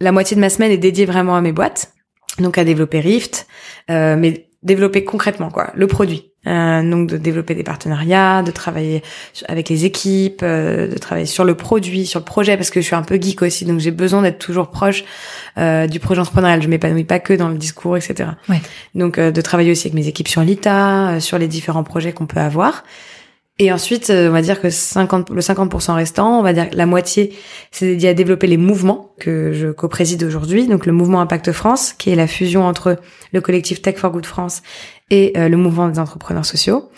la 0.00 0.10
moitié 0.10 0.34
de 0.34 0.40
ma 0.40 0.50
semaine 0.50 0.72
est 0.72 0.78
dédiée 0.78 1.06
vraiment 1.06 1.36
à 1.36 1.40
mes 1.40 1.52
boîtes, 1.52 1.92
donc 2.38 2.58
à 2.58 2.64
développer 2.64 2.98
Rift, 2.98 3.46
euh, 3.88 4.16
mais 4.16 4.48
développer 4.64 5.04
concrètement 5.04 5.50
quoi, 5.50 5.70
le 5.76 5.86
produit. 5.86 6.27
Euh, 6.46 6.88
donc 6.88 7.08
de 7.08 7.16
développer 7.16 7.56
des 7.56 7.64
partenariats, 7.64 8.42
de 8.44 8.52
travailler 8.52 9.02
avec 9.48 9.68
les 9.68 9.84
équipes, 9.84 10.42
euh, 10.44 10.86
de 10.86 10.96
travailler 10.96 11.26
sur 11.26 11.44
le 11.44 11.56
produit, 11.56 12.06
sur 12.06 12.20
le 12.20 12.24
projet, 12.24 12.56
parce 12.56 12.70
que 12.70 12.80
je 12.80 12.86
suis 12.86 12.94
un 12.94 13.02
peu 13.02 13.16
geek 13.20 13.42
aussi, 13.42 13.64
donc 13.64 13.80
j'ai 13.80 13.90
besoin 13.90 14.22
d'être 14.22 14.38
toujours 14.38 14.70
proche 14.70 15.04
euh, 15.58 15.88
du 15.88 15.98
projet 15.98 16.20
entrepreneurial. 16.20 16.62
Je 16.62 16.68
m'épanouis 16.68 17.04
pas 17.04 17.18
que 17.18 17.34
dans 17.34 17.48
le 17.48 17.56
discours, 17.56 17.96
etc. 17.96 18.30
Ouais. 18.48 18.62
Donc 18.94 19.18
euh, 19.18 19.32
de 19.32 19.40
travailler 19.40 19.72
aussi 19.72 19.88
avec 19.88 19.94
mes 19.94 20.06
équipes 20.06 20.28
sur 20.28 20.42
l'ITA, 20.42 21.08
euh, 21.08 21.20
sur 21.20 21.38
les 21.38 21.48
différents 21.48 21.82
projets 21.82 22.12
qu'on 22.12 22.26
peut 22.26 22.40
avoir. 22.40 22.84
Et 23.60 23.72
ensuite, 23.72 24.10
euh, 24.10 24.28
on 24.28 24.32
va 24.32 24.42
dire 24.42 24.60
que 24.60 24.70
50, 24.70 25.30
le 25.30 25.40
50% 25.40 25.94
restant, 25.94 26.38
on 26.38 26.42
va 26.42 26.52
dire 26.52 26.68
la 26.72 26.86
moitié, 26.86 27.34
c'est 27.72 27.86
dédié 27.86 28.10
à 28.10 28.14
développer 28.14 28.46
les 28.46 28.56
mouvements 28.56 29.14
que 29.18 29.52
je 29.52 29.68
co-préside 29.68 30.22
aujourd'hui. 30.22 30.68
Donc 30.68 30.86
le 30.86 30.92
mouvement 30.92 31.20
Impact 31.20 31.52
France, 31.52 31.92
qui 31.92 32.10
est 32.10 32.16
la 32.16 32.28
fusion 32.28 32.64
entre 32.66 32.98
le 33.32 33.40
collectif 33.40 33.82
Tech 33.82 33.96
for 33.96 34.12
Good 34.12 34.26
France 34.26 34.62
et 35.10 35.32
euh, 35.36 35.48
le 35.48 35.56
mouvement 35.56 35.88
des 35.88 35.98
entrepreneurs 35.98 36.44
sociaux, 36.44 36.88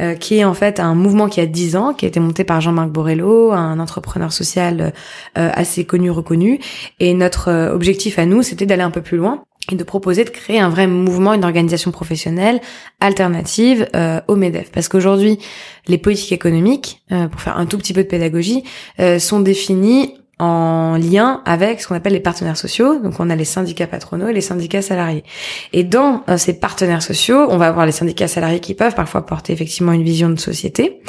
euh, 0.00 0.14
qui 0.14 0.38
est 0.38 0.44
en 0.44 0.54
fait 0.54 0.80
un 0.80 0.96
mouvement 0.96 1.28
qui 1.28 1.40
a 1.40 1.46
10 1.46 1.76
ans, 1.76 1.94
qui 1.94 2.04
a 2.04 2.08
été 2.08 2.18
monté 2.18 2.42
par 2.42 2.60
Jean-Marc 2.60 2.90
Borello, 2.90 3.52
un 3.52 3.78
entrepreneur 3.78 4.32
social 4.32 4.92
euh, 5.38 5.50
assez 5.54 5.84
connu, 5.84 6.10
reconnu. 6.10 6.58
Et 6.98 7.14
notre 7.14 7.48
euh, 7.48 7.72
objectif 7.72 8.18
à 8.18 8.26
nous, 8.26 8.42
c'était 8.42 8.66
d'aller 8.66 8.82
un 8.82 8.90
peu 8.90 9.02
plus 9.02 9.16
loin 9.16 9.44
et 9.72 9.76
de 9.76 9.84
proposer 9.84 10.24
de 10.24 10.30
créer 10.30 10.60
un 10.60 10.68
vrai 10.68 10.86
mouvement, 10.86 11.32
une 11.32 11.44
organisation 11.44 11.90
professionnelle 11.90 12.60
alternative 13.00 13.88
euh, 13.96 14.20
au 14.28 14.36
MEDEF. 14.36 14.70
Parce 14.70 14.88
qu'aujourd'hui, 14.88 15.38
les 15.86 15.98
politiques 15.98 16.32
économiques, 16.32 17.02
euh, 17.12 17.28
pour 17.28 17.40
faire 17.40 17.58
un 17.58 17.66
tout 17.66 17.78
petit 17.78 17.92
peu 17.92 18.02
de 18.02 18.08
pédagogie, 18.08 18.64
euh, 19.00 19.18
sont 19.18 19.40
définies 19.40 20.14
en 20.38 20.96
lien 20.96 21.42
avec 21.44 21.80
ce 21.80 21.86
qu'on 21.86 21.94
appelle 21.94 22.12
les 22.12 22.20
partenaires 22.20 22.56
sociaux. 22.56 22.98
Donc 22.98 23.20
on 23.20 23.30
a 23.30 23.36
les 23.36 23.44
syndicats 23.44 23.86
patronaux 23.86 24.28
et 24.28 24.32
les 24.32 24.40
syndicats 24.40 24.82
salariés. 24.82 25.24
Et 25.72 25.84
dans 25.84 26.24
euh, 26.28 26.36
ces 26.36 26.54
partenaires 26.54 27.02
sociaux, 27.02 27.46
on 27.48 27.56
va 27.56 27.68
avoir 27.68 27.86
les 27.86 27.92
syndicats 27.92 28.28
salariés 28.28 28.60
qui 28.60 28.74
peuvent 28.74 28.94
parfois 28.94 29.24
porter 29.26 29.52
effectivement 29.52 29.92
une 29.92 30.02
vision 30.02 30.28
de 30.30 30.38
société, 30.38 31.00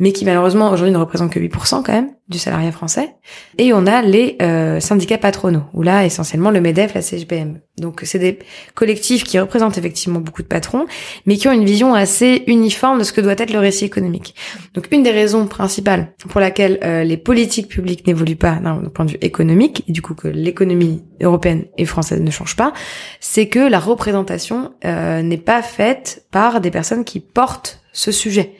mais 0.00 0.12
qui 0.12 0.24
malheureusement 0.24 0.72
aujourd'hui 0.72 0.92
ne 0.92 0.98
représentent 0.98 1.32
que 1.32 1.38
8% 1.38 1.82
quand 1.84 1.92
même 1.92 2.10
du 2.30 2.38
salariat 2.38 2.72
français. 2.72 3.14
Et 3.58 3.72
on 3.72 3.86
a 3.86 4.02
les 4.02 4.36
euh, 4.40 4.80
syndicats 4.80 5.18
patronaux, 5.18 5.64
où 5.74 5.82
là 5.82 6.04
essentiellement 6.04 6.50
le 6.50 6.60
MEDEF, 6.60 6.94
la 6.94 7.02
CGPM. 7.02 7.60
Donc 7.76 8.02
c'est 8.04 8.18
des 8.18 8.38
collectifs 8.74 9.24
qui 9.24 9.38
représentent 9.38 9.76
effectivement 9.78 10.20
beaucoup 10.20 10.42
de 10.42 10.46
patrons, 10.46 10.86
mais 11.26 11.36
qui 11.36 11.48
ont 11.48 11.52
une 11.52 11.64
vision 11.64 11.92
assez 11.92 12.44
uniforme 12.46 13.00
de 13.00 13.04
ce 13.04 13.12
que 13.12 13.20
doit 13.20 13.34
être 13.36 13.52
le 13.52 13.58
récit 13.58 13.84
économique. 13.84 14.34
Donc 14.74 14.86
une 14.92 15.02
des 15.02 15.10
raisons 15.10 15.46
principales 15.46 16.12
pour 16.28 16.40
laquelle 16.40 16.78
euh, 16.82 17.02
les 17.02 17.16
politiques 17.16 17.68
publiques 17.68 18.06
n'évoluent 18.06 18.36
pas 18.36 18.54
d'un 18.54 18.76
point 18.94 19.04
de 19.04 19.10
vue 19.10 19.18
économique, 19.20 19.84
et 19.88 19.92
du 19.92 20.00
coup 20.00 20.14
que 20.14 20.28
l'économie 20.28 21.02
européenne 21.20 21.64
et 21.76 21.84
française 21.84 22.20
ne 22.20 22.30
change 22.30 22.56
pas, 22.56 22.72
c'est 23.18 23.48
que 23.48 23.58
la 23.58 23.80
représentation 23.80 24.72
euh, 24.84 25.22
n'est 25.22 25.36
pas 25.36 25.62
faite 25.62 26.26
par 26.30 26.60
des 26.60 26.70
personnes 26.70 27.04
qui 27.04 27.20
portent 27.20 27.80
ce 27.92 28.12
sujet 28.12 28.54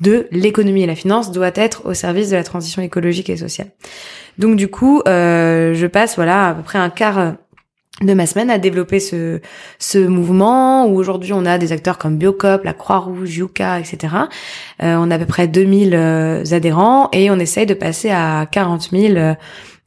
de 0.00 0.28
l'économie 0.30 0.82
et 0.82 0.86
la 0.86 0.94
finance 0.94 1.32
doit 1.32 1.52
être 1.54 1.86
au 1.86 1.94
service 1.94 2.30
de 2.30 2.36
la 2.36 2.44
transition 2.44 2.82
écologique 2.82 3.30
et 3.30 3.36
sociale. 3.36 3.68
Donc 4.38 4.56
du 4.56 4.68
coup, 4.68 5.02
euh, 5.08 5.74
je 5.74 5.86
passe 5.86 6.16
voilà 6.16 6.48
à 6.48 6.54
peu 6.54 6.62
près 6.62 6.78
un 6.78 6.90
quart 6.90 7.18
euh, 7.18 7.30
de 8.02 8.12
ma 8.12 8.26
semaine 8.26 8.50
à 8.50 8.58
développer 8.58 9.00
ce 9.00 9.40
ce 9.78 9.98
mouvement 9.98 10.86
où 10.86 10.96
aujourd'hui 10.96 11.32
on 11.32 11.46
a 11.46 11.56
des 11.56 11.72
acteurs 11.72 11.96
comme 11.96 12.18
Biocop, 12.18 12.62
la 12.64 12.74
Croix-Rouge, 12.74 13.36
Yuka, 13.36 13.80
etc. 13.80 14.14
Euh, 14.82 14.96
on 14.98 15.10
a 15.10 15.14
à 15.14 15.18
peu 15.18 15.24
près 15.24 15.48
2000 15.48 15.94
euh, 15.94 16.44
adhérents 16.50 17.08
et 17.12 17.30
on 17.30 17.38
essaye 17.38 17.64
de 17.64 17.74
passer 17.74 18.10
à 18.10 18.46
40 18.50 18.90
000 18.90 19.14
euh, 19.16 19.34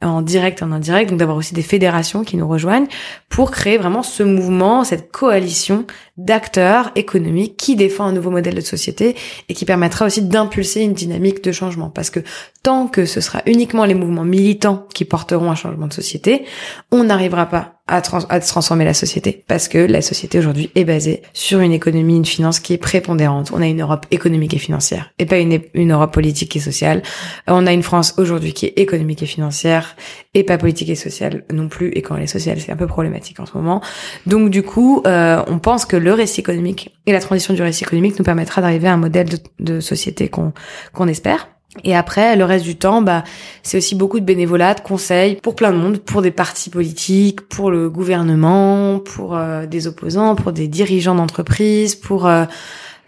en 0.01 0.21
direct, 0.21 0.63
en 0.63 0.71
indirect, 0.71 1.09
donc 1.09 1.19
d'avoir 1.19 1.37
aussi 1.37 1.53
des 1.53 1.61
fédérations 1.61 2.23
qui 2.23 2.37
nous 2.37 2.47
rejoignent 2.47 2.87
pour 3.27 3.51
créer 3.51 3.77
vraiment 3.77 4.01
ce 4.01 4.23
mouvement, 4.23 4.83
cette 4.85 5.11
coalition 5.11 5.85
d'acteurs 6.19 6.91
économiques 6.95 7.57
qui 7.57 7.75
défend 7.75 8.05
un 8.05 8.11
nouveau 8.11 8.29
modèle 8.29 8.55
de 8.55 8.61
société 8.61 9.15
et 9.47 9.53
qui 9.53 9.65
permettra 9.65 10.05
aussi 10.05 10.21
d'impulser 10.21 10.81
une 10.81 10.93
dynamique 10.93 11.43
de 11.43 11.51
changement. 11.51 11.89
Parce 11.89 12.09
que 12.09 12.19
tant 12.61 12.87
que 12.87 13.05
ce 13.05 13.21
sera 13.21 13.41
uniquement 13.45 13.85
les 13.85 13.95
mouvements 13.95 14.25
militants 14.25 14.85
qui 14.93 15.05
porteront 15.05 15.49
un 15.49 15.55
changement 15.55 15.87
de 15.87 15.93
société, 15.93 16.43
on 16.91 17.05
n'arrivera 17.05 17.45
pas 17.45 17.79
à, 17.89 18.01
transformer 18.01 18.85
la 18.85 18.93
société 18.93 19.43
parce 19.47 19.67
que 19.67 19.79
la 19.79 20.01
société 20.01 20.37
aujourd'hui 20.37 20.69
est 20.75 20.83
basée 20.83 21.23
sur 21.33 21.59
une 21.59 21.71
économie, 21.71 22.17
une 22.17 22.25
finance 22.25 22.59
qui 22.59 22.73
est 22.73 22.77
prépondérante. 22.77 23.51
On 23.51 23.61
a 23.61 23.67
une 23.67 23.81
Europe 23.81 24.05
économique 24.11 24.53
et 24.53 24.59
financière 24.59 25.11
et 25.17 25.25
pas 25.25 25.37
une, 25.37 25.59
une 25.73 25.91
Europe 25.91 26.13
politique 26.13 26.55
et 26.55 26.59
sociale. 26.59 27.01
On 27.47 27.65
a 27.65 27.73
une 27.73 27.81
France 27.81 28.13
aujourd'hui 28.17 28.53
qui 28.53 28.67
est 28.67 28.73
économique 28.77 29.23
et 29.23 29.25
financière 29.25 29.95
et 30.35 30.43
pas 30.43 30.57
politique 30.57 30.89
et 30.89 30.95
sociale 30.95 31.43
non 31.51 31.67
plus. 31.67 31.89
Et 31.93 32.01
quand 32.01 32.15
elle 32.15 32.23
est 32.23 32.27
sociale, 32.27 32.59
c'est 32.59 32.71
un 32.71 32.77
peu 32.77 32.87
problématique 32.87 33.39
en 33.39 33.45
ce 33.45 33.57
moment. 33.57 33.81
Donc 34.27 34.49
du 34.51 34.61
coup, 34.61 35.01
euh, 35.07 35.43
on 35.47 35.57
pense 35.57 35.85
que 35.85 35.97
le 35.97 36.08
récit 36.11 36.41
économique 36.41 36.95
et 37.05 37.11
la 37.11 37.19
transition 37.19 37.53
du 37.53 37.61
récit 37.61 37.83
économique 37.83 38.17
nous 38.17 38.25
permettra 38.25 38.61
d'arriver 38.61 38.87
à 38.87 38.93
un 38.93 38.97
modèle 38.97 39.29
de, 39.29 39.37
de 39.59 39.79
société 39.79 40.29
qu'on 40.29 40.53
qu'on 40.93 41.07
espère. 41.07 41.47
Et 41.83 41.95
après, 41.95 42.35
le 42.35 42.45
reste 42.45 42.65
du 42.65 42.75
temps, 42.75 43.01
bah, 43.01 43.23
c'est 43.61 43.77
aussi 43.77 43.95
beaucoup 43.95 44.19
de 44.19 44.25
bénévolat, 44.25 44.73
de 44.73 44.81
conseils 44.81 45.35
pour 45.35 45.55
plein 45.55 45.71
de 45.71 45.77
monde, 45.77 45.99
pour 45.99 46.21
des 46.21 46.31
partis 46.31 46.69
politiques, 46.69 47.47
pour 47.47 47.69
le 47.69 47.89
gouvernement, 47.89 48.99
pour 48.99 49.37
euh, 49.37 49.67
des 49.67 49.85
opposants, 49.85 50.35
pour 50.35 50.51
des 50.51 50.67
dirigeants 50.67 51.13
d'entreprise, 51.13 51.93
pour 51.93 52.25
euh, 52.25 52.45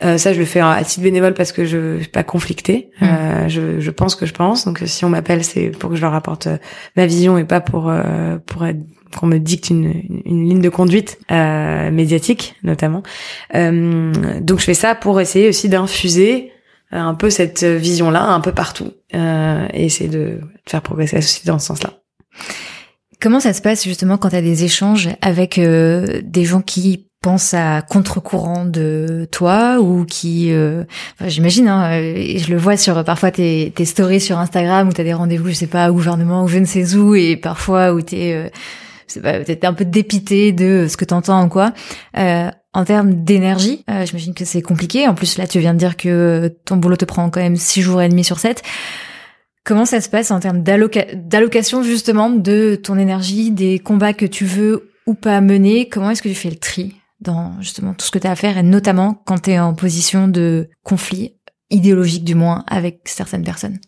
euh, 0.03 0.17
ça, 0.17 0.33
je 0.33 0.39
le 0.39 0.45
fais 0.45 0.59
à 0.59 0.83
titre 0.83 1.01
bénévole 1.01 1.33
parce 1.33 1.51
que 1.51 1.65
je, 1.65 1.99
suis 1.99 2.09
pas 2.09 2.23
conflictée. 2.23 2.91
Mmh. 3.01 3.47
je, 3.47 3.79
je 3.79 3.91
pense 3.91 4.15
que 4.15 4.25
je 4.25 4.33
pense. 4.33 4.65
Donc, 4.65 4.81
si 4.85 5.05
on 5.05 5.09
m'appelle, 5.09 5.43
c'est 5.43 5.69
pour 5.69 5.89
que 5.89 5.95
je 5.95 6.01
leur 6.01 6.13
apporte 6.13 6.47
ma 6.95 7.05
vision 7.07 7.37
et 7.37 7.43
pas 7.43 7.61
pour 7.61 7.91
pour 8.47 8.63
qu'on 9.15 9.27
me 9.27 9.37
dicte 9.37 9.69
une, 9.69 10.03
une, 10.25 10.47
ligne 10.47 10.61
de 10.61 10.69
conduite 10.69 11.19
médiatique, 11.29 12.55
notamment. 12.63 13.03
donc, 13.53 14.59
je 14.59 14.63
fais 14.63 14.73
ça 14.73 14.95
pour 14.95 15.19
essayer 15.19 15.49
aussi 15.49 15.69
d'infuser 15.69 16.51
euh, 16.93 16.97
un 16.97 17.13
peu 17.13 17.29
cette 17.29 17.63
vision-là 17.63 18.25
un 18.25 18.41
peu 18.41 18.51
partout 18.51 18.91
euh, 19.15 19.65
et 19.73 19.85
essayer 19.85 20.09
de 20.09 20.41
faire 20.67 20.81
progresser 20.81 21.15
la 21.15 21.21
société 21.21 21.47
dans 21.47 21.59
ce 21.59 21.67
sens-là. 21.67 21.93
Comment 23.21 23.39
ça 23.39 23.53
se 23.53 23.61
passe 23.61 23.85
justement 23.85 24.17
quand 24.17 24.29
tu 24.29 24.35
as 24.35 24.41
des 24.41 24.65
échanges 24.65 25.09
avec 25.21 25.57
euh, 25.57 26.21
des 26.23 26.43
gens 26.43 26.61
qui 26.61 27.07
pensent 27.21 27.53
à 27.53 27.81
contre-courant 27.81 28.65
de 28.65 29.25
toi 29.31 29.79
ou 29.79 30.05
qui, 30.05 30.51
euh, 30.51 30.83
enfin, 31.13 31.29
j'imagine, 31.29 31.69
hein, 31.69 31.91
je 32.01 32.51
le 32.51 32.57
vois 32.57 32.75
sur 32.75 33.03
parfois 33.05 33.31
tes, 33.31 33.71
tes 33.73 33.85
stories 33.85 34.19
sur 34.19 34.39
Instagram 34.39 34.89
où 34.89 34.91
tu 34.91 34.99
as 34.99 35.05
des 35.05 35.13
rendez-vous, 35.13 35.47
je 35.49 35.53
sais 35.53 35.67
pas, 35.67 35.91
au 35.91 35.93
gouvernement 35.93 36.43
ou 36.43 36.47
je 36.49 36.57
ne 36.57 36.65
sais 36.65 36.95
où, 36.95 37.15
et 37.15 37.37
parfois 37.37 37.93
où 37.93 38.01
tu 38.01 38.15
es 38.15 38.51
peut-être 39.19 39.65
un 39.65 39.73
peu 39.73 39.85
dépité 39.85 40.51
de 40.51 40.87
ce 40.89 40.97
que 40.97 41.05
t'entends 41.05 41.45
ou 41.45 41.49
quoi. 41.49 41.73
Euh, 42.17 42.49
en 42.73 42.85
termes 42.85 43.23
d'énergie, 43.23 43.83
euh, 43.89 44.05
j'imagine 44.05 44.33
que 44.33 44.45
c'est 44.45 44.61
compliqué. 44.61 45.07
En 45.07 45.13
plus, 45.13 45.37
là, 45.37 45.47
tu 45.47 45.59
viens 45.59 45.73
de 45.73 45.79
dire 45.79 45.97
que 45.97 46.55
ton 46.65 46.77
boulot 46.77 46.95
te 46.95 47.05
prend 47.05 47.29
quand 47.29 47.41
même 47.41 47.57
six 47.57 47.81
jours 47.81 48.01
et 48.01 48.09
demi 48.09 48.23
sur 48.23 48.39
7. 48.39 48.63
Comment 49.63 49.85
ça 49.85 50.01
se 50.01 50.09
passe 50.09 50.31
en 50.31 50.39
termes 50.39 50.63
d'allocation 50.63 51.83
justement 51.83 52.29
de 52.29 52.75
ton 52.81 52.97
énergie, 52.97 53.51
des 53.51 53.77
combats 53.79 54.13
que 54.13 54.25
tu 54.25 54.45
veux 54.45 54.91
ou 55.05 55.13
pas 55.13 55.41
mener? 55.41 55.87
Comment 55.87 56.11
est-ce 56.11 56.21
que 56.21 56.29
tu 56.29 56.35
fais 56.35 56.49
le 56.49 56.55
tri 56.55 56.95
dans 57.19 57.61
justement 57.61 57.93
tout 57.93 58.05
ce 58.05 58.11
que 58.11 58.17
tu 58.17 58.25
as 58.25 58.31
à 58.31 58.35
faire? 58.35 58.57
Et 58.57 58.63
notamment 58.63 59.21
quand 59.25 59.43
tu 59.43 59.51
es 59.51 59.59
en 59.59 59.75
position 59.75 60.27
de 60.27 60.69
conflit 60.83 61.35
idéologique 61.69 62.23
du 62.23 62.35
moins 62.35 62.63
avec 62.67 63.01
certaines 63.05 63.43
personnes 63.43 63.79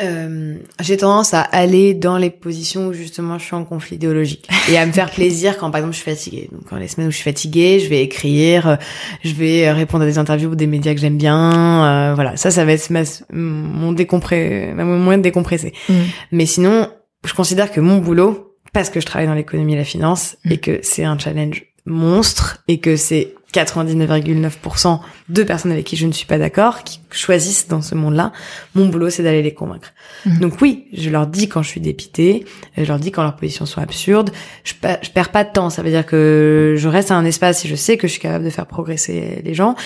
euh, 0.00 0.56
j'ai 0.80 0.96
tendance 0.96 1.34
à 1.34 1.40
aller 1.40 1.92
dans 1.92 2.18
les 2.18 2.30
positions 2.30 2.86
où 2.86 2.92
justement 2.92 3.38
je 3.38 3.44
suis 3.44 3.56
en 3.56 3.64
conflit 3.64 3.96
idéologique 3.96 4.48
et 4.70 4.78
à 4.78 4.86
me 4.86 4.92
faire 4.92 5.10
plaisir 5.10 5.58
quand 5.58 5.70
par 5.70 5.80
exemple 5.80 5.94
je 5.94 6.02
suis 6.02 6.10
fatiguée. 6.10 6.48
Donc 6.52 6.62
quand 6.68 6.76
les 6.76 6.86
semaines 6.86 7.08
où 7.08 7.10
je 7.10 7.16
suis 7.16 7.24
fatiguée, 7.24 7.80
je 7.80 7.88
vais 7.88 8.02
écrire, 8.02 8.78
je 9.24 9.32
vais 9.32 9.70
répondre 9.72 10.04
à 10.04 10.06
des 10.06 10.18
interviews 10.18 10.50
ou 10.50 10.54
des 10.54 10.68
médias 10.68 10.94
que 10.94 11.00
j'aime 11.00 11.18
bien. 11.18 11.84
Euh, 11.84 12.14
voilà, 12.14 12.36
ça, 12.36 12.50
ça 12.50 12.64
va 12.64 12.72
être 12.72 12.90
ma, 12.90 13.02
mon 13.32 13.92
décompré, 13.92 14.72
mon 14.76 14.98
moyen 14.98 15.18
de 15.18 15.24
décompresser. 15.24 15.72
Mm. 15.88 15.94
Mais 16.32 16.46
sinon, 16.46 16.88
je 17.24 17.34
considère 17.34 17.72
que 17.72 17.80
mon 17.80 17.98
boulot, 17.98 18.56
parce 18.72 18.90
que 18.90 19.00
je 19.00 19.06
travaille 19.06 19.26
dans 19.26 19.34
l'économie 19.34 19.74
et 19.74 19.78
la 19.78 19.84
finance, 19.84 20.36
mm. 20.44 20.52
et 20.52 20.56
que 20.58 20.78
c'est 20.82 21.04
un 21.04 21.18
challenge 21.18 21.64
monstre 21.86 22.62
et 22.68 22.78
que 22.78 22.96
c'est 22.96 23.34
99,9% 23.54 25.00
de 25.30 25.42
personnes 25.42 25.72
avec 25.72 25.86
qui 25.86 25.96
je 25.96 26.06
ne 26.06 26.12
suis 26.12 26.26
pas 26.26 26.38
d'accord, 26.38 26.84
qui 26.84 27.00
choisissent 27.10 27.66
dans 27.68 27.80
ce 27.80 27.94
monde-là, 27.94 28.32
mon 28.74 28.86
boulot 28.86 29.08
c'est 29.10 29.22
d'aller 29.22 29.42
les 29.42 29.54
convaincre. 29.54 29.92
Mhm. 30.26 30.38
Donc 30.40 30.60
oui, 30.60 30.86
je 30.92 31.08
leur 31.08 31.26
dis 31.26 31.48
quand 31.48 31.62
je 31.62 31.68
suis 31.68 31.80
dépitée, 31.80 32.44
je 32.76 32.84
leur 32.84 32.98
dis 32.98 33.10
quand 33.10 33.22
leurs 33.22 33.36
positions 33.36 33.64
sont 33.66 33.80
absurdes, 33.80 34.30
je, 34.64 34.74
je 35.02 35.10
perds 35.10 35.30
pas 35.30 35.44
de 35.44 35.52
temps, 35.52 35.70
ça 35.70 35.82
veut 35.82 35.90
dire 35.90 36.04
que 36.04 36.74
je 36.76 36.88
reste 36.88 37.10
à 37.10 37.16
un 37.16 37.24
espace 37.24 37.64
et 37.64 37.68
je 37.68 37.74
sais 37.74 37.96
que 37.96 38.06
je 38.06 38.12
suis 38.12 38.20
capable 38.20 38.44
de 38.44 38.50
faire 38.50 38.66
progresser 38.66 39.40
les 39.42 39.54
gens, 39.54 39.76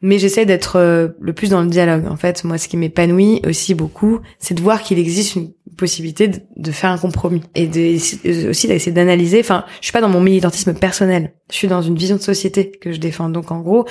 mais 0.00 0.18
j'essaie 0.18 0.46
d'être 0.46 0.76
euh, 0.76 1.08
le 1.20 1.32
plus 1.32 1.50
dans 1.50 1.60
le 1.60 1.68
dialogue. 1.68 2.06
En 2.06 2.16
fait, 2.16 2.44
moi, 2.44 2.58
ce 2.58 2.68
qui 2.68 2.76
m'épanouit 2.76 3.40
aussi 3.46 3.74
beaucoup, 3.74 4.20
c'est 4.38 4.54
de 4.54 4.60
voir 4.60 4.82
qu'il 4.82 4.98
existe 4.98 5.34
une 5.34 5.50
possibilité 5.76 6.28
de, 6.56 6.70
faire 6.72 6.90
un 6.90 6.98
compromis 6.98 7.42
et 7.54 7.66
de, 7.66 8.48
aussi 8.48 8.68
d'essayer 8.68 8.92
d'analyser. 8.92 9.40
Enfin, 9.40 9.64
je 9.80 9.86
suis 9.86 9.92
pas 9.92 10.00
dans 10.00 10.08
mon 10.08 10.20
militantisme 10.20 10.74
personnel. 10.74 11.32
Je 11.50 11.56
suis 11.56 11.68
dans 11.68 11.82
une 11.82 11.96
vision 11.96 12.16
de 12.16 12.20
société 12.20 12.70
que 12.70 12.92
je 12.92 12.98
Donc, 13.32 13.50
en 13.50 13.60
gros, 13.60 13.86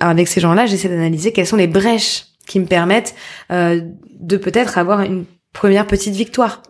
avec 0.00 0.28
ces 0.28 0.40
gens-là, 0.40 0.66
j'essaie 0.66 0.88
d'analyser 0.88 1.32
quelles 1.32 1.46
sont 1.46 1.56
les 1.56 1.66
brèches 1.66 2.26
qui 2.46 2.60
me 2.60 2.66
permettent 2.66 3.14
euh, 3.50 3.80
de 4.20 4.36
peut-être 4.36 4.78
avoir 4.78 5.00
une 5.00 5.24
première 5.52 5.86
petite 5.86 6.14
victoire. 6.14 6.62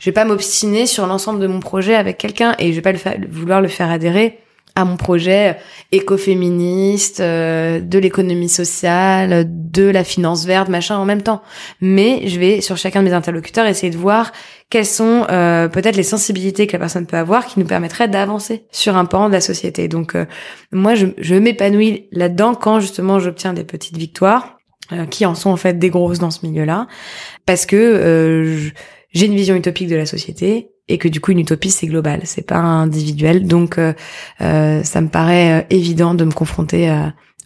Je 0.00 0.06
vais 0.06 0.14
pas 0.14 0.24
m'obstiner 0.24 0.86
sur 0.86 1.06
l'ensemble 1.06 1.40
de 1.40 1.46
mon 1.46 1.60
projet 1.60 1.94
avec 1.94 2.18
quelqu'un 2.18 2.54
et 2.58 2.72
je 2.72 2.80
vais 2.80 2.92
pas 2.92 3.14
vouloir 3.30 3.60
le 3.60 3.68
faire 3.68 3.90
adhérer 3.90 4.38
à 4.78 4.84
mon 4.84 4.96
projet 4.96 5.56
écoféministe, 5.90 7.18
euh, 7.18 7.80
de 7.80 7.98
l'économie 7.98 8.48
sociale, 8.48 9.44
de 9.48 9.82
la 9.82 10.04
finance 10.04 10.46
verte, 10.46 10.68
machin 10.68 10.96
en 10.96 11.04
même 11.04 11.22
temps. 11.22 11.42
Mais 11.80 12.28
je 12.28 12.38
vais 12.38 12.60
sur 12.60 12.76
chacun 12.76 13.02
de 13.02 13.08
mes 13.08 13.12
interlocuteurs 13.12 13.66
essayer 13.66 13.90
de 13.90 13.96
voir 13.96 14.30
quelles 14.70 14.86
sont 14.86 15.26
euh, 15.30 15.66
peut-être 15.66 15.96
les 15.96 16.04
sensibilités 16.04 16.68
que 16.68 16.74
la 16.74 16.78
personne 16.78 17.06
peut 17.06 17.16
avoir 17.16 17.46
qui 17.46 17.58
nous 17.58 17.66
permettraient 17.66 18.06
d'avancer 18.06 18.66
sur 18.70 18.96
un 18.96 19.04
pan 19.04 19.26
de 19.26 19.32
la 19.32 19.40
société. 19.40 19.88
Donc 19.88 20.14
euh, 20.14 20.26
moi, 20.70 20.94
je, 20.94 21.06
je 21.18 21.34
m'épanouis 21.34 22.06
là-dedans 22.12 22.54
quand 22.54 22.78
justement 22.78 23.18
j'obtiens 23.18 23.54
des 23.54 23.64
petites 23.64 23.96
victoires 23.96 24.58
qui 25.10 25.26
en 25.26 25.34
sont 25.34 25.50
en 25.50 25.56
fait 25.56 25.78
des 25.78 25.90
grosses 25.90 26.18
dans 26.18 26.30
ce 26.30 26.46
milieu-là, 26.46 26.86
parce 27.44 27.66
que 27.66 28.70
j'ai 29.12 29.26
une 29.26 29.34
vision 29.34 29.54
utopique 29.54 29.88
de 29.88 29.96
la 29.96 30.06
société 30.06 30.70
et 30.88 30.98
que 30.98 31.08
du 31.08 31.20
coup 31.20 31.32
une 31.32 31.40
utopie 31.40 31.70
c'est 31.70 31.86
global, 31.86 32.20
c'est 32.24 32.46
pas 32.46 32.58
individuel. 32.58 33.46
Donc 33.46 33.78
euh, 33.78 33.92
euh, 34.40 34.82
ça 34.82 35.00
me 35.00 35.08
paraît 35.08 35.60
euh, 35.60 35.64
évident 35.70 36.14
de 36.14 36.24
me 36.24 36.32
confronter 36.32 36.92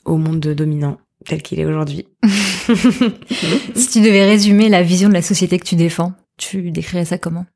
au 0.05 0.17
monde 0.17 0.41
dominant 0.41 0.99
tel 1.27 1.43
qu'il 1.43 1.61
est 1.61 1.65
aujourd'hui. 1.65 2.07
si 3.75 3.89
tu 3.91 4.01
devais 4.01 4.25
résumer 4.25 4.69
la 4.69 4.83
vision 4.83 5.09
de 5.09 5.15
la 5.15 5.23
société 5.23 5.59
que 5.59 5.65
tu 5.65 5.77
défends, 5.77 6.13
tu 6.37 6.71
décrirais 6.71 7.05
ça 7.05 7.19
comment? 7.19 7.47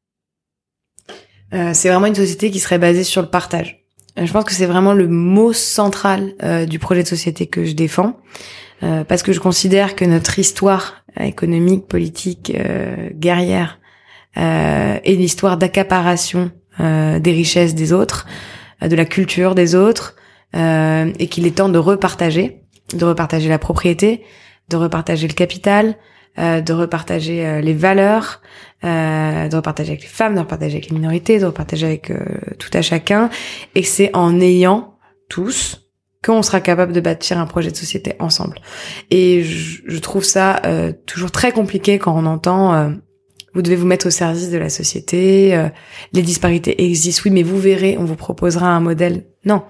C'est 1.53 1.89
vraiment 1.89 2.07
une 2.07 2.15
société 2.15 2.51
qui 2.51 2.59
serait 2.59 2.79
basée 2.79 3.05
sur 3.05 3.23
le 3.23 3.29
partage. 3.29 3.85
Je 4.21 4.31
pense 4.31 4.45
que 4.45 4.53
c'est 4.53 4.67
vraiment 4.67 4.93
le 4.93 5.07
mot 5.07 5.53
central 5.53 6.35
du 6.69 6.79
projet 6.81 7.05
de 7.05 7.09
société 7.09 7.47
que 7.47 7.65
je 7.65 7.73
défends, 7.73 8.19
parce 8.81 9.23
que 9.23 9.33
je 9.33 9.39
considère 9.39 9.95
que 9.95 10.05
notre 10.05 10.39
histoire 10.41 11.05
économique, 11.19 11.87
politique, 11.87 12.53
guerrière, 13.15 13.79
euh, 13.79 13.86
et 14.37 15.17
l'histoire 15.17 15.57
d'accaparation 15.57 16.51
euh, 16.79 17.19
des 17.19 17.33
richesses 17.33 17.75
des 17.75 17.95
autres, 17.95 18.27
euh, 18.83 18.89
de 18.89 18.97
la 18.97 19.07
culture 19.07 19.55
des 19.55 19.75
autres, 19.75 20.15
euh, 20.55 21.11
et 21.19 21.27
qu'il 21.29 21.47
est 21.47 21.57
temps 21.57 21.71
de 21.71 21.79
repartager, 21.79 22.61
de 22.95 23.05
repartager 23.05 23.49
la 23.49 23.59
propriété, 23.59 24.23
de 24.69 24.77
repartager 24.77 25.27
le 25.27 25.33
capital, 25.33 25.97
euh, 26.39 26.61
de 26.61 26.73
repartager 26.75 27.63
les 27.63 27.73
valeurs, 27.73 28.43
de 28.83 29.57
repartager 29.57 29.93
avec 29.93 30.03
les 30.03 30.09
femmes, 30.09 30.35
de 30.35 30.41
repartager 30.41 30.75
avec 30.75 30.91
les 30.91 30.97
minorités, 30.97 31.39
de 31.39 31.47
repartager 31.47 31.87
avec 31.87 32.13
tout 32.59 32.71
à 32.75 32.83
chacun, 32.83 33.31
et 33.75 33.83
c'est 33.83 34.15
en 34.15 34.39
ayant 34.41 34.99
tous 35.31 35.89
qu'on 36.23 36.43
sera 36.43 36.61
capable 36.61 36.93
de 36.93 37.01
bâtir 37.01 37.39
un 37.39 37.47
projet 37.47 37.71
de 37.71 37.77
société 37.77 38.15
ensemble. 38.21 38.61
Et 39.11 39.43
je, 39.43 39.81
je 39.87 39.99
trouve 39.99 40.25
ça 40.25 40.61
toujours 41.07 41.33
très 41.33 41.53
compliqué 41.53 41.99
quand 41.99 42.17
on 42.17 42.27
entend 42.27 42.93
vous 43.57 43.63
devez 43.63 43.77
vous 43.77 43.87
mettre 43.87 44.09
au 44.09 44.11
service 44.11 44.51
de 44.51 44.59
la 44.59 44.69
société, 44.69 45.57
euh, 45.57 45.71
les 46.13 46.21
disparités 46.21 46.85
existent, 46.85 47.23
oui, 47.25 47.31
mais 47.31 47.43
vous 47.43 47.59
verrez, 47.59 47.97
on 47.99 48.05
vous 48.05 48.15
proposera 48.15 48.69
un 48.69 48.81
modèle. 48.81 49.25
Non, 49.47 49.63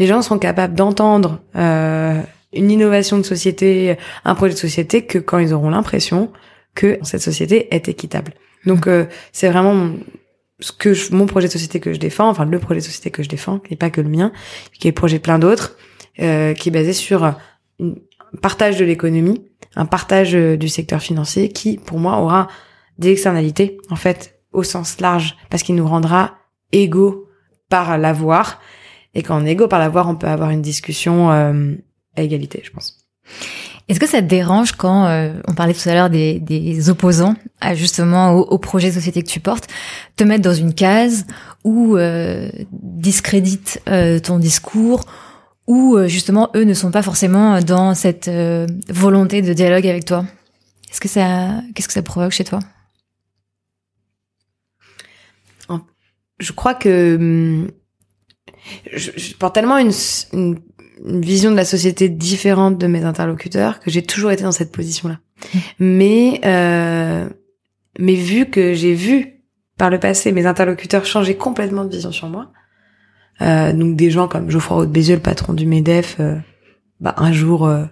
les 0.00 0.08
gens 0.08 0.22
sont 0.22 0.40
capables 0.40 0.74
d'entendre 0.74 1.40
euh, 1.54 2.20
une 2.52 2.68
innovation 2.68 3.16
de 3.16 3.22
société, 3.22 3.96
un 4.24 4.34
projet 4.34 4.54
de 4.54 4.58
société, 4.58 5.06
que 5.06 5.18
quand 5.18 5.38
ils 5.38 5.54
auront 5.54 5.70
l'impression 5.70 6.32
que 6.74 6.98
cette 7.02 7.22
société 7.22 7.72
est 7.72 7.88
équitable. 7.88 8.34
Donc 8.66 8.88
euh, 8.88 9.04
c'est 9.30 9.48
vraiment 9.48 9.92
ce 10.58 10.72
que 10.72 10.92
je, 10.92 11.14
mon 11.14 11.26
projet 11.26 11.46
de 11.46 11.52
société 11.52 11.78
que 11.78 11.92
je 11.92 12.00
défends, 12.00 12.28
enfin 12.28 12.44
le 12.44 12.58
projet 12.58 12.80
de 12.80 12.84
société 12.84 13.12
que 13.12 13.22
je 13.22 13.28
défends, 13.28 13.60
qui 13.60 13.72
n'est 13.72 13.76
pas 13.76 13.90
que 13.90 14.00
le 14.00 14.08
mien, 14.08 14.32
qui 14.80 14.88
est 14.88 14.90
le 14.90 14.96
projet 14.96 15.18
de 15.18 15.22
plein 15.22 15.38
d'autres, 15.38 15.76
qui 16.16 16.22
est 16.24 16.72
basé 16.72 16.92
sur 16.92 17.22
un 17.22 17.36
partage 18.42 18.78
de 18.78 18.84
l'économie, 18.84 19.44
un 19.76 19.86
partage 19.86 20.32
du 20.32 20.68
secteur 20.68 21.00
financier 21.00 21.50
qui, 21.50 21.78
pour 21.78 22.00
moi, 22.00 22.18
aura 22.18 22.48
des 22.98 23.10
externalités, 23.10 23.78
en 23.90 23.96
fait, 23.96 24.40
au 24.52 24.62
sens 24.62 25.00
large, 25.00 25.36
parce 25.50 25.62
qu'il 25.62 25.74
nous 25.74 25.86
rendra 25.86 26.34
égaux 26.72 27.28
par 27.68 27.98
l'avoir. 27.98 28.60
Et 29.14 29.22
quand 29.22 29.40
on 29.40 29.46
est 29.46 29.52
égaux 29.52 29.68
par 29.68 29.78
l'avoir, 29.78 30.08
on 30.08 30.16
peut 30.16 30.26
avoir 30.26 30.50
une 30.50 30.62
discussion 30.62 31.30
euh, 31.30 31.74
à 32.16 32.22
égalité, 32.22 32.60
je 32.64 32.70
pense. 32.70 32.98
Est-ce 33.88 34.00
que 34.00 34.06
ça 34.06 34.20
te 34.20 34.26
dérange 34.26 34.72
quand 34.72 35.06
euh, 35.06 35.32
on 35.48 35.54
parlait 35.54 35.72
tout 35.72 35.88
à 35.88 35.94
l'heure 35.94 36.10
des, 36.10 36.38
des, 36.40 36.90
opposants 36.90 37.34
à 37.60 37.74
justement 37.74 38.32
au, 38.32 38.58
projet 38.58 38.88
de 38.88 38.94
société 38.94 39.22
que 39.22 39.28
tu 39.28 39.40
portes, 39.40 39.66
te 40.16 40.24
mettre 40.24 40.42
dans 40.42 40.52
une 40.52 40.74
case 40.74 41.26
ou 41.64 41.96
euh, 41.96 42.50
discrédite 42.70 43.80
euh, 43.88 44.18
ton 44.18 44.38
discours 44.38 45.06
ou 45.66 45.96
euh, 45.96 46.06
justement 46.06 46.50
eux 46.54 46.64
ne 46.64 46.74
sont 46.74 46.90
pas 46.90 47.02
forcément 47.02 47.60
dans 47.60 47.94
cette 47.94 48.30
volonté 48.90 49.40
de 49.40 49.54
dialogue 49.54 49.86
avec 49.86 50.04
toi? 50.04 50.26
Est-ce 50.90 51.00
que 51.00 51.08
ça 51.08 51.62
qu'est-ce 51.74 51.88
que 51.88 51.94
ça 51.94 52.02
provoque 52.02 52.32
chez 52.32 52.44
toi? 52.44 52.60
Je 56.38 56.52
crois 56.52 56.74
que 56.74 57.16
hum, 57.16 57.70
je, 58.92 59.10
je 59.16 59.34
porte 59.34 59.54
tellement 59.54 59.78
une, 59.78 59.92
une 60.32 60.58
une 61.04 61.20
vision 61.20 61.50
de 61.50 61.56
la 61.56 61.64
société 61.64 62.08
différente 62.08 62.78
de 62.78 62.86
mes 62.86 63.04
interlocuteurs 63.04 63.80
que 63.80 63.90
j'ai 63.90 64.02
toujours 64.02 64.30
été 64.30 64.42
dans 64.42 64.52
cette 64.52 64.72
position-là. 64.72 65.18
Mmh. 65.18 65.58
Mais 65.78 66.40
euh, 66.44 67.28
mais 67.98 68.14
vu 68.14 68.46
que 68.46 68.74
j'ai 68.74 68.94
vu 68.94 69.40
par 69.76 69.90
le 69.90 70.00
passé 70.00 70.32
mes 70.32 70.46
interlocuteurs 70.46 71.06
changer 71.06 71.36
complètement 71.36 71.84
de 71.84 71.90
vision 71.90 72.12
sur 72.12 72.28
moi, 72.28 72.52
euh, 73.40 73.72
donc 73.72 73.96
des 73.96 74.10
gens 74.10 74.28
comme 74.28 74.50
Geoffroy 74.50 74.78
Haute 74.78 74.90
Bézieux, 74.90 75.16
le 75.16 75.22
patron 75.22 75.52
du 75.52 75.66
Medef, 75.66 76.16
euh, 76.18 76.36
bah 77.00 77.14
un 77.18 77.32
jour 77.32 77.66
euh, 77.66 77.84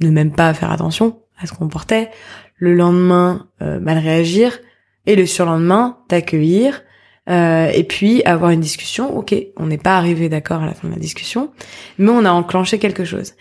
ne 0.00 0.10
même 0.10 0.32
pas 0.32 0.52
faire 0.52 0.70
attention 0.70 1.20
à 1.38 1.46
ce 1.46 1.52
qu'on 1.52 1.68
portait, 1.68 2.10
le 2.56 2.74
lendemain 2.74 3.48
euh, 3.62 3.80
mal 3.80 3.96
réagir 3.96 4.58
et 5.06 5.16
le 5.16 5.24
surlendemain 5.24 5.98
t'accueillir 6.08 6.82
euh, 7.30 7.70
et 7.72 7.84
puis 7.84 8.22
avoir 8.24 8.50
une 8.50 8.60
discussion. 8.60 9.16
Ok, 9.16 9.34
on 9.56 9.66
n'est 9.66 9.78
pas 9.78 9.96
arrivé 9.96 10.28
d'accord 10.28 10.62
à 10.62 10.66
la 10.66 10.74
fin 10.74 10.88
de 10.88 10.92
la 10.92 10.98
discussion, 10.98 11.50
mais 11.98 12.10
on 12.10 12.24
a 12.24 12.30
enclenché 12.30 12.78
quelque 12.78 13.04
chose. 13.04 13.34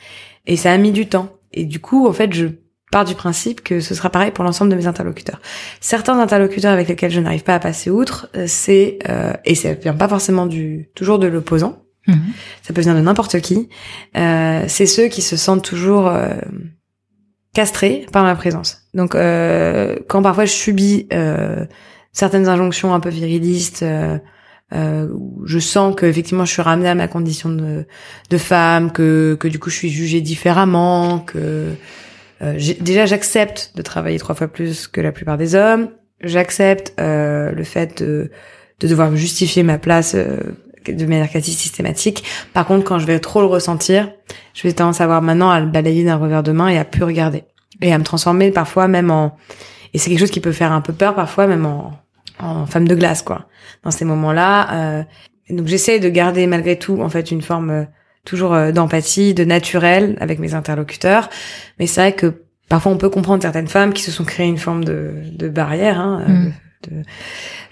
Et 0.46 0.56
ça 0.56 0.72
a 0.72 0.78
mis 0.78 0.92
du 0.92 1.08
temps. 1.08 1.30
Et 1.52 1.66
du 1.66 1.80
coup, 1.80 2.08
en 2.08 2.14
fait, 2.14 2.34
je 2.34 2.48
pars 2.92 3.06
du 3.06 3.16
principe 3.16 3.62
que 3.62 3.80
ce 3.80 3.94
sera 3.94 4.10
pareil 4.10 4.32
pour 4.32 4.44
l'ensemble 4.44 4.72
de 4.72 4.76
mes 4.76 4.88
interlocuteurs. 4.88 5.42
Certains 5.80 6.20
interlocuteurs 6.20 6.72
avec 6.72 6.88
lesquels 6.88 7.12
je 7.12 7.20
n'arrive 7.20 7.44
pas 7.44 7.56
à 7.56 7.60
passer 7.60 7.90
outre, 7.90 8.30
euh, 8.36 8.46
c'est 8.48 9.00
euh, 9.10 9.34
et 9.46 9.56
ça 9.56 9.74
vient 9.74 9.94
pas 9.94 10.08
forcément 10.08 10.46
du 10.46 10.90
toujours 10.96 11.20
de 11.20 11.28
l'opposant. 11.28 11.84
Mhm. 12.08 12.18
Ça 12.64 12.74
peut 12.74 12.82
venir 12.82 12.96
de 12.96 13.02
n'importe 13.02 13.40
qui. 13.42 13.70
Euh, 14.18 14.64
c'est 14.68 14.88
ceux 14.88 15.08
qui 15.08 15.22
se 15.22 15.38
sentent 15.38 15.64
toujours 15.64 16.08
euh, 16.08 16.34
castrés 17.54 18.06
par 18.12 18.24
ma 18.24 18.36
présence. 18.36 18.84
Donc, 18.94 19.12
quand 19.14 20.22
parfois 20.22 20.46
je 20.46 20.52
subis 20.52 21.08
certaines 22.12 22.48
injonctions 22.48 22.94
un 22.94 23.00
peu 23.00 23.10
virilistes. 23.10 23.84
Euh, 23.84 24.18
euh, 24.72 25.08
je 25.46 25.58
sens 25.58 25.96
que 25.96 26.06
effectivement 26.06 26.46
je 26.46 26.52
suis 26.52 26.62
ramenée 26.62 26.90
à 26.90 26.96
ma 26.96 27.08
condition 27.08 27.50
de, 27.50 27.86
de 28.30 28.38
femme, 28.38 28.92
que, 28.92 29.36
que 29.40 29.48
du 29.48 29.58
coup 29.58 29.70
je 29.70 29.76
suis 29.76 29.90
jugée 29.90 30.22
différemment, 30.22 31.20
que 31.20 31.74
euh, 32.42 32.60
déjà 32.80 33.06
j'accepte 33.06 33.72
de 33.76 33.82
travailler 33.82 34.20
trois 34.20 34.36
fois 34.36 34.48
plus 34.48 34.88
que 34.88 35.02
la 35.02 35.12
plupart 35.12 35.38
des 35.38 35.56
hommes, 35.56 35.90
j'accepte 36.22 36.94
euh, 37.00 37.52
le 37.52 37.64
fait 37.64 38.04
de, 38.04 38.32
de 38.80 38.88
devoir 38.88 39.16
justifier 39.16 39.64
ma 39.64 39.78
place 39.80 40.14
euh, 40.16 40.38
de 40.88 41.06
manière 41.06 41.30
quasi 41.30 41.52
systématique. 41.52 42.24
Par 42.54 42.66
contre, 42.66 42.84
quand 42.84 43.00
je 43.00 43.06
vais 43.06 43.20
trop 43.20 43.42
le 43.42 43.48
ressentir, 43.48 44.12
je 44.54 44.64
vais 44.64 44.74
tendance 44.74 45.02
à 45.02 45.22
maintenant 45.22 45.50
à 45.50 45.60
le 45.60 45.66
balayer 45.66 46.04
d'un 46.04 46.16
revers 46.16 46.44
de 46.44 46.52
main 46.52 46.68
et 46.68 46.78
à 46.78 46.86
plus 46.86 47.04
regarder 47.04 47.44
et 47.82 47.94
à 47.94 47.98
me 47.98 48.04
transformer 48.04 48.52
parfois 48.52 48.88
même 48.88 49.12
en 49.12 49.36
et 49.94 49.98
c'est 49.98 50.10
quelque 50.10 50.20
chose 50.20 50.32
qui 50.32 50.40
peut 50.40 50.52
faire 50.52 50.72
un 50.72 50.82
peu 50.82 50.94
peur 50.94 51.16
parfois, 51.16 51.48
même 51.48 51.66
en, 51.66 51.94
en 52.40 52.66
femme 52.66 52.88
de 52.88 52.96
glace, 52.96 53.22
quoi. 53.22 53.48
Dans 53.84 53.92
ces 53.92 54.06
moments-là. 54.06 54.74
Euh, 54.74 55.04
donc 55.50 55.68
j'essaie 55.68 56.00
de 56.00 56.10
garder 56.10 56.48
malgré 56.48 56.78
tout, 56.78 57.02
en 57.02 57.10
fait, 57.10 57.32
une 57.32 57.42
forme 57.42 57.70
euh, 57.70 57.84
toujours 58.26 58.54
euh, 58.54 58.72
d'empathie, 58.72 59.34
de 59.34 59.44
naturel 59.44 60.18
avec 60.20 60.40
mes 60.40 60.54
interlocuteurs. 60.54 61.30
Mais 61.80 61.88
c'est 61.88 62.02
vrai 62.02 62.14
que 62.14 62.44
parfois 62.68 62.92
on 62.92 62.98
peut 62.98 63.10
comprendre 63.10 63.42
certaines 63.42 63.68
femmes 63.68 63.94
qui 63.94 64.04
se 64.04 64.12
sont 64.12 64.26
créées 64.26 64.48
une 64.48 64.58
forme 64.58 64.84
de, 64.84 65.14
de 65.32 65.50
barrière, 65.50 66.00
hein, 66.00 66.24
mm. 66.28 66.54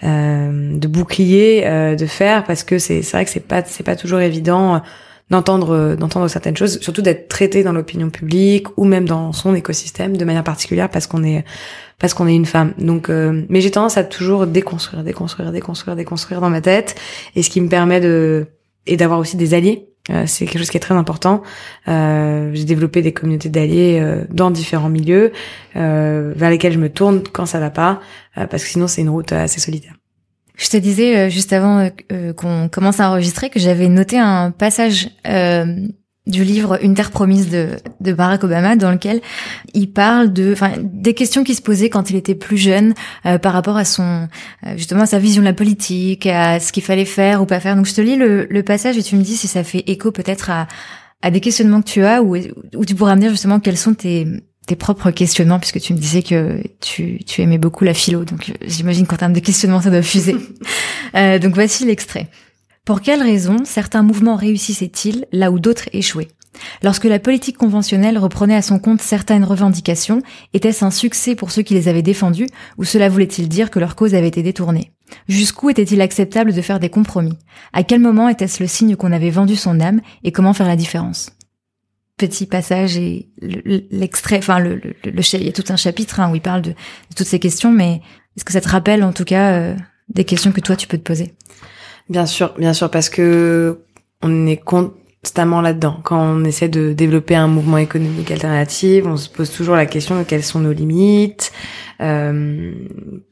de, 0.02 0.78
de 0.78 0.88
bouclier, 0.88 1.94
de 1.96 2.06
fer, 2.06 2.44
parce 2.44 2.64
que 2.64 2.78
c'est 2.78 3.02
c'est 3.02 3.16
vrai 3.16 3.24
que 3.24 3.30
c'est 3.30 3.46
pas 3.46 3.62
c'est 3.64 3.84
pas 3.84 3.94
toujours 3.94 4.20
évident 4.20 4.82
d'entendre 5.30 5.94
d'entendre 5.96 6.28
certaines 6.28 6.56
choses, 6.56 6.80
surtout 6.80 7.02
d'être 7.02 7.28
traité 7.28 7.62
dans 7.62 7.72
l'opinion 7.72 8.10
publique 8.10 8.66
ou 8.76 8.84
même 8.84 9.06
dans 9.06 9.32
son 9.32 9.54
écosystème 9.54 10.16
de 10.16 10.24
manière 10.24 10.44
particulière 10.44 10.88
parce 10.88 11.06
qu'on 11.06 11.22
est 11.22 11.44
parce 11.98 12.14
qu'on 12.14 12.28
est 12.28 12.34
une 12.34 12.46
femme. 12.46 12.74
Donc, 12.78 13.10
euh, 13.10 13.44
mais 13.48 13.60
j'ai 13.60 13.70
tendance 13.70 13.96
à 13.96 14.04
toujours 14.04 14.46
déconstruire, 14.46 15.02
déconstruire, 15.02 15.52
déconstruire, 15.52 15.96
déconstruire 15.96 16.40
dans 16.40 16.50
ma 16.50 16.60
tête, 16.60 16.94
et 17.34 17.42
ce 17.42 17.50
qui 17.50 17.60
me 17.60 17.68
permet 17.68 18.00
de 18.00 18.46
et 18.86 18.96
d'avoir 18.96 19.18
aussi 19.18 19.36
des 19.36 19.54
alliés. 19.54 19.88
Euh, 20.10 20.24
c'est 20.26 20.46
quelque 20.46 20.58
chose 20.58 20.70
qui 20.70 20.76
est 20.78 20.80
très 20.80 20.94
important. 20.94 21.42
Euh, 21.86 22.50
j'ai 22.54 22.64
développé 22.64 23.02
des 23.02 23.12
communautés 23.12 23.50
d'alliés 23.50 23.98
euh, 24.00 24.24
dans 24.30 24.50
différents 24.50 24.88
milieux 24.88 25.32
vers 25.74 26.50
lesquels 26.50 26.72
je 26.72 26.78
me 26.78 26.88
tourne 26.88 27.22
quand 27.32 27.46
ça 27.46 27.60
va 27.60 27.70
pas, 27.70 28.00
parce 28.34 28.64
que 28.64 28.68
sinon 28.68 28.88
c'est 28.88 29.02
une 29.02 29.10
route 29.10 29.30
assez 29.30 29.60
solitaire. 29.60 29.97
Je 30.58 30.68
te 30.68 30.76
disais 30.76 31.30
juste 31.30 31.52
avant 31.52 31.88
qu'on 32.36 32.68
commence 32.68 33.00
à 33.00 33.08
enregistrer 33.08 33.48
que 33.48 33.60
j'avais 33.60 33.88
noté 33.88 34.18
un 34.18 34.50
passage 34.50 35.08
du 36.28 36.44
livre 36.44 36.78
Une 36.82 36.94
terre 36.94 37.10
promise 37.10 37.48
de, 37.48 37.70
de 38.00 38.12
Barack 38.12 38.44
Obama, 38.44 38.76
dans 38.76 38.92
lequel 38.92 39.20
il 39.74 39.90
parle 39.90 40.32
de, 40.32 40.52
enfin, 40.52 40.72
des 40.80 41.14
questions 41.14 41.42
qui 41.42 41.54
se 41.54 41.62
posaient 41.62 41.88
quand 41.88 42.10
il 42.10 42.16
était 42.16 42.34
plus 42.34 42.58
jeune 42.58 42.94
euh, 43.26 43.38
par 43.38 43.54
rapport 43.54 43.76
à 43.76 43.84
son, 43.84 44.28
euh, 44.66 44.76
justement, 44.76 45.02
à 45.02 45.06
sa 45.06 45.18
vision 45.18 45.40
de 45.40 45.46
la 45.46 45.54
politique, 45.54 46.26
à 46.26 46.60
ce 46.60 46.70
qu'il 46.70 46.82
fallait 46.82 47.06
faire 47.06 47.42
ou 47.42 47.46
pas 47.46 47.60
faire. 47.60 47.74
Donc, 47.74 47.86
je 47.86 47.94
te 47.94 48.00
lis 48.00 48.16
le, 48.16 48.46
passage 48.62 48.98
et 48.98 49.02
tu 49.02 49.16
me 49.16 49.22
dis 49.22 49.36
si 49.36 49.48
ça 49.48 49.64
fait 49.64 49.84
écho 49.86 50.12
peut-être 50.12 50.50
à, 50.50 50.68
à 51.22 51.30
des 51.30 51.40
questionnements 51.40 51.80
que 51.80 51.88
tu 51.88 52.04
as 52.04 52.22
ou, 52.22 52.36
ou 52.36 52.84
tu 52.84 52.94
pourras 52.94 53.14
me 53.14 53.20
dire 53.20 53.30
justement 53.30 53.60
quels 53.60 53.78
sont 53.78 53.94
tes, 53.94 54.26
tes 54.68 54.76
propres 54.76 55.10
questionnements 55.10 55.58
puisque 55.58 55.80
tu 55.80 55.94
me 55.94 55.98
disais 55.98 56.22
que 56.22 56.62
tu, 56.80 57.18
tu 57.24 57.42
aimais 57.42 57.58
beaucoup 57.58 57.84
la 57.84 57.94
philo. 57.94 58.24
Donc, 58.24 58.52
j'imagine 58.62 59.06
qu'en 59.06 59.16
termes 59.16 59.32
de 59.32 59.40
questionnement, 59.40 59.80
ça 59.80 59.90
doit 59.90 60.02
fuser. 60.02 60.36
euh, 61.16 61.38
donc, 61.38 61.54
voici 61.54 61.84
l'extrait. 61.84 62.28
Pour 62.84 63.00
quelles 63.00 63.22
raisons 63.22 63.64
certains 63.64 64.02
mouvements 64.02 64.36
réussissaient-ils 64.36 65.26
là 65.32 65.50
où 65.50 65.58
d'autres 65.58 65.88
échouaient? 65.92 66.28
Lorsque 66.82 67.04
la 67.04 67.18
politique 67.18 67.56
conventionnelle 67.56 68.18
reprenait 68.18 68.56
à 68.56 68.62
son 68.62 68.78
compte 68.78 69.00
certaines 69.00 69.44
revendications, 69.44 70.22
était-ce 70.54 70.84
un 70.84 70.90
succès 70.90 71.34
pour 71.34 71.50
ceux 71.50 71.62
qui 71.62 71.74
les 71.74 71.88
avaient 71.88 72.02
défendues 72.02 72.48
ou 72.78 72.84
cela 72.84 73.08
voulait-il 73.08 73.48
dire 73.48 73.70
que 73.70 73.78
leur 73.78 73.96
cause 73.96 74.14
avait 74.14 74.28
été 74.28 74.42
détournée? 74.42 74.92
Jusqu'où 75.28 75.70
était-il 75.70 76.00
acceptable 76.00 76.52
de 76.52 76.62
faire 76.62 76.80
des 76.80 76.90
compromis? 76.90 77.38
À 77.72 77.84
quel 77.84 78.00
moment 78.00 78.28
était-ce 78.28 78.62
le 78.62 78.68
signe 78.68 78.96
qu'on 78.96 79.12
avait 79.12 79.30
vendu 79.30 79.56
son 79.56 79.80
âme 79.80 80.00
et 80.24 80.32
comment 80.32 80.52
faire 80.52 80.68
la 80.68 80.76
différence? 80.76 81.30
Petit 82.18 82.46
passage 82.46 82.96
et 82.96 83.28
l'extrait, 83.40 84.38
enfin 84.38 84.58
le, 84.58 84.74
le, 84.76 84.92
il 85.04 85.44
y 85.44 85.48
a 85.48 85.52
tout 85.52 85.64
un 85.68 85.76
chapitre 85.76 86.18
hein, 86.18 86.30
où 86.30 86.34
il 86.34 86.40
parle 86.40 86.62
de, 86.62 86.74
toutes 87.16 87.28
ces 87.28 87.38
questions, 87.38 87.70
mais 87.70 88.02
est-ce 88.36 88.44
que 88.44 88.52
ça 88.52 88.60
te 88.60 88.68
rappelle 88.68 89.04
en 89.04 89.12
tout 89.12 89.24
cas 89.24 89.52
euh, 89.52 89.76
des 90.08 90.24
questions 90.24 90.50
que 90.50 90.60
toi 90.60 90.74
tu 90.74 90.88
peux 90.88 90.98
te 90.98 91.02
poser? 91.04 91.32
Bien 92.08 92.26
sûr, 92.26 92.54
bien 92.58 92.72
sûr, 92.72 92.90
parce 92.90 93.08
que 93.08 93.84
on 94.22 94.46
est 94.46 94.56
constamment 94.56 95.60
là-dedans. 95.60 96.00
Quand 96.02 96.20
on 96.20 96.44
essaie 96.44 96.68
de 96.68 96.92
développer 96.92 97.36
un 97.36 97.46
mouvement 97.46 97.78
économique 97.78 98.30
alternatif, 98.30 99.04
on 99.06 99.16
se 99.16 99.28
pose 99.28 99.50
toujours 99.52 99.76
la 99.76 99.86
question 99.86 100.18
de 100.18 100.24
quelles 100.24 100.42
sont 100.42 100.60
nos 100.60 100.72
limites, 100.72 101.52
euh, 102.00 102.72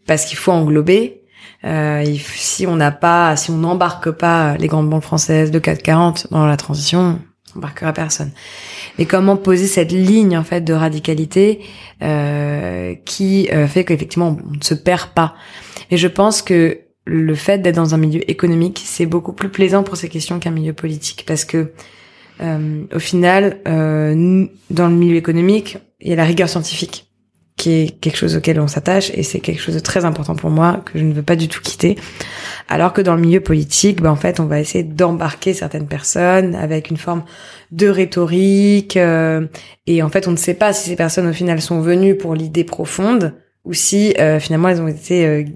parce 0.06 0.26
qu'il 0.26 0.38
faut 0.38 0.52
englober. 0.52 1.22
Euh, 1.64 2.04
si 2.18 2.66
on 2.66 2.76
n'a 2.76 2.92
pas, 2.92 3.34
si 3.36 3.50
on 3.50 3.56
n'embarque 3.56 4.10
pas 4.10 4.56
les 4.58 4.68
grandes 4.68 4.90
banques 4.90 5.02
françaises 5.02 5.50
de 5.50 5.58
440 5.58 6.28
dans 6.30 6.46
la 6.46 6.56
transition, 6.56 7.18
on 7.56 7.58
embarquera 7.58 7.92
personne. 7.92 8.30
Mais 8.98 9.06
comment 9.06 9.36
poser 9.36 9.66
cette 9.66 9.92
ligne 9.92 10.36
en 10.36 10.44
fait 10.44 10.60
de 10.60 10.72
radicalité 10.72 11.60
euh, 12.02 12.94
qui 13.04 13.48
euh, 13.52 13.66
fait 13.66 13.84
qu'effectivement 13.84 14.38
on 14.46 14.56
ne 14.56 14.62
se 14.62 14.74
perd 14.74 15.10
pas. 15.10 15.34
Et 15.90 15.96
je 15.96 16.08
pense 16.08 16.42
que 16.42 16.80
le 17.04 17.34
fait 17.34 17.58
d'être 17.58 17.76
dans 17.76 17.94
un 17.94 17.98
milieu 17.98 18.28
économique, 18.30 18.82
c'est 18.84 19.06
beaucoup 19.06 19.32
plus 19.32 19.48
plaisant 19.48 19.82
pour 19.84 19.96
ces 19.96 20.08
questions 20.08 20.40
qu'un 20.40 20.50
milieu 20.50 20.72
politique, 20.72 21.24
parce 21.26 21.44
que 21.44 21.72
euh, 22.40 22.84
au 22.94 22.98
final, 22.98 23.60
euh, 23.66 24.46
dans 24.70 24.88
le 24.88 24.94
milieu 24.94 25.16
économique, 25.16 25.78
il 26.00 26.10
y 26.10 26.12
a 26.12 26.16
la 26.16 26.24
rigueur 26.24 26.48
scientifique 26.48 27.05
qui 27.66 27.72
est 27.72 28.00
quelque 28.00 28.16
chose 28.16 28.36
auquel 28.36 28.60
on 28.60 28.68
s'attache 28.68 29.10
et 29.12 29.24
c'est 29.24 29.40
quelque 29.40 29.60
chose 29.60 29.74
de 29.74 29.80
très 29.80 30.04
important 30.04 30.36
pour 30.36 30.50
moi 30.50 30.84
que 30.84 31.00
je 31.00 31.04
ne 31.04 31.12
veux 31.12 31.24
pas 31.24 31.34
du 31.34 31.48
tout 31.48 31.60
quitter. 31.60 31.96
Alors 32.68 32.92
que 32.92 33.00
dans 33.00 33.16
le 33.16 33.20
milieu 33.20 33.40
politique, 33.40 34.00
ben 34.00 34.10
en 34.10 34.16
fait, 34.16 34.38
on 34.38 34.44
va 34.44 34.60
essayer 34.60 34.84
d'embarquer 34.84 35.52
certaines 35.52 35.88
personnes 35.88 36.54
avec 36.54 36.90
une 36.90 36.96
forme 36.96 37.24
de 37.72 37.88
rhétorique 37.88 38.96
euh, 38.96 39.48
et 39.88 40.00
en 40.00 40.08
fait, 40.10 40.28
on 40.28 40.30
ne 40.30 40.36
sait 40.36 40.54
pas 40.54 40.72
si 40.72 40.90
ces 40.90 40.94
personnes 40.94 41.26
au 41.26 41.32
final 41.32 41.60
sont 41.60 41.80
venues 41.80 42.16
pour 42.16 42.36
l'idée 42.36 42.62
profonde 42.62 43.34
ou 43.64 43.72
si 43.72 44.14
finalement 44.38 44.68
elles 44.68 44.80
ont 44.80 44.86
été 44.86 45.46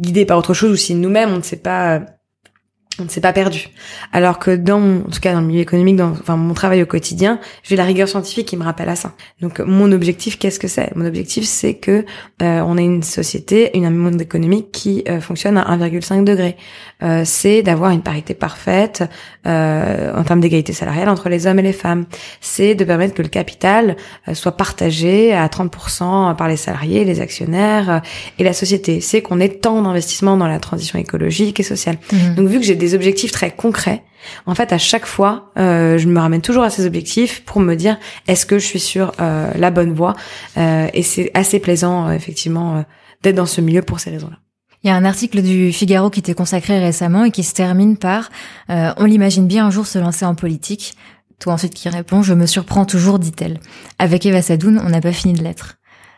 guidés 0.00 0.24
par 0.24 0.36
autre 0.36 0.52
chose 0.52 0.72
ou 0.72 0.76
si 0.76 0.96
nous-mêmes 0.96 1.30
on 1.30 1.36
ne 1.36 1.42
sait 1.42 1.54
pas 1.54 2.00
on 2.98 3.04
ne 3.04 3.08
s'est 3.08 3.20
pas 3.20 3.32
perdu. 3.32 3.68
Alors 4.12 4.38
que 4.38 4.56
dans, 4.56 4.80
mon, 4.80 5.00
en 5.00 5.10
tout 5.10 5.20
cas 5.20 5.32
dans 5.32 5.40
le 5.40 5.46
milieu 5.46 5.60
économique, 5.60 5.96
dans 5.96 6.10
enfin 6.10 6.36
mon 6.36 6.54
travail 6.54 6.82
au 6.82 6.86
quotidien, 6.86 7.38
j'ai 7.62 7.76
la 7.76 7.84
rigueur 7.84 8.08
scientifique 8.08 8.48
qui 8.48 8.56
me 8.56 8.64
rappelle 8.64 8.88
à 8.88 8.96
ça. 8.96 9.12
Donc 9.40 9.60
mon 9.60 9.92
objectif, 9.92 10.38
qu'est-ce 10.38 10.58
que 10.58 10.68
c'est? 10.68 10.94
Mon 10.96 11.04
objectif, 11.04 11.44
c'est 11.44 11.74
que 11.74 12.04
euh, 12.42 12.60
on 12.60 12.78
ait 12.78 12.84
une 12.84 13.02
société, 13.02 13.76
une 13.76 13.84
un 13.84 13.90
monde 13.90 14.20
économique 14.20 14.72
qui 14.72 15.04
euh, 15.08 15.20
fonctionne 15.20 15.58
à 15.58 15.76
1,5 15.76 16.24
degré. 16.24 16.56
Euh, 17.02 17.22
c'est 17.24 17.62
d'avoir 17.62 17.90
une 17.90 18.02
parité 18.02 18.34
parfaite 18.34 19.04
en 19.44 20.24
termes 20.24 20.40
d'égalité 20.40 20.72
salariale 20.72 21.08
entre 21.08 21.28
les 21.28 21.46
hommes 21.46 21.60
et 21.60 21.62
les 21.62 21.72
femmes. 21.72 22.06
C'est 22.40 22.74
de 22.74 22.84
permettre 22.84 23.14
que 23.14 23.22
le 23.22 23.28
capital 23.28 23.96
soit 24.32 24.56
partagé 24.56 25.32
à 25.32 25.46
30% 25.46 26.34
par 26.34 26.48
les 26.48 26.56
salariés, 26.56 27.04
les 27.04 27.20
actionnaires 27.20 28.02
et 28.40 28.44
la 28.44 28.52
société. 28.52 29.00
C'est 29.00 29.22
qu'on 29.22 29.38
ait 29.38 29.48
tant 29.48 29.82
d'investissements 29.82 30.36
dans 30.36 30.48
la 30.48 30.58
transition 30.58 30.98
écologique 30.98 31.60
et 31.60 31.62
sociale. 31.62 31.98
Mmh. 32.10 32.34
Donc 32.34 32.48
vu 32.48 32.58
que 32.58 32.64
j'ai 32.64 32.74
des 32.74 32.85
objectifs 32.94 33.32
très 33.32 33.50
concrets. 33.50 34.02
En 34.46 34.54
fait, 34.54 34.72
à 34.72 34.78
chaque 34.78 35.06
fois, 35.06 35.52
euh, 35.58 35.98
je 35.98 36.08
me 36.08 36.18
ramène 36.18 36.42
toujours 36.42 36.64
à 36.64 36.70
ces 36.70 36.86
objectifs 36.86 37.44
pour 37.44 37.60
me 37.60 37.74
dire 37.74 37.98
est-ce 38.26 38.46
que 38.46 38.58
je 38.58 38.66
suis 38.66 38.80
sur 38.80 39.12
euh, 39.20 39.50
la 39.56 39.70
bonne 39.70 39.92
voie? 39.92 40.14
Euh, 40.56 40.88
Et 40.92 41.02
c'est 41.02 41.30
assez 41.34 41.60
plaisant, 41.60 42.10
effectivement, 42.10 42.84
d'être 43.22 43.36
dans 43.36 43.46
ce 43.46 43.60
milieu 43.60 43.82
pour 43.82 44.00
ces 44.00 44.10
raisons-là. 44.10 44.38
Il 44.82 44.88
y 44.88 44.90
a 44.90 44.96
un 44.96 45.04
article 45.04 45.42
du 45.42 45.72
Figaro 45.72 46.10
qui 46.10 46.20
était 46.20 46.34
consacré 46.34 46.78
récemment 46.78 47.24
et 47.24 47.30
qui 47.30 47.42
se 47.42 47.54
termine 47.54 47.96
par 47.96 48.30
On 48.68 49.04
l'imagine 49.04 49.46
bien 49.46 49.66
un 49.66 49.70
jour 49.70 49.86
se 49.86 49.98
lancer 49.98 50.24
en 50.24 50.34
politique. 50.34 50.96
Toi 51.40 51.54
ensuite 51.54 51.74
qui 51.74 51.88
réponds 51.88 52.22
Je 52.22 52.34
me 52.34 52.46
surprends 52.46 52.84
toujours, 52.84 53.18
dit-elle. 53.18 53.58
Avec 53.98 54.26
Eva 54.26 54.42
Sadoun, 54.42 54.80
on 54.84 54.90
n'a 54.90 55.00
pas 55.00 55.12
fini 55.12 55.34
de 55.34 55.42
l'être 55.42 55.75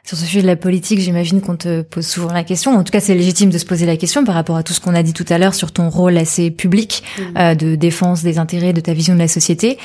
sur 0.08 0.16
ce 0.16 0.24
sujet 0.24 0.40
de 0.40 0.46
la 0.46 0.56
politique, 0.56 1.00
j'imagine 1.00 1.42
qu'on 1.42 1.58
te 1.58 1.82
pose 1.82 2.06
souvent 2.06 2.32
la 2.32 2.42
question. 2.42 2.74
En 2.74 2.82
tout 2.82 2.92
cas, 2.92 3.00
c'est 3.00 3.14
légitime 3.14 3.50
de 3.50 3.58
se 3.58 3.66
poser 3.66 3.84
la 3.84 3.98
question 3.98 4.24
par 4.24 4.36
rapport 4.36 4.56
à 4.56 4.62
tout 4.62 4.72
ce 4.72 4.80
qu'on 4.80 4.94
a 4.94 5.02
dit 5.02 5.12
tout 5.12 5.26
à 5.28 5.36
l'heure 5.36 5.54
sur 5.54 5.70
ton 5.70 5.90
rôle 5.90 6.16
assez 6.16 6.50
public 6.50 7.02
mmh. 7.18 7.22
euh, 7.36 7.54
de 7.54 7.74
défense 7.74 8.22
des 8.22 8.38
intérêts, 8.38 8.72
de 8.72 8.80
ta 8.80 8.94
vision 8.94 9.12
de 9.12 9.18
la 9.18 9.28
société. 9.28 9.76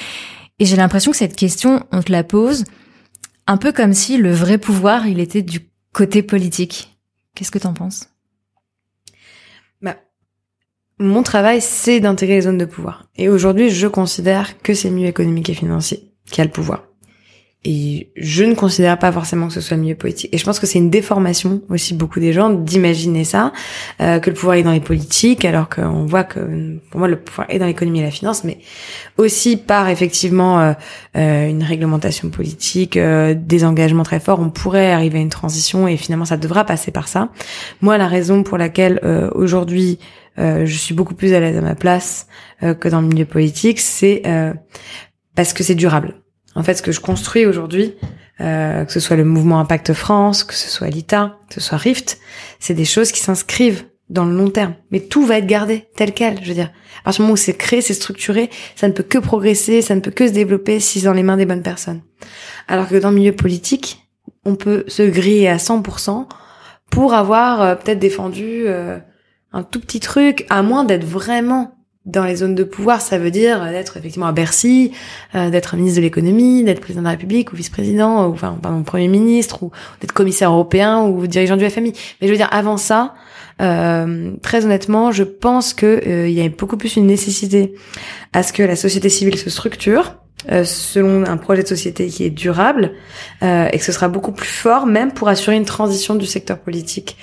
Et 0.60 0.66
j'ai 0.66 0.78
l'impression 0.78 1.12
que 1.12 1.18
cette 1.18 1.36
question, 1.36 1.86
on 1.92 2.02
te 2.02 2.10
la 2.10 2.24
pose 2.24 2.64
un 3.48 3.58
peu 3.58 3.74
comme 3.74 3.94
si 3.94 4.16
le 4.16 4.32
vrai 4.32 4.58
pouvoir, 4.58 5.08
il 5.08 5.20
était 5.20 5.42
du 5.42 5.60
côté 5.92 6.24
politique. 6.24 6.98
Qu'est-ce 7.36 7.52
que 7.52 7.60
t'en 7.60 7.74
penses? 7.74 8.08
Bah, 9.82 9.98
Mon 11.00 11.24
travail, 11.24 11.60
c'est 11.60 12.00
d'intégrer 12.00 12.36
les 12.36 12.42
zones 12.44 12.58
de 12.58 12.64
pouvoir. 12.64 13.10
Et 13.18 13.28
aujourd'hui, 13.28 13.72
je 13.72 13.88
considère 13.88 14.58
que 14.60 14.74
c'est 14.74 14.90
mieux 14.90 15.08
économique 15.08 15.50
et 15.50 15.54
financier 15.54 16.14
qui 16.32 16.40
a 16.40 16.46
le 16.46 16.50
pouvoir. 16.50 16.86
Et 17.66 18.09
je 18.18 18.43
ne 18.43 18.55
considère 18.55 18.99
pas 18.99 19.11
forcément 19.14 19.47
que 19.47 19.53
ce 19.53 19.61
soit 19.61 19.78
le 19.78 19.84
milieu 19.84 19.95
politique. 19.95 20.30
Et 20.34 20.38
je 20.38 20.43
pense 20.43 20.59
que 20.59 20.66
c'est 20.66 20.80
une 20.80 20.89
déformation 20.89 21.61
aussi 21.70 21.93
beaucoup 21.93 22.20
des 22.20 22.34
gens 22.34 22.49
d'imaginer 22.49 23.24
ça, 23.24 23.53
euh, 24.01 24.20
que 24.20 24.30
le 24.30 24.36
pouvoir 24.36 24.57
est 24.57 24.64
dans 24.64 24.74
les 24.74 24.82
politiques, 24.82 25.45
alors 25.45 25.70
qu'on 25.70 26.05
voit 26.05 26.26
que 26.26 26.78
pour 26.89 26.99
moi 26.99 27.07
le 27.07 27.18
pouvoir 27.18 27.49
est 27.49 27.59
dans 27.59 27.66
l'économie 27.66 28.01
et 28.01 28.03
la 28.03 28.11
finance, 28.11 28.43
mais 28.43 28.57
aussi 29.18 29.55
par 29.55 29.88
effectivement 29.88 30.59
euh, 30.59 30.74
euh, 31.16 31.47
une 31.47 31.64
réglementation 31.64 32.30
politique, 32.30 32.97
des 32.97 33.66
engagements 33.66 34.03
très 34.03 34.20
forts, 34.20 34.41
on 34.41 34.49
pourrait 34.49 34.91
arriver 34.91 35.20
à 35.20 35.22
une 35.22 35.30
transition 35.30 35.88
et 35.88 35.95
finalement 35.95 36.26
ça 36.26 36.36
devra 36.36 36.66
passer 36.66 36.91
par 36.91 37.07
ça. 37.07 37.30
Moi, 37.80 37.97
la 37.97 38.09
raison 38.09 38.43
pour 38.43 38.57
laquelle 38.57 38.99
aujourd'hui 39.36 39.99
je 40.38 40.66
suis 40.66 40.95
beaucoup 40.95 41.14
plus 41.14 41.34
à 41.34 41.39
l'aise 41.39 41.57
à 41.57 41.61
ma 41.61 41.76
place 41.76 42.28
que 42.61 42.89
dans 42.89 43.01
le 43.01 43.07
milieu 43.07 43.26
politique, 43.26 43.80
c'est 43.80 44.24
parce 45.36 45.53
que 45.53 45.64
c'est 45.64 45.76
durable 45.76 46.23
en 46.56 46.64
fait, 46.64 46.76
ce 46.76 46.82
que 46.82 46.91
je 46.91 46.99
construis 46.99 47.45
aujourd'hui, 47.45 47.95
euh, 48.41 48.86
que 48.86 48.91
ce 48.91 48.99
soit 48.99 49.16
le 49.16 49.24
mouvement 49.24 49.60
Impact 49.60 49.93
France, 49.93 50.43
que 50.43 50.54
ce 50.54 50.70
soit 50.70 50.89
l'ITA, 50.89 51.38
que 51.47 51.56
ce 51.56 51.62
soit 51.62 51.78
Rift, 51.78 52.20
c'est 52.60 52.74
des 52.74 52.86
choses 52.86 53.12
qui 53.12 53.20
s'inscrivent 53.20 53.86
dans 54.10 54.26
le 54.26 54.36
long 54.36 54.49
terme. 54.49 54.76
Mais 54.91 54.99
tout 54.99 55.26
va 55.26 55.38
être 55.38 55.47
gardé 55.47 55.88
tel 55.95 56.14
quel. 56.14 56.41
Je 56.43 56.47
veux 56.47 56.54
dire, 56.54 56.72
à 57.01 57.04
partir 57.06 57.20
du 57.20 57.22
moment 57.24 57.34
où 57.34 57.38
c'est 57.38 57.54
créé, 57.54 57.82
c'est 57.82 57.93
structuré, 57.93 58.49
ça 58.76 58.88
ne 58.88 58.93
peut 58.93 59.04
que 59.04 59.18
progresser, 59.18 59.82
ça 59.82 59.95
ne 59.95 60.01
peut 60.01 60.12
que 60.12 60.28
se 60.28 60.34
développer 60.34 60.80
si 60.80 60.99
c'est 60.99 61.06
dans 61.06 61.14
les 61.14 61.24
mains 61.24 61.38
des 61.38 61.45
bonnes 61.45 61.64
personnes. 61.64 62.01
Alors 62.68 62.88
que 62.88 62.95
dans 62.95 63.10
le 63.10 63.16
milieu 63.16 63.36
politique, 63.36 64.08
on 64.45 64.56
peut 64.56 64.84
se 64.88 65.04
griller 65.04 65.47
à 65.47 65.58
100% 65.58 66.28
pour 66.91 67.14
avoir 67.14 67.62
euh, 67.62 67.76
peut-être 67.76 67.99
défendu 67.99 68.64
euh, 68.68 68.99
un 69.51 69.64
tout 69.64 69.80
petit 69.80 69.99
truc, 69.99 70.45
à 70.49 70.62
moins 70.62 70.84
d'être 70.84 71.06
vraiment 71.06 71.76
dans 72.06 72.26
les 72.26 72.38
zones 72.38 72.56
de 72.56 72.66
pouvoir, 72.66 73.01
ça 73.01 73.18
veut 73.18 73.32
dire 73.32 73.64
d'être 73.72 73.95
effectivement 73.95 74.26
à 74.26 74.34
Bercy, 74.34 74.91
euh, 75.36 75.49
d'être 75.49 75.76
ministre 75.78 75.97
de 75.97 76.04
l'économie, 76.04 76.64
d'être 76.64 76.82
président 76.82 77.01
de 77.01 77.06
la 77.06 77.12
République 77.12 77.54
ou 77.54 77.56
vice-président, 77.56 78.28
ou 78.28 78.34
enfin 78.34 78.58
pardon 78.62 78.84
premier 78.84 79.08
ministre, 79.08 79.64
ou 79.64 79.72
d'être 80.01 80.12
commissaire 80.12 80.51
européen 80.51 81.04
ou 81.04 81.26
dirigeant 81.28 81.56
du 81.56 81.70
FMI. 81.70 81.93
Mais 82.22 82.28
je 82.28 82.34
veux 82.34 82.38
dire 82.38 82.49
avant 82.51 82.76
ça, 82.76 83.14
euh, 83.62 84.32
très 84.41 84.66
honnêtement, 84.66 85.12
je 85.12 85.24
pense 85.24 85.74
que 85.74 85.86
euh, 85.86 86.28
il 86.28 86.34
y 86.34 86.45
a 86.45 86.49
beaucoup 86.49 86.76
plus 86.76 86.97
une 86.97 87.08
nécessité 87.08 87.74
à 88.34 88.43
ce 88.43 88.51
que 88.51 88.64
la 88.64 88.76
société 88.76 89.08
civile 89.08 89.38
se 89.38 89.49
structure. 89.49 90.18
selon 90.66 91.26
un 91.26 91.38
projet 91.38 91.64
de 91.64 91.70
société 91.70 92.08
qui 92.08 92.26
est 92.26 92.30
durable 92.30 92.91
et 93.41 93.78
que 93.78 93.86
ce 93.86 93.93
sera 93.93 94.10
beaucoup 94.10 94.34
plus 94.34 94.49
fort 94.49 94.86
même 94.86 95.14
pour 95.14 95.30
assurer 95.30 95.56
une 95.56 95.64
transition 95.64 96.16
du 96.16 96.26
secteur 96.26 96.60
politique 96.60 97.16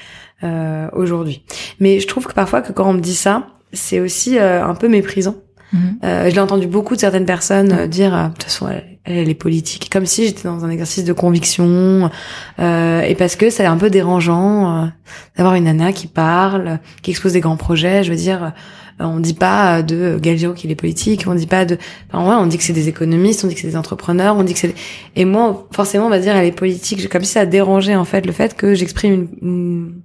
aujourd'hui. 0.94 1.44
Mais 1.80 2.00
je 2.00 2.06
trouve 2.06 2.26
que 2.26 2.32
parfois 2.32 2.62
que 2.62 2.72
quand 2.72 2.88
on 2.88 2.94
me 2.94 3.00
dit 3.00 3.14
ça, 3.14 3.46
c'est 3.72 4.00
aussi 4.00 4.38
euh, 4.38 4.64
un 4.64 4.74
peu 4.74 4.88
méprisant. 4.88 5.36
Mhm. 5.72 5.98
Euh, 6.02 6.30
je 6.30 6.34
l'ai 6.34 6.40
entendu 6.40 6.66
beaucoup 6.66 6.96
de 6.96 7.00
certaines 7.00 7.26
personnes 7.26 7.72
euh, 7.72 7.86
dire 7.86 8.10
de 8.10 8.28
toute 8.32 8.42
façon 8.42 8.68
elle, 8.68 8.98
elle, 9.04 9.28
est 9.28 9.34
politique 9.34 9.88
comme 9.88 10.04
si 10.04 10.26
j'étais 10.26 10.48
dans 10.48 10.64
un 10.64 10.70
exercice 10.70 11.04
de 11.04 11.12
conviction 11.12 12.10
et 12.58 13.14
parce 13.16 13.36
que 13.36 13.50
c'est 13.50 13.64
un 13.64 13.76
peu 13.76 13.88
dérangeant 13.88 14.90
d'avoir 15.36 15.54
une 15.54 15.64
nana 15.64 15.92
qui 15.92 16.08
parle 16.08 16.80
qui 17.02 17.12
expose 17.12 17.34
des 17.34 17.40
grands 17.40 17.56
projets 17.56 18.02
je 18.02 18.10
veux 18.10 18.16
dire 18.16 18.52
on 18.98 19.20
dit 19.20 19.32
pas 19.32 19.82
de 19.82 20.18
Galgiro 20.20 20.54
qu'il 20.54 20.72
est 20.72 20.76
politique 20.76 21.24
on 21.28 21.36
dit 21.36 21.46
pas 21.46 21.64
de 21.64 21.78
enfin 22.12 22.28
ouais 22.28 22.34
on 22.34 22.46
dit 22.46 22.58
que 22.58 22.64
c'est 22.64 22.72
des 22.72 22.88
économistes 22.88 23.44
on 23.44 23.46
dit 23.46 23.54
que 23.54 23.60
c'est 23.60 23.68
des 23.68 23.76
entrepreneurs 23.76 24.34
on 24.36 24.42
dit 24.42 24.54
que 24.54 24.58
c'est 24.58 24.74
et 25.14 25.24
moi 25.24 25.68
forcément 25.70 26.06
on 26.06 26.10
va 26.10 26.18
dire 26.18 26.34
elle 26.34 26.46
est 26.46 26.52
politique 26.52 27.08
comme 27.08 27.22
si 27.22 27.32
ça 27.32 27.46
dérangeait 27.46 27.94
en 27.94 28.04
fait 28.04 28.26
le 28.26 28.32
fait 28.32 28.56
que 28.56 28.74
j'exprime 28.74 29.12
une 29.12 29.28
une 29.40 30.02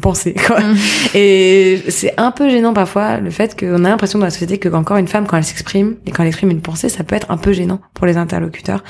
pensée 0.00 0.34
quoi. 0.34 0.60
Mm. 0.60 0.76
Et 1.14 1.82
c'est 1.88 2.14
un 2.16 2.30
peu 2.32 2.48
gênant 2.48 2.74
parfois 2.74 3.18
le 3.18 3.30
fait 3.30 3.58
qu'on 3.58 3.84
a 3.84 3.88
l'impression 3.88 4.18
dans 4.18 4.24
la 4.24 4.30
société 4.30 4.58
que 4.58 4.68
encore 4.68 4.96
une 4.96 5.06
femme 5.08 5.26
quand 5.26 5.36
elle 5.36 5.44
s'exprime 5.44 5.96
et 6.06 6.10
quand 6.10 6.22
elle 6.22 6.28
exprime 6.28 6.50
une 6.50 6.60
pensée, 6.60 6.88
ça 6.88 7.04
peut 7.04 7.14
être 7.14 7.30
un 7.30 7.36
peu 7.36 7.52
gênant 7.52 7.80
pour 7.94 8.06
les 8.06 8.16
interlocuteurs. 8.16 8.82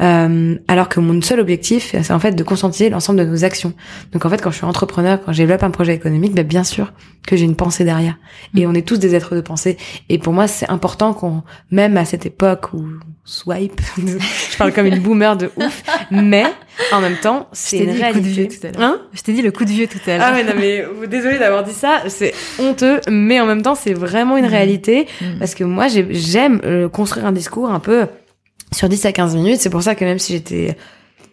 Euh, 0.00 0.56
alors 0.68 0.88
que 0.88 1.00
mon 1.00 1.20
seul 1.20 1.40
objectif, 1.40 1.94
c'est 2.02 2.12
en 2.12 2.18
fait 2.18 2.32
de 2.32 2.42
conscientiser 2.42 2.88
l'ensemble 2.88 3.18
de 3.18 3.24
nos 3.24 3.44
actions. 3.44 3.74
Donc 4.12 4.24
en 4.24 4.30
fait, 4.30 4.40
quand 4.40 4.50
je 4.50 4.56
suis 4.56 4.64
entrepreneur, 4.64 5.20
quand 5.24 5.32
je 5.32 5.38
développe 5.38 5.62
un 5.62 5.70
projet 5.70 5.94
économique, 5.94 6.34
ben 6.34 6.46
bien 6.46 6.64
sûr 6.64 6.92
que 7.26 7.36
j'ai 7.36 7.44
une 7.44 7.56
pensée 7.56 7.84
derrière. 7.84 8.16
Et 8.56 8.66
mm. 8.66 8.70
on 8.70 8.74
est 8.74 8.86
tous 8.86 8.98
des 8.98 9.14
êtres 9.14 9.34
de 9.34 9.42
pensée. 9.42 9.76
Et 10.08 10.18
pour 10.18 10.32
moi, 10.32 10.48
c'est 10.48 10.70
important 10.70 11.12
qu'on, 11.12 11.42
même 11.70 11.96
à 11.96 12.06
cette 12.06 12.24
époque 12.24 12.72
où 12.72 12.86
swipe, 13.24 13.80
je 13.98 14.56
parle 14.56 14.72
comme 14.72 14.86
une 14.86 15.00
boomer 15.00 15.36
de 15.36 15.50
ouf, 15.56 15.82
mais 16.10 16.46
en 16.92 17.00
même 17.00 17.16
temps, 17.16 17.48
c'est 17.52 17.78
une 17.78 17.90
réalité. 17.90 18.48
Hein 18.78 19.00
je 19.12 19.22
t'ai 19.22 19.32
dit 19.32 19.42
le 19.42 19.50
coup 19.50 19.64
de 19.64 19.70
vieux 19.70 19.86
tout 19.86 19.98
à 20.06 20.18
l'heure. 20.18 20.26
Ah 20.30 20.32
ouais, 20.32 20.44
non 20.44 20.52
mais 20.56 20.84
désolée 21.06 21.38
d'avoir 21.38 21.64
dit 21.64 21.72
ça, 21.72 22.02
c'est 22.08 22.34
honteux, 22.58 23.00
mais 23.08 23.40
en 23.40 23.46
même 23.46 23.62
temps, 23.62 23.74
c'est 23.74 23.94
vraiment 23.94 24.36
une 24.36 24.46
mm. 24.46 24.50
réalité 24.50 25.06
mm. 25.20 25.38
parce 25.38 25.54
que 25.54 25.64
moi, 25.64 25.86
j'aime 25.88 26.60
euh, 26.64 26.88
construire 26.88 27.26
un 27.26 27.32
discours 27.32 27.70
un 27.70 27.80
peu 27.80 28.06
sur 28.72 28.88
10 28.88 29.06
à 29.06 29.12
15 29.12 29.36
minutes. 29.36 29.60
C'est 29.60 29.70
pour 29.70 29.82
ça 29.82 29.94
que 29.94 30.04
même 30.04 30.18
si 30.18 30.32
j'étais 30.32 30.76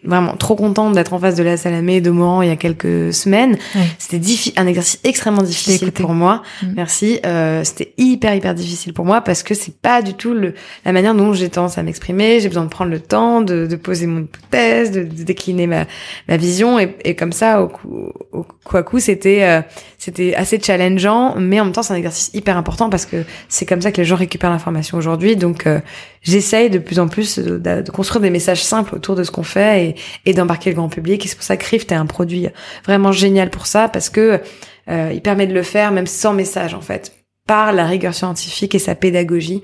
vraiment 0.04 0.36
trop 0.36 0.56
contente 0.56 0.94
d'être 0.94 1.12
en 1.12 1.18
face 1.18 1.34
de 1.34 1.42
la 1.42 1.56
Salamé 1.56 2.00
de 2.00 2.10
Moran 2.10 2.42
il 2.42 2.48
y 2.48 2.52
a 2.52 2.56
quelques 2.56 3.12
semaines. 3.12 3.56
C'était 3.98 4.20
un 4.56 4.66
exercice 4.66 5.00
extrêmement 5.04 5.42
difficile 5.42 5.92
pour 5.92 6.12
moi. 6.12 6.42
Mm. 6.62 6.66
Merci. 6.76 7.20
Euh, 7.24 7.64
C'était 7.64 7.92
hyper 7.98 8.34
hyper 8.34 8.54
difficile 8.54 8.92
pour 8.92 9.04
moi 9.04 9.20
parce 9.20 9.42
que 9.42 9.54
c'est 9.54 9.76
pas 9.76 10.02
du 10.02 10.14
tout 10.14 10.34
le, 10.34 10.54
la 10.84 10.92
manière 10.92 11.14
dont 11.14 11.32
j'ai 11.32 11.48
tendance 11.48 11.78
à 11.78 11.82
m'exprimer. 11.82 12.40
J'ai 12.40 12.48
besoin 12.48 12.64
de 12.64 12.68
prendre 12.70 12.90
le 12.90 13.00
temps, 13.00 13.40
de, 13.40 13.66
de 13.66 13.76
poser 13.76 14.06
mon 14.06 14.22
hypothèse, 14.22 14.90
de, 14.90 15.02
de, 15.02 15.22
décliner 15.22 15.66
ma, 15.66 15.86
ma 16.28 16.36
vision 16.36 16.78
et, 16.78 16.96
et 17.04 17.14
comme 17.14 17.32
ça 17.32 17.62
au 17.62 17.68
coup, 17.68 18.12
au 18.32 18.42
coup 18.64 18.76
à 18.76 18.82
coup 18.82 18.98
c'était 18.98 19.42
euh, 19.44 19.62
c'était 19.98 20.34
assez 20.34 20.60
challengeant, 20.60 21.34
mais 21.38 21.60
en 21.60 21.64
même 21.64 21.72
temps 21.72 21.82
c'est 21.82 21.94
un 21.94 21.96
exercice 21.96 22.30
hyper 22.34 22.56
important 22.56 22.90
parce 22.90 23.06
que 23.06 23.24
c'est 23.48 23.66
comme 23.66 23.80
ça 23.80 23.92
que 23.92 23.98
les 23.98 24.04
gens 24.04 24.16
récupèrent 24.16 24.50
l'information 24.50 24.98
aujourd'hui. 24.98 25.36
Donc 25.36 25.66
euh, 25.66 25.80
j'essaye 26.22 26.70
de 26.70 26.78
plus 26.78 26.98
en 26.98 27.08
plus 27.08 27.38
de, 27.38 27.58
de, 27.58 27.90
construire 27.90 28.20
des 28.20 28.30
messages 28.30 28.62
simples 28.62 28.94
autour 28.94 29.14
de 29.14 29.24
ce 29.24 29.30
qu'on 29.30 29.42
fait 29.42 29.85
et, 29.85 29.85
et 30.24 30.32
d'embarquer 30.32 30.70
le 30.70 30.76
grand 30.76 30.88
public. 30.88 31.24
Et 31.24 31.28
c'est 31.28 31.36
pour 31.36 31.44
ça 31.44 31.56
que 31.56 31.66
Rift 31.68 31.92
est 31.92 31.96
un 31.96 32.06
produit 32.06 32.48
vraiment 32.84 33.12
génial 33.12 33.50
pour 33.50 33.66
ça 33.66 33.88
parce 33.88 34.10
que 34.10 34.40
euh, 34.88 35.10
il 35.14 35.22
permet 35.22 35.46
de 35.46 35.54
le 35.54 35.62
faire 35.62 35.92
même 35.92 36.06
sans 36.06 36.32
message 36.32 36.74
en 36.74 36.80
fait, 36.80 37.12
par 37.46 37.72
la 37.72 37.86
rigueur 37.86 38.14
scientifique 38.14 38.74
et 38.74 38.78
sa 38.78 38.94
pédagogie 38.94 39.62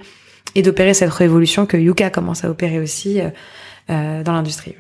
et 0.55 0.62
d'opérer 0.62 0.95
cette 0.95 1.12
révolution 1.12 1.66
que 1.66 1.77
Yuka 1.77 2.11
commence 2.11 2.45
à 2.45 2.51
opérer 2.51 2.79
aussi. 2.79 3.20
Euh, 3.20 3.31
euh, 3.91 4.23
dans 4.23 4.33
l'industrie. 4.33 4.77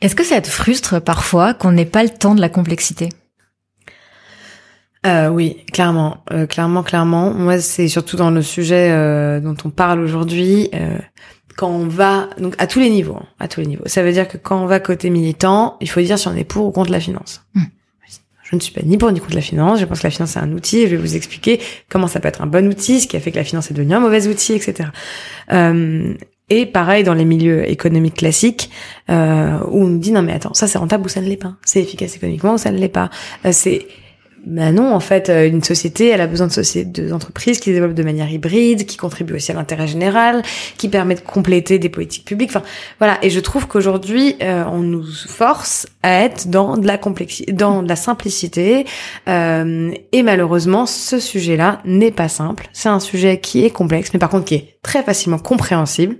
Est-ce 0.00 0.14
que 0.14 0.22
ça 0.22 0.40
te 0.40 0.48
frustre 0.48 1.02
parfois 1.02 1.52
qu'on 1.52 1.72
n'ait 1.72 1.84
pas 1.84 2.04
le 2.04 2.10
temps 2.10 2.32
de 2.32 2.40
la 2.40 2.48
complexité? 2.48 3.08
Euh, 5.06 5.28
oui, 5.28 5.64
clairement, 5.72 6.18
euh, 6.32 6.46
clairement, 6.46 6.82
clairement. 6.82 7.32
Moi, 7.32 7.60
c'est 7.60 7.88
surtout 7.88 8.16
dans 8.16 8.30
le 8.30 8.42
sujet 8.42 8.90
euh, 8.90 9.40
dont 9.40 9.56
on 9.64 9.70
parle 9.70 10.00
aujourd'hui. 10.00 10.70
Quand 11.56 11.70
on 11.70 11.86
va 11.86 12.28
donc 12.38 12.54
à 12.58 12.66
tous 12.66 12.80
les 12.80 12.90
niveaux, 12.90 13.16
hein, 13.16 13.26
à 13.38 13.48
tous 13.48 13.60
les 13.60 13.66
niveaux. 13.66 13.84
Ça 13.86 14.02
veut 14.02 14.12
dire 14.12 14.28
que 14.28 14.36
quand 14.36 14.62
on 14.62 14.66
va 14.66 14.78
côté 14.80 15.10
militant, 15.10 15.76
il 15.80 15.88
faut 15.88 16.00
dire 16.00 16.18
si 16.18 16.28
on 16.28 16.36
est 16.36 16.44
pour 16.44 16.66
ou 16.66 16.70
contre 16.70 16.90
la 16.90 17.00
finance. 17.00 17.42
Hmm. 17.54 17.62
Je 18.42 18.54
ne 18.54 18.60
suis 18.60 18.72
pas 18.72 18.82
ni 18.82 18.96
pour 18.96 19.10
ni 19.10 19.18
contre 19.18 19.34
la 19.34 19.40
finance. 19.40 19.80
Je 19.80 19.84
pense 19.86 19.98
que 20.00 20.06
la 20.06 20.10
finance 20.10 20.30
c'est 20.30 20.38
un 20.38 20.52
outil. 20.52 20.78
Et 20.78 20.82
je 20.86 20.94
vais 20.94 21.02
vous 21.02 21.16
expliquer 21.16 21.60
comment 21.88 22.06
ça 22.06 22.20
peut 22.20 22.28
être 22.28 22.42
un 22.42 22.46
bon 22.46 22.68
outil, 22.68 23.00
ce 23.00 23.08
qui 23.08 23.16
a 23.16 23.20
fait 23.20 23.32
que 23.32 23.36
la 23.36 23.44
finance 23.44 23.70
est 23.70 23.74
devenue 23.74 23.94
un 23.94 24.00
mauvais 24.00 24.28
outil, 24.28 24.52
etc. 24.52 24.90
Euh, 25.52 26.14
et 26.48 26.66
pareil 26.66 27.02
dans 27.02 27.14
les 27.14 27.24
milieux 27.24 27.68
économiques 27.68 28.14
classiques, 28.14 28.70
euh, 29.10 29.58
où 29.68 29.82
on 29.82 29.88
nous 29.88 29.98
dit 29.98 30.12
non 30.12 30.22
mais 30.22 30.32
attends, 30.32 30.54
ça 30.54 30.68
c'est 30.68 30.78
rentable 30.78 31.06
ou 31.06 31.08
ça 31.08 31.20
ne 31.20 31.28
l'est 31.28 31.36
pas, 31.36 31.54
c'est 31.64 31.80
efficace 31.80 32.14
économiquement 32.14 32.54
ou 32.54 32.58
ça 32.58 32.70
ne 32.70 32.78
l'est 32.78 32.88
pas? 32.88 33.10
Euh, 33.44 33.50
c'est 33.52 33.86
ben 34.46 34.76
non, 34.76 34.94
en 34.94 35.00
fait, 35.00 35.28
euh, 35.28 35.48
une 35.48 35.62
société, 35.64 36.06
elle 36.06 36.20
a 36.20 36.28
besoin 36.28 36.46
de 36.46 36.52
sociétés, 36.52 37.02
d'entreprises 37.02 37.58
qui 37.58 37.72
développent 37.72 37.94
de 37.94 38.02
manière 38.04 38.30
hybride, 38.30 38.86
qui 38.86 38.96
contribuent 38.96 39.34
aussi 39.34 39.50
à 39.50 39.54
l'intérêt 39.54 39.88
général, 39.88 40.42
qui 40.78 40.88
permettent 40.88 41.26
de 41.26 41.28
compléter 41.28 41.80
des 41.80 41.88
politiques 41.88 42.24
publiques. 42.24 42.50
Enfin, 42.50 42.62
voilà. 43.00 43.18
Et 43.22 43.30
je 43.30 43.40
trouve 43.40 43.66
qu'aujourd'hui, 43.66 44.36
euh, 44.42 44.62
on 44.70 44.78
nous 44.78 45.04
force 45.04 45.88
à 46.04 46.22
être 46.22 46.48
dans 46.48 46.76
de 46.76 46.86
la 46.86 46.96
complexité, 46.96 47.52
dans 47.52 47.82
de 47.82 47.88
la 47.88 47.96
simplicité. 47.96 48.86
Euh, 49.28 49.90
et 50.12 50.22
malheureusement, 50.22 50.86
ce 50.86 51.18
sujet-là 51.18 51.80
n'est 51.84 52.12
pas 52.12 52.28
simple. 52.28 52.68
C'est 52.72 52.88
un 52.88 53.00
sujet 53.00 53.40
qui 53.40 53.64
est 53.64 53.70
complexe, 53.70 54.10
mais 54.12 54.20
par 54.20 54.28
contre 54.28 54.44
qui 54.44 54.54
est 54.54 54.76
très 54.82 55.02
facilement 55.02 55.38
compréhensible. 55.38 56.14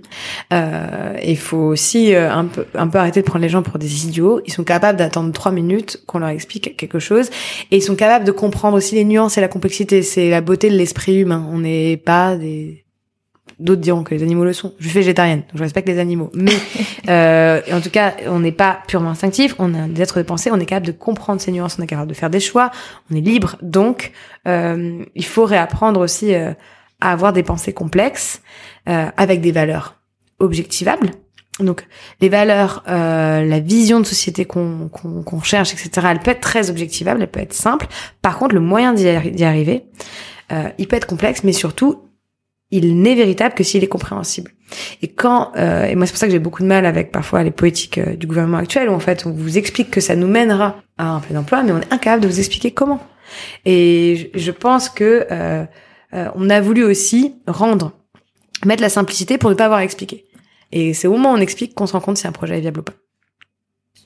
Euh, 0.51 1.13
il 1.23 1.37
faut 1.37 1.55
aussi 1.55 2.13
un 2.13 2.43
peu, 2.43 2.65
un 2.75 2.89
peu 2.89 2.97
arrêter 2.97 3.21
de 3.21 3.25
prendre 3.25 3.43
les 3.43 3.47
gens 3.47 3.61
pour 3.61 3.79
des 3.79 4.05
idiots. 4.05 4.41
Ils 4.45 4.51
sont 4.51 4.65
capables 4.65 4.99
d'attendre 4.99 5.31
trois 5.31 5.53
minutes 5.53 6.03
qu'on 6.05 6.19
leur 6.19 6.27
explique 6.27 6.75
quelque 6.75 6.99
chose, 6.99 7.29
et 7.71 7.77
ils 7.77 7.81
sont 7.81 7.95
capables 7.95 8.16
de 8.25 8.31
comprendre 8.31 8.77
aussi 8.77 8.95
les 8.95 9.03
nuances 9.03 9.37
et 9.37 9.41
la 9.41 9.47
complexité. 9.47 10.01
C'est 10.01 10.29
la 10.29 10.41
beauté 10.41 10.69
de 10.69 10.75
l'esprit 10.75 11.17
humain. 11.17 11.47
On 11.51 11.59
n'est 11.59 11.97
pas 11.97 12.35
des 12.35 12.83
d'autres 13.59 13.81
diront 13.81 14.03
que 14.03 14.13
les 14.13 14.23
animaux 14.23 14.43
le 14.43 14.53
sont. 14.53 14.73
Je 14.79 14.87
suis 14.87 14.99
végétarienne, 14.99 15.39
donc 15.39 15.55
je 15.55 15.63
respecte 15.63 15.87
les 15.87 15.99
animaux. 15.99 16.29
Mais 16.33 16.51
euh, 17.09 17.61
en 17.71 17.81
tout 17.81 17.89
cas, 17.89 18.13
on 18.27 18.39
n'est 18.39 18.51
pas 18.51 18.79
purement 18.87 19.09
instinctif. 19.09 19.55
On 19.59 19.73
a 19.73 19.87
des 19.87 20.01
êtres 20.01 20.19
de 20.19 20.23
pensée. 20.23 20.51
On 20.51 20.59
est 20.59 20.65
capable 20.65 20.87
de 20.87 20.91
comprendre 20.91 21.41
ces 21.41 21.51
nuances. 21.51 21.77
On 21.79 21.83
est 21.83 21.87
capable 21.87 22.09
de 22.09 22.13
faire 22.13 22.29
des 22.29 22.39
choix. 22.39 22.71
On 23.11 23.15
est 23.15 23.21
libre. 23.21 23.55
Donc, 23.61 24.11
euh, 24.47 25.03
il 25.15 25.25
faut 25.25 25.45
réapprendre 25.45 25.99
aussi 25.99 26.33
euh, 26.33 26.51
à 27.01 27.11
avoir 27.11 27.33
des 27.33 27.43
pensées 27.43 27.73
complexes 27.73 28.41
euh, 28.87 29.09
avec 29.17 29.41
des 29.41 29.51
valeurs 29.51 29.95
objectivables 30.39 31.11
donc 31.59 31.87
les 32.21 32.29
valeurs, 32.29 32.83
euh, 32.87 33.43
la 33.43 33.59
vision 33.59 33.99
de 33.99 34.05
société 34.05 34.45
qu'on 34.45 35.41
cherche, 35.43 35.73
etc. 35.73 36.07
Elle 36.11 36.19
peut 36.19 36.31
être 36.31 36.41
très 36.41 36.69
objectivable, 36.69 37.21
elle 37.21 37.27
peut 37.27 37.39
être 37.39 37.53
simple. 37.53 37.87
Par 38.21 38.37
contre, 38.37 38.55
le 38.55 38.61
moyen 38.61 38.93
d'y 38.93 39.43
arriver, 39.43 39.85
euh, 40.51 40.69
il 40.77 40.87
peut 40.87 40.95
être 40.95 41.07
complexe, 41.07 41.43
mais 41.43 41.53
surtout, 41.53 42.03
il 42.71 43.01
n'est 43.01 43.15
véritable 43.15 43.55
que 43.55 43.63
s'il 43.63 43.83
est 43.83 43.87
compréhensible. 43.87 44.51
Et 45.01 45.07
quand, 45.07 45.51
euh, 45.55 45.85
et 45.85 45.95
moi 45.95 46.05
c'est 46.05 46.11
pour 46.11 46.19
ça 46.19 46.25
que 46.27 46.33
j'ai 46.33 46.39
beaucoup 46.39 46.61
de 46.61 46.67
mal 46.67 46.85
avec 46.85 47.11
parfois 47.11 47.43
les 47.43 47.51
politiques 47.51 47.97
euh, 47.97 48.15
du 48.15 48.27
gouvernement 48.27 48.57
actuel, 48.57 48.89
où 48.89 48.93
en 48.93 48.99
fait 48.99 49.25
on 49.25 49.31
vous 49.31 49.57
explique 49.57 49.91
que 49.91 50.01
ça 50.01 50.15
nous 50.15 50.27
mènera 50.27 50.75
à 50.97 51.11
un 51.11 51.19
plein 51.19 51.39
emploi, 51.39 51.63
mais 51.63 51.71
on 51.71 51.79
est 51.79 51.93
incapable 51.93 52.23
de 52.23 52.27
vous 52.27 52.39
expliquer 52.39 52.71
comment. 52.71 52.99
Et 53.65 54.31
je, 54.33 54.39
je 54.39 54.51
pense 54.51 54.89
que 54.89 55.25
euh, 55.31 55.65
euh, 56.13 56.29
on 56.35 56.49
a 56.49 56.59
voulu 56.59 56.83
aussi 56.83 57.35
rendre, 57.47 57.93
mettre 58.65 58.81
la 58.81 58.89
simplicité 58.89 59.37
pour 59.37 59.49
ne 59.49 59.55
pas 59.55 59.65
avoir 59.65 59.79
à 59.79 59.83
expliquer. 59.83 60.25
Et 60.71 60.93
c'est 60.93 61.07
au 61.07 61.11
moment 61.11 61.31
où 61.31 61.35
on 61.35 61.41
explique 61.41 61.73
qu'on 61.73 61.87
se 61.87 61.93
rend 61.93 62.01
compte 62.01 62.17
si 62.17 62.27
un 62.27 62.31
projet 62.31 62.57
est 62.57 62.61
viable 62.61 62.81
ou 62.81 62.83
pas. 62.83 62.93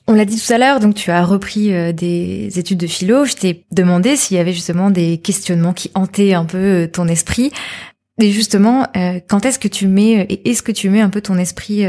On 0.08 0.14
l'a 0.14 0.24
dit 0.24 0.40
tout 0.40 0.52
à 0.52 0.58
l'heure, 0.58 0.80
donc 0.80 0.94
tu 0.94 1.10
as 1.10 1.24
repris 1.24 1.72
euh, 1.72 1.92
des 1.92 2.58
études 2.58 2.78
de 2.78 2.86
philo. 2.86 3.24
Je 3.24 3.34
t'ai 3.34 3.64
demandé 3.70 4.16
s'il 4.16 4.36
y 4.36 4.40
avait 4.40 4.52
justement 4.52 4.90
des 4.90 5.18
questionnements 5.18 5.72
qui 5.72 5.90
hantaient 5.94 6.34
un 6.34 6.44
peu 6.44 6.58
euh, 6.58 6.86
ton 6.88 7.06
esprit. 7.06 7.52
Et 8.20 8.30
justement, 8.32 8.88
euh, 8.96 9.20
quand 9.28 9.46
est-ce 9.46 9.58
que 9.58 9.68
tu 9.68 9.86
mets, 9.86 10.26
et 10.28 10.50
est-ce 10.50 10.62
que 10.62 10.72
tu 10.72 10.90
mets 10.90 11.00
un 11.00 11.08
peu 11.08 11.20
ton 11.20 11.38
esprit 11.38 11.84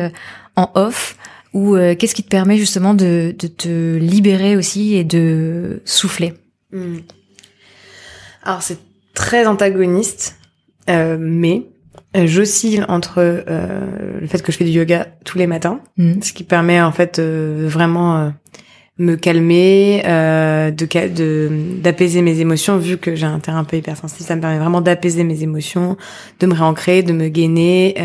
en 0.55 0.71
off 0.75 1.17
ou 1.53 1.75
qu'est-ce 1.75 2.15
qui 2.15 2.23
te 2.23 2.29
permet 2.29 2.57
justement 2.57 2.95
de, 2.95 3.35
de, 3.37 3.47
te 3.47 3.97
libérer 3.97 4.55
aussi 4.55 4.95
et 4.95 5.03
de 5.03 5.81
souffler? 5.85 6.33
Hmm. 6.71 6.99
Alors 8.41 8.63
c'est 8.63 8.79
très 9.13 9.45
antagoniste, 9.45 10.37
mais 10.87 11.67
j'oscille 12.15 12.85
entre 12.87 13.15
euh, 13.19 14.19
le 14.19 14.27
fait 14.27 14.41
que 14.41 14.51
je 14.51 14.57
fais 14.57 14.65
du 14.65 14.71
yoga 14.71 15.07
tous 15.25 15.37
les 15.37 15.47
matins, 15.47 15.79
mm. 15.97 16.21
ce 16.21 16.33
qui 16.33 16.43
permet 16.43 16.81
en 16.81 16.91
fait 16.91 17.19
euh, 17.19 17.65
vraiment 17.67 18.17
euh, 18.17 18.29
me 18.99 19.15
calmer, 19.15 20.03
euh, 20.05 20.71
de 20.71 21.81
d'apaiser 21.81 22.21
mes 22.21 22.39
émotions 22.39 22.77
vu 22.77 22.97
que 22.97 23.15
j'ai 23.15 23.25
un 23.25 23.39
terrain 23.39 23.59
un 23.59 23.63
peu 23.63 23.77
hypersensible, 23.77 24.23
ça 24.23 24.35
me 24.35 24.41
permet 24.41 24.59
vraiment 24.59 24.81
d'apaiser 24.81 25.23
mes 25.23 25.41
émotions, 25.43 25.97
de 26.39 26.47
me 26.47 26.53
réancrer, 26.53 27.03
de 27.03 27.13
me 27.13 27.29
gainer, 27.29 27.95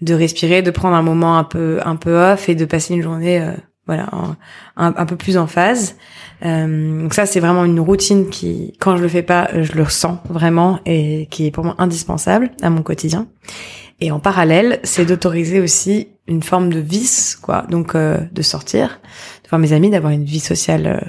de 0.00 0.14
respirer, 0.14 0.60
de 0.60 0.70
prendre 0.70 0.96
un 0.96 1.02
moment 1.02 1.38
un 1.38 1.44
peu 1.44 1.80
un 1.84 1.96
peu 1.96 2.16
off 2.16 2.48
et 2.48 2.54
de 2.54 2.64
passer 2.66 2.94
une 2.94 3.02
journée 3.02 3.42
voilà 3.86 4.08
un, 4.76 4.94
un, 4.96 5.06
peu 5.06 5.16
plus 5.16 5.36
en 5.36 5.46
phase. 5.46 5.96
Euh, 6.44 7.02
donc 7.02 7.14
ça 7.14 7.26
c'est 7.26 7.40
vraiment 7.40 7.64
une 7.64 7.80
routine 7.80 8.28
qui 8.28 8.74
quand 8.80 8.96
je 8.96 9.02
le 9.02 9.08
fais 9.08 9.22
pas 9.22 9.48
je 9.62 9.72
le 9.72 9.82
ressens 9.82 10.22
vraiment 10.28 10.80
et 10.86 11.28
qui 11.30 11.46
est 11.46 11.50
pour 11.50 11.64
moi 11.64 11.74
indispensable 11.78 12.50
à 12.62 12.70
mon 12.70 12.82
quotidien. 12.82 13.26
Et 14.00 14.10
en 14.10 14.20
parallèle 14.20 14.80
c'est 14.82 15.04
d'autoriser 15.04 15.60
aussi 15.60 16.08
une 16.26 16.42
forme 16.42 16.72
de 16.72 16.80
vice 16.80 17.38
quoi. 17.40 17.66
Donc 17.68 17.94
euh, 17.94 18.18
de 18.32 18.42
sortir 18.42 19.00
de 19.44 19.48
voir 19.48 19.58
mes 19.58 19.72
amis 19.72 19.90
d'avoir 19.90 20.12
une 20.12 20.24
vie 20.24 20.40
sociale 20.40 20.86
euh, 20.86 21.08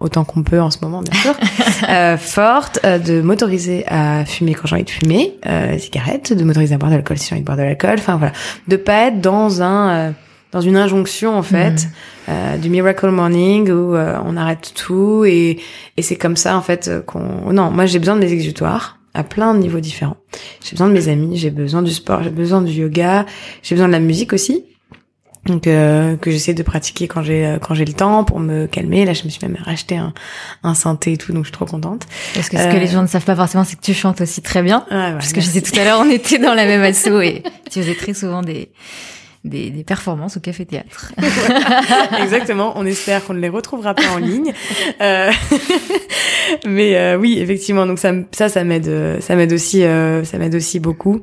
autant 0.00 0.24
qu'on 0.24 0.42
peut 0.42 0.60
en 0.60 0.70
ce 0.70 0.78
moment 0.82 1.02
bien 1.02 1.18
sûr 1.20 1.34
euh, 1.88 2.16
forte 2.16 2.80
euh, 2.84 2.98
de 2.98 3.22
m'autoriser 3.22 3.84
à 3.88 4.24
fumer 4.24 4.54
quand 4.54 4.66
j'ai 4.66 4.74
envie 4.74 4.84
de 4.84 4.90
fumer 4.90 5.38
euh, 5.46 5.78
cigarettes 5.78 6.32
de 6.32 6.44
m'autoriser 6.44 6.74
à 6.74 6.78
boire 6.78 6.90
de 6.90 6.96
l'alcool 6.96 7.18
si 7.18 7.28
j'ai 7.28 7.34
envie 7.34 7.42
de 7.42 7.46
boire 7.46 7.56
de 7.56 7.62
l'alcool. 7.62 7.96
Enfin 7.98 8.16
voilà. 8.16 8.32
De 8.68 8.76
pas 8.76 9.06
être 9.06 9.20
dans 9.20 9.62
un 9.62 10.14
dans 10.54 10.60
une 10.60 10.76
injonction 10.76 11.36
en 11.36 11.42
fait 11.42 11.88
euh, 12.28 12.56
du 12.56 12.70
miracle 12.70 13.10
morning 13.10 13.70
où 13.70 13.94
euh, 13.94 14.16
on 14.24 14.36
arrête 14.36 14.72
tout 14.74 15.24
et, 15.26 15.58
et 15.96 16.02
c'est 16.02 16.16
comme 16.16 16.36
ça 16.36 16.56
en 16.56 16.62
fait 16.62 16.90
qu'on 17.06 17.52
non 17.52 17.70
moi 17.70 17.84
j'ai 17.86 17.98
besoin 17.98 18.14
de 18.14 18.20
mes 18.20 18.32
exutoires 18.32 18.98
à 19.12 19.22
plein 19.22 19.54
de 19.54 19.60
niveaux 19.60 19.80
différents. 19.80 20.16
J'ai 20.64 20.72
besoin 20.72 20.88
de 20.88 20.92
mes 20.92 21.08
amis 21.08 21.36
j'ai 21.36 21.50
besoin 21.50 21.82
du 21.82 21.92
sport 21.92 22.22
j'ai 22.22 22.30
besoin 22.30 22.62
du 22.62 22.72
yoga 22.72 23.26
j'ai 23.62 23.74
besoin 23.74 23.88
de 23.88 23.92
la 23.92 24.00
musique 24.00 24.32
aussi 24.32 24.64
donc 25.46 25.66
euh, 25.66 26.16
que 26.16 26.30
j'essaie 26.30 26.54
de 26.54 26.62
pratiquer 26.62 27.06
quand 27.06 27.22
j'ai 27.22 27.44
euh, 27.44 27.58
quand 27.58 27.74
j'ai 27.74 27.84
le 27.84 27.92
temps 27.92 28.24
pour 28.24 28.40
me 28.40 28.66
calmer. 28.66 29.04
Là 29.04 29.12
je 29.12 29.24
me 29.24 29.28
suis 29.28 29.46
même 29.46 29.58
racheté 29.62 29.96
un, 29.96 30.14
un 30.62 30.74
synthé 30.74 31.12
et 31.12 31.16
tout 31.16 31.32
donc 31.32 31.44
je 31.44 31.48
suis 31.48 31.52
trop 31.52 31.66
contente. 31.66 32.06
Parce 32.34 32.48
que 32.48 32.56
ce 32.56 32.64
que 32.64 32.76
les 32.76 32.86
gens 32.86 33.02
ne 33.02 33.06
savent 33.08 33.24
pas 33.24 33.36
forcément 33.36 33.64
c'est 33.64 33.76
que 33.76 33.82
tu 33.82 33.92
chantes 33.92 34.20
aussi 34.20 34.40
très 34.40 34.62
bien. 34.62 34.86
Ah, 34.90 35.08
ouais, 35.08 35.12
parce 35.14 35.32
que 35.32 35.40
je 35.40 35.46
sais 35.46 35.60
tout 35.60 35.78
à 35.78 35.84
l'heure 35.84 36.00
on 36.00 36.08
était 36.08 36.38
dans 36.38 36.54
la 36.54 36.64
même 36.64 36.82
asso 36.82 37.20
et 37.20 37.42
tu 37.70 37.82
faisais 37.82 37.94
très 37.94 38.14
souvent 38.14 38.42
des 38.42 38.70
des, 39.44 39.70
des 39.70 39.84
performances 39.84 40.38
au 40.38 40.40
café 40.40 40.64
théâtre. 40.64 41.12
Exactement. 42.22 42.72
On 42.76 42.86
espère 42.86 43.24
qu'on 43.24 43.34
ne 43.34 43.40
les 43.40 43.50
retrouvera 43.50 43.94
pas 43.94 44.08
en 44.14 44.18
ligne. 44.18 44.52
Euh, 45.00 45.30
mais 46.66 46.96
euh, 46.96 47.16
oui, 47.18 47.38
effectivement. 47.38 47.86
Donc 47.86 47.98
ça, 47.98 48.12
ça, 48.32 48.48
ça 48.48 48.64
m'aide, 48.64 49.20
ça 49.20 49.36
m'aide 49.36 49.52
aussi, 49.52 49.84
euh, 49.84 50.24
ça 50.24 50.38
m'aide 50.38 50.54
aussi 50.54 50.80
beaucoup. 50.80 51.20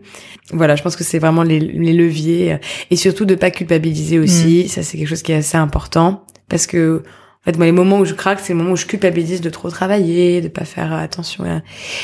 Voilà, 0.54 0.76
je 0.76 0.84
pense 0.84 0.96
que 0.96 1.04
c'est 1.04 1.20
vraiment 1.20 1.44
les, 1.44 1.60
les, 1.60 1.94
leviers 1.94 2.58
et 2.90 2.96
surtout 2.96 3.26
de 3.26 3.36
pas 3.36 3.52
culpabiliser 3.52 4.20
aussi. 4.20 4.64
Mm. 4.66 4.68
Ça, 4.68 4.84
c'est 4.84 4.98
quelque 4.98 5.08
chose 5.08 5.24
qui 5.24 5.32
est 5.32 5.38
assez 5.38 5.58
important 5.58 6.26
parce 6.48 6.68
que 6.68 7.04
en 7.42 7.44
fait, 7.46 7.58
moi, 7.58 7.66
les 7.66 7.72
moments 7.72 7.98
où 7.98 8.06
je 8.06 8.14
craque, 8.14 8.40
c'est 8.40 8.54
les 8.54 8.58
moments 8.58 8.74
où 8.74 8.78
je 8.78 8.86
culpabilise 8.86 9.42
de 9.42 9.50
trop 9.50 9.72
travailler, 9.72 10.42
de 10.42 10.48
pas 10.48 10.64
faire 10.64 10.94
attention. 10.94 11.64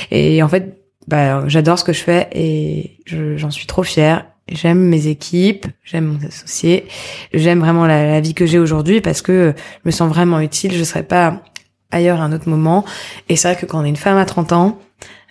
Et 0.09 0.41
en 0.41 0.47
fait, 0.49 0.81
bah, 1.07 1.47
j'adore 1.47 1.77
ce 1.77 1.83
que 1.83 1.93
je 1.93 2.01
fais 2.01 2.27
et 2.33 2.97
j'en 3.05 3.51
suis 3.51 3.67
trop 3.67 3.83
fière 3.83 4.25
j'aime 4.49 4.79
mes 4.79 5.07
équipes, 5.07 5.67
j'aime 5.83 6.05
mon 6.05 6.27
associé, 6.27 6.85
j'aime 7.33 7.59
vraiment 7.59 7.85
la, 7.85 8.19
vie 8.21 8.33
que 8.33 8.45
j'ai 8.45 8.59
aujourd'hui 8.59 9.01
parce 9.01 9.21
que 9.21 9.53
je 9.55 9.87
me 9.87 9.91
sens 9.91 10.09
vraiment 10.09 10.39
utile, 10.39 10.73
je 10.73 10.83
serais 10.83 11.03
pas 11.03 11.41
ailleurs 11.91 12.21
à 12.21 12.23
un 12.23 12.33
autre 12.33 12.49
moment. 12.49 12.85
Et 13.29 13.35
c'est 13.35 13.47
vrai 13.47 13.59
que 13.59 13.65
quand 13.65 13.81
on 13.81 13.85
est 13.85 13.89
une 13.89 13.95
femme 13.95 14.17
à 14.17 14.25
30 14.25 14.53
ans, 14.53 14.79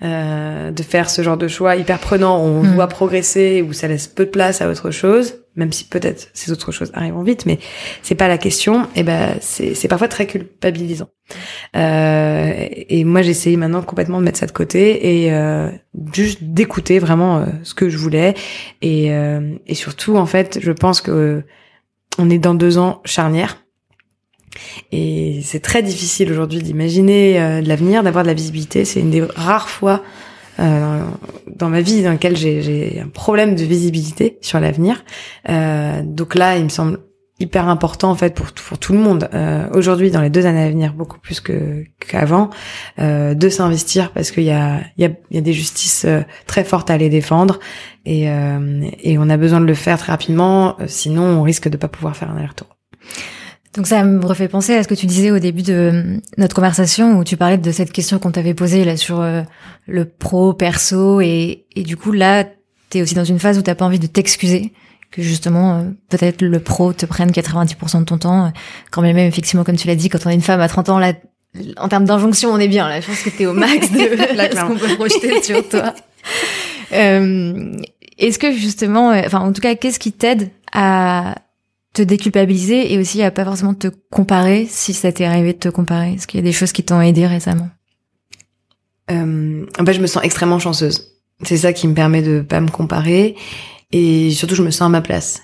euh, 0.02 0.70
de 0.70 0.82
faire 0.82 1.08
ce 1.08 1.22
genre 1.22 1.36
de 1.36 1.48
choix 1.48 1.76
hyper 1.76 1.98
prenant, 1.98 2.38
on 2.38 2.62
mm. 2.62 2.74
doit 2.74 2.86
progresser, 2.86 3.62
ou 3.62 3.72
ça 3.72 3.88
laisse 3.88 4.06
peu 4.06 4.26
de 4.26 4.30
place 4.30 4.60
à 4.60 4.68
autre 4.68 4.90
chose, 4.90 5.36
même 5.56 5.72
si 5.72 5.84
peut-être 5.84 6.28
ces 6.34 6.52
autres 6.52 6.70
choses 6.70 6.90
arriveront 6.94 7.22
vite, 7.22 7.46
mais 7.46 7.58
c'est 8.02 8.14
pas 8.14 8.28
la 8.28 8.38
question. 8.38 8.86
Et 8.94 9.02
ben 9.02 9.36
c'est 9.40 9.88
parfois 9.88 10.08
très 10.08 10.26
culpabilisant. 10.26 11.08
Euh, 11.74 12.66
et 12.70 13.04
moi 13.04 13.22
j'essaye 13.22 13.56
maintenant 13.56 13.82
complètement 13.82 14.20
de 14.20 14.24
mettre 14.24 14.38
ça 14.38 14.46
de 14.46 14.52
côté 14.52 15.24
et 15.24 15.32
euh, 15.32 15.70
juste 16.12 16.44
d'écouter 16.44 17.00
vraiment 17.00 17.38
euh, 17.38 17.46
ce 17.64 17.74
que 17.74 17.88
je 17.88 17.98
voulais 17.98 18.34
et, 18.80 19.12
euh, 19.12 19.56
et 19.66 19.74
surtout 19.74 20.16
en 20.16 20.26
fait 20.26 20.60
je 20.62 20.70
pense 20.70 21.00
que 21.00 21.42
on 22.18 22.30
est 22.30 22.38
dans 22.38 22.54
deux 22.54 22.78
ans 22.78 23.02
charnières 23.04 23.56
et 24.92 25.40
c'est 25.42 25.60
très 25.60 25.82
difficile 25.82 26.30
aujourd'hui 26.30 26.62
d'imaginer 26.62 27.40
euh, 27.40 27.60
de 27.60 27.68
l'avenir, 27.68 28.02
d'avoir 28.02 28.24
de 28.24 28.28
la 28.28 28.34
visibilité. 28.34 28.84
C'est 28.84 29.00
une 29.00 29.10
des 29.10 29.22
rares 29.22 29.68
fois 29.68 30.02
euh, 30.58 31.00
dans 31.54 31.68
ma 31.68 31.80
vie 31.80 32.02
dans 32.02 32.10
laquelle 32.10 32.36
j'ai 32.36 33.00
un 33.02 33.08
problème 33.08 33.54
de 33.54 33.64
visibilité 33.64 34.38
sur 34.40 34.60
l'avenir. 34.60 35.04
Euh, 35.48 36.02
donc 36.04 36.34
là, 36.34 36.56
il 36.56 36.64
me 36.64 36.68
semble 36.68 36.98
hyper 37.38 37.68
important 37.68 38.10
en 38.10 38.14
fait 38.14 38.34
pour, 38.34 38.46
pour 38.52 38.78
tout 38.78 38.92
le 38.92 38.98
monde 38.98 39.28
euh, 39.34 39.68
aujourd'hui 39.74 40.10
dans 40.10 40.22
les 40.22 40.30
deux 40.30 40.46
années 40.46 40.62
à 40.62 40.70
venir 40.70 40.94
beaucoup 40.94 41.18
plus 41.18 41.40
que 41.40 41.84
qu'avant 42.00 42.48
euh, 42.98 43.34
de 43.34 43.48
s'investir 43.50 44.10
parce 44.12 44.30
qu'il 44.30 44.44
y 44.44 44.50
a 44.50 44.80
il 44.96 45.02
y 45.02 45.06
a, 45.06 45.10
y 45.30 45.38
a 45.38 45.42
des 45.42 45.52
justices 45.52 46.06
euh, 46.06 46.22
très 46.46 46.64
fortes 46.64 46.90
à 46.90 46.96
les 46.96 47.10
défendre 47.10 47.58
et 48.06 48.26
et 49.02 49.18
on 49.18 49.28
a 49.28 49.36
besoin 49.36 49.60
de 49.60 49.66
le 49.66 49.74
faire 49.74 49.98
très 49.98 50.12
rapidement 50.12 50.76
sinon 50.86 51.24
on 51.24 51.42
risque 51.42 51.68
de 51.68 51.76
pas 51.76 51.88
pouvoir 51.88 52.16
faire 52.16 52.30
un 52.30 52.36
aller-retour. 52.36 52.68
Donc 53.76 53.86
ça 53.86 54.02
me 54.04 54.24
refait 54.24 54.48
penser 54.48 54.74
à 54.74 54.82
ce 54.82 54.88
que 54.88 54.94
tu 54.94 55.04
disais 55.06 55.30
au 55.30 55.38
début 55.38 55.62
de 55.62 56.18
notre 56.38 56.56
conversation 56.56 57.18
où 57.18 57.24
tu 57.24 57.36
parlais 57.36 57.58
de 57.58 57.70
cette 57.72 57.92
question 57.92 58.18
qu'on 58.18 58.30
t'avait 58.30 58.54
posée 58.54 58.84
là 58.84 58.96
sur 58.96 59.20
euh, 59.20 59.42
le 59.86 60.06
pro, 60.06 60.54
perso 60.54 61.20
et, 61.20 61.66
et 61.76 61.82
du 61.82 61.96
coup 61.96 62.10
là 62.10 62.44
t'es 62.88 63.02
aussi 63.02 63.14
dans 63.14 63.24
une 63.24 63.38
phase 63.38 63.58
où 63.58 63.62
t'as 63.62 63.74
pas 63.74 63.84
envie 63.84 63.98
de 63.98 64.06
t'excuser 64.06 64.72
que 65.10 65.20
justement 65.20 65.78
euh, 65.78 65.82
peut-être 66.08 66.40
le 66.40 66.58
pro 66.58 66.94
te 66.94 67.04
prenne 67.04 67.30
90% 67.30 68.00
de 68.00 68.04
ton 68.04 68.16
temps. 68.16 68.52
Quand 68.90 69.02
même 69.02 69.18
effectivement 69.18 69.62
comme 69.62 69.76
tu 69.76 69.86
l'as 69.88 69.94
dit 69.94 70.08
quand 70.08 70.24
on 70.24 70.30
est 70.30 70.34
une 70.34 70.40
femme 70.40 70.60
à 70.60 70.68
30 70.68 70.88
ans 70.88 70.98
là 70.98 71.12
en 71.76 71.88
termes 71.88 72.06
d'injonction 72.06 72.50
on 72.50 72.58
est 72.58 72.68
bien 72.68 72.88
là. 72.88 73.00
Je 73.02 73.06
pense 73.06 73.20
que 73.20 73.30
t'es 73.30 73.44
au 73.44 73.52
max 73.52 73.92
de 73.92 73.98
ce 73.98 74.66
qu'on 74.66 74.76
peut 74.76 74.94
projeter 74.94 75.42
sur 75.42 75.68
toi. 75.68 75.92
Euh, 76.92 77.76
est-ce 78.16 78.38
que 78.38 78.52
justement 78.52 79.10
enfin 79.10 79.40
en 79.40 79.52
tout 79.52 79.60
cas 79.60 79.74
qu'est-ce 79.74 79.98
qui 79.98 80.12
t'aide 80.12 80.48
à 80.72 81.34
te 81.96 82.02
déculpabiliser 82.02 82.92
et 82.92 82.98
aussi 82.98 83.22
à 83.22 83.30
pas 83.30 83.44
forcément 83.44 83.72
te 83.72 83.88
comparer 84.10 84.66
si 84.68 84.92
ça 84.92 85.10
t'est 85.12 85.24
arrivé 85.24 85.54
de 85.54 85.58
te 85.58 85.70
comparer 85.70 86.12
Est-ce 86.12 86.26
qu'il 86.26 86.38
y 86.38 86.42
a 86.42 86.44
des 86.44 86.52
choses 86.52 86.72
qui 86.72 86.84
t'ont 86.84 87.00
aidé 87.00 87.26
récemment? 87.26 87.70
Euh, 89.10 89.64
En 89.78 89.84
fait, 89.86 89.94
je 89.94 90.00
me 90.02 90.06
sens 90.06 90.22
extrêmement 90.22 90.58
chanceuse. 90.58 91.14
C'est 91.42 91.56
ça 91.56 91.72
qui 91.72 91.88
me 91.88 91.94
permet 91.94 92.20
de 92.20 92.42
pas 92.42 92.60
me 92.60 92.68
comparer 92.68 93.34
et 93.92 94.30
surtout 94.30 94.54
je 94.54 94.62
me 94.62 94.70
sens 94.70 94.86
à 94.86 94.88
ma 94.90 95.00
place. 95.00 95.40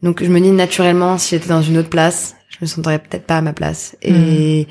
Donc 0.00 0.22
je 0.22 0.28
me 0.28 0.40
dis 0.40 0.52
naturellement 0.52 1.18
si 1.18 1.34
j'étais 1.34 1.48
dans 1.48 1.62
une 1.62 1.78
autre 1.78 1.88
place, 1.88 2.36
je 2.50 2.58
me 2.60 2.66
sentirais 2.66 3.00
peut-être 3.00 3.26
pas 3.26 3.38
à 3.38 3.42
ma 3.42 3.52
place. 3.52 3.96
Et 4.02 4.12
mmh 4.62 4.66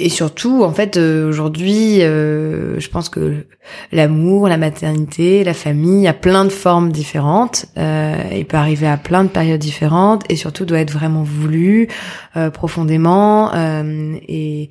et 0.00 0.08
surtout, 0.08 0.64
en 0.64 0.72
fait, 0.72 0.96
euh, 0.96 1.28
aujourd'hui, 1.28 2.02
euh, 2.02 2.80
je 2.80 2.88
pense 2.88 3.08
que 3.08 3.46
l'amour, 3.92 4.48
la 4.48 4.56
maternité, 4.56 5.44
la 5.44 5.54
famille 5.54 6.08
a 6.08 6.14
plein 6.14 6.44
de 6.44 6.50
formes 6.50 6.90
différentes. 6.90 7.66
Euh, 7.76 8.14
il 8.32 8.46
peut 8.46 8.56
arriver 8.56 8.86
à 8.86 8.96
plein 8.96 9.24
de 9.24 9.28
périodes 9.28 9.60
différentes 9.60 10.24
et 10.30 10.36
surtout 10.36 10.64
doit 10.64 10.80
être 10.80 10.90
vraiment 10.90 11.22
voulu 11.22 11.88
euh, 12.36 12.50
profondément. 12.50 13.52
et, 13.54 14.70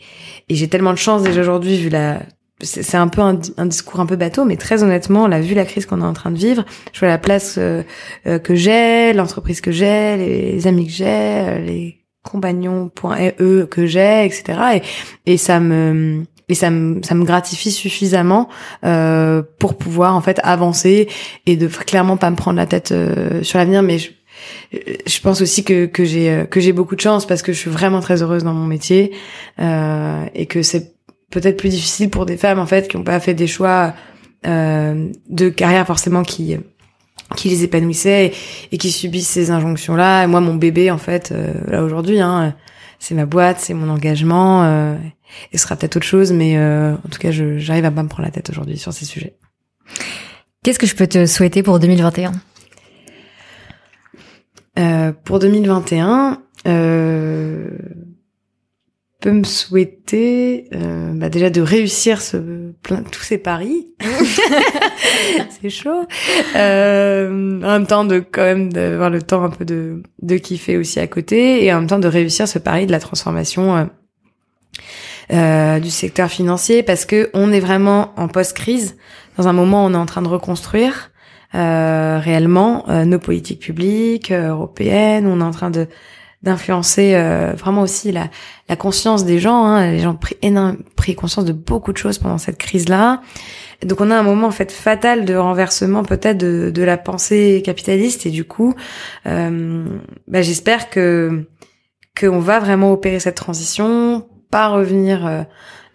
et 0.49 0.55
j'ai 0.55 0.67
tellement 0.67 0.93
de 0.93 0.97
chance 0.97 1.21
déjà 1.21 1.41
aujourd'hui 1.41 1.77
vu 1.77 1.89
la 1.89 2.19
c'est 2.61 2.97
un 2.97 3.07
peu 3.07 3.21
un, 3.21 3.39
un, 3.55 3.65
discours 3.67 4.01
un 4.01 4.05
peu 4.05 4.17
bateau, 4.17 4.43
mais 4.43 4.57
très 4.57 4.83
honnêtement, 4.83 5.27
là, 5.27 5.39
vu 5.39 5.55
la 5.55 5.63
crise 5.63 5.85
qu'on 5.85 6.01
est 6.01 6.05
en 6.05 6.11
train 6.11 6.29
de 6.29 6.37
vivre, 6.37 6.65
je 6.91 6.99
vois 6.99 7.07
la 7.07 7.17
place 7.17 7.57
que 7.57 8.55
j'ai, 8.55 9.13
l'entreprise 9.13 9.61
que 9.61 9.71
j'ai, 9.71 10.17
les 10.17 10.67
amis 10.67 10.87
que 10.87 10.91
j'ai, 10.91 11.61
les 11.65 11.98
compagnon.e 12.23 13.65
que 13.65 13.85
j'ai, 13.85 14.25
etc. 14.25 14.81
Et, 15.25 15.33
et 15.33 15.37
ça 15.37 15.59
me 15.59 16.23
et 16.49 16.55
ça 16.55 16.69
me 16.71 17.01
ça 17.03 17.15
me 17.15 17.23
gratifie 17.23 17.71
suffisamment 17.71 18.49
euh, 18.83 19.43
pour 19.59 19.77
pouvoir 19.77 20.15
en 20.15 20.21
fait 20.21 20.39
avancer 20.43 21.07
et 21.45 21.55
de 21.55 21.67
clairement 21.67 22.17
pas 22.17 22.29
me 22.31 22.35
prendre 22.35 22.57
la 22.57 22.65
tête 22.65 22.91
euh, 22.91 23.43
sur 23.43 23.59
l'avenir. 23.59 23.83
Mais 23.83 23.99
je, 23.99 24.09
je 24.71 25.21
pense 25.21 25.41
aussi 25.41 25.63
que 25.63 25.85
que 25.85 26.03
j'ai 26.03 26.29
euh, 26.29 26.45
que 26.45 26.59
j'ai 26.59 26.73
beaucoup 26.73 26.95
de 26.95 27.01
chance 27.01 27.25
parce 27.25 27.41
que 27.41 27.53
je 27.53 27.57
suis 27.57 27.69
vraiment 27.69 28.01
très 28.01 28.21
heureuse 28.21 28.43
dans 28.43 28.53
mon 28.53 28.65
métier 28.65 29.13
euh, 29.59 30.25
et 30.33 30.45
que 30.45 30.61
c'est 30.61 30.95
peut-être 31.29 31.57
plus 31.57 31.69
difficile 31.69 32.09
pour 32.09 32.25
des 32.25 32.37
femmes 32.37 32.59
en 32.59 32.65
fait 32.65 32.87
qui 32.87 32.97
ont 32.97 33.03
pas 33.03 33.19
fait 33.19 33.33
des 33.33 33.47
choix 33.47 33.93
euh, 34.47 35.09
de 35.29 35.49
carrière 35.49 35.85
forcément 35.85 36.23
qui 36.23 36.57
qui 37.35 37.49
les 37.49 37.63
épanouissaient 37.63 38.33
et, 38.71 38.77
qui 38.77 38.91
subissent 38.91 39.29
ces 39.29 39.51
injonctions 39.51 39.95
là 39.95 40.23
et 40.23 40.27
moi 40.27 40.41
mon 40.41 40.55
bébé 40.55 40.91
en 40.91 40.97
fait 40.97 41.31
euh, 41.31 41.53
là 41.67 41.83
aujourd'hui 41.83 42.19
hein, 42.19 42.55
c'est 42.99 43.15
ma 43.15 43.25
boîte 43.25 43.59
c'est 43.59 43.73
mon 43.73 43.89
engagement 43.89 44.63
euh, 44.63 44.95
et 45.51 45.57
ce 45.57 45.63
sera 45.63 45.75
peut-être 45.75 45.97
autre 45.97 46.05
chose 46.05 46.31
mais 46.31 46.57
euh, 46.57 46.93
en 46.93 47.09
tout 47.09 47.19
cas 47.19 47.31
j'arrive 47.31 47.85
à 47.85 47.91
pas 47.91 48.03
me 48.03 48.09
prendre 48.09 48.25
la 48.25 48.31
tête 48.31 48.49
aujourd'hui 48.49 48.77
sur 48.77 48.93
ces 48.93 49.05
sujets. 49.05 49.35
Qu'est-ce 50.63 50.79
que 50.79 50.87
je 50.87 50.95
peux 50.95 51.07
te 51.07 51.25
souhaiter 51.25 51.63
pour 51.63 51.79
2021 51.79 52.33
euh, 54.77 55.11
pour 55.23 55.39
2021 55.39 56.41
peut 59.19 59.31
me 59.31 59.43
souhaiter 59.43 60.69
euh, 60.73 61.11
bah 61.13 61.29
déjà 61.29 61.49
de 61.49 61.61
réussir 61.61 62.21
ce 62.21 62.71
plein 62.83 63.03
tous 63.03 63.21
ces 63.21 63.37
paris. 63.37 63.87
C'est 65.61 65.69
chaud. 65.69 66.05
Euh, 66.55 67.61
en 67.61 67.67
même 67.67 67.87
temps 67.87 68.05
de 68.05 68.19
quand 68.19 68.43
même 68.43 68.71
d'avoir 68.71 69.09
le 69.09 69.21
temps 69.21 69.43
un 69.43 69.49
peu 69.49 69.65
de 69.65 70.03
de 70.21 70.37
kiffer 70.37 70.77
aussi 70.77 70.99
à 70.99 71.07
côté 71.07 71.65
et 71.65 71.73
en 71.73 71.79
même 71.79 71.89
temps 71.89 71.99
de 71.99 72.07
réussir 72.07 72.47
ce 72.47 72.59
pari 72.59 72.85
de 72.85 72.91
la 72.91 72.99
transformation 72.99 73.75
euh, 73.75 73.85
euh 75.33 75.79
du 75.79 75.89
secteur 75.89 76.29
financier 76.29 76.81
parce 76.81 77.05
que 77.05 77.29
on 77.33 77.51
est 77.51 77.59
vraiment 77.59 78.13
en 78.15 78.29
post 78.29 78.55
crise 78.55 78.95
dans 79.37 79.49
un 79.49 79.53
moment 79.53 79.83
où 79.83 79.89
on 79.89 79.93
est 79.93 79.97
en 79.97 80.05
train 80.05 80.21
de 80.21 80.29
reconstruire 80.29 81.11
euh, 81.55 82.19
réellement 82.19 82.87
euh, 82.89 83.03
nos 83.03 83.19
politiques 83.19 83.59
publiques 83.59 84.31
européennes 84.31 85.27
on 85.27 85.41
est 85.41 85.43
en 85.43 85.51
train 85.51 85.71
de 85.71 85.87
d'influencer 86.41 87.15
euh, 87.15 87.53
vraiment 87.53 87.81
aussi 87.81 88.11
la, 88.11 88.29
la 88.69 88.75
conscience 88.75 89.25
des 89.25 89.39
gens. 89.39 89.65
Hein. 89.65 89.91
Les 89.91 89.99
gens 89.99 90.11
ont 90.11 90.15
pris, 90.15 90.37
pris 90.95 91.15
conscience 91.15 91.45
de 91.45 91.51
beaucoup 91.51 91.91
de 91.91 91.97
choses 91.97 92.17
pendant 92.17 92.37
cette 92.37 92.57
crise-là. 92.57 93.21
Donc 93.85 94.01
on 94.01 94.09
a 94.11 94.17
un 94.17 94.23
moment 94.23 94.47
en 94.47 94.51
fait 94.51 94.71
fatal 94.71 95.25
de 95.25 95.35
renversement 95.35 96.03
peut-être 96.03 96.37
de, 96.37 96.71
de 96.73 96.83
la 96.83 96.97
pensée 96.97 97.61
capitaliste 97.63 98.25
et 98.25 98.29
du 98.29 98.43
coup, 98.43 98.73
euh, 99.25 99.85
bah, 100.27 100.41
j'espère 100.41 100.89
que 100.89 101.45
qu'on 102.19 102.39
va 102.39 102.59
vraiment 102.59 102.91
opérer 102.91 103.19
cette 103.19 103.35
transition, 103.35 104.27
pas 104.51 104.67
revenir 104.67 105.25
euh, 105.25 105.43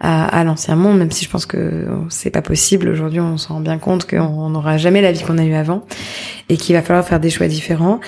à, 0.01 0.25
à 0.25 0.45
l'ancien 0.45 0.77
monde, 0.77 0.99
même 0.99 1.11
si 1.11 1.25
je 1.25 1.31
pense 1.31 1.45
que 1.45 1.87
c'est 2.09 2.31
pas 2.31 2.41
possible. 2.43 2.89
Aujourd'hui, 2.89 3.21
on 3.21 3.37
s'en 3.37 3.55
rend 3.55 3.61
bien 3.61 3.79
compte 3.79 4.09
qu'on 4.09 4.49
n'aura 4.51 4.79
jamais 4.79 5.03
la 5.03 5.13
vie 5.13 5.23
qu'on 5.23 5.39
a 5.39 5.45
eue 5.45 5.55
avant 5.55 5.85
et 6.49 6.57
qu'il 6.57 6.75
va 6.75 6.83
falloir 6.83 7.05
faire 7.07 7.21
des 7.21 7.31
choix 7.31 7.49
différents. 7.49 8.01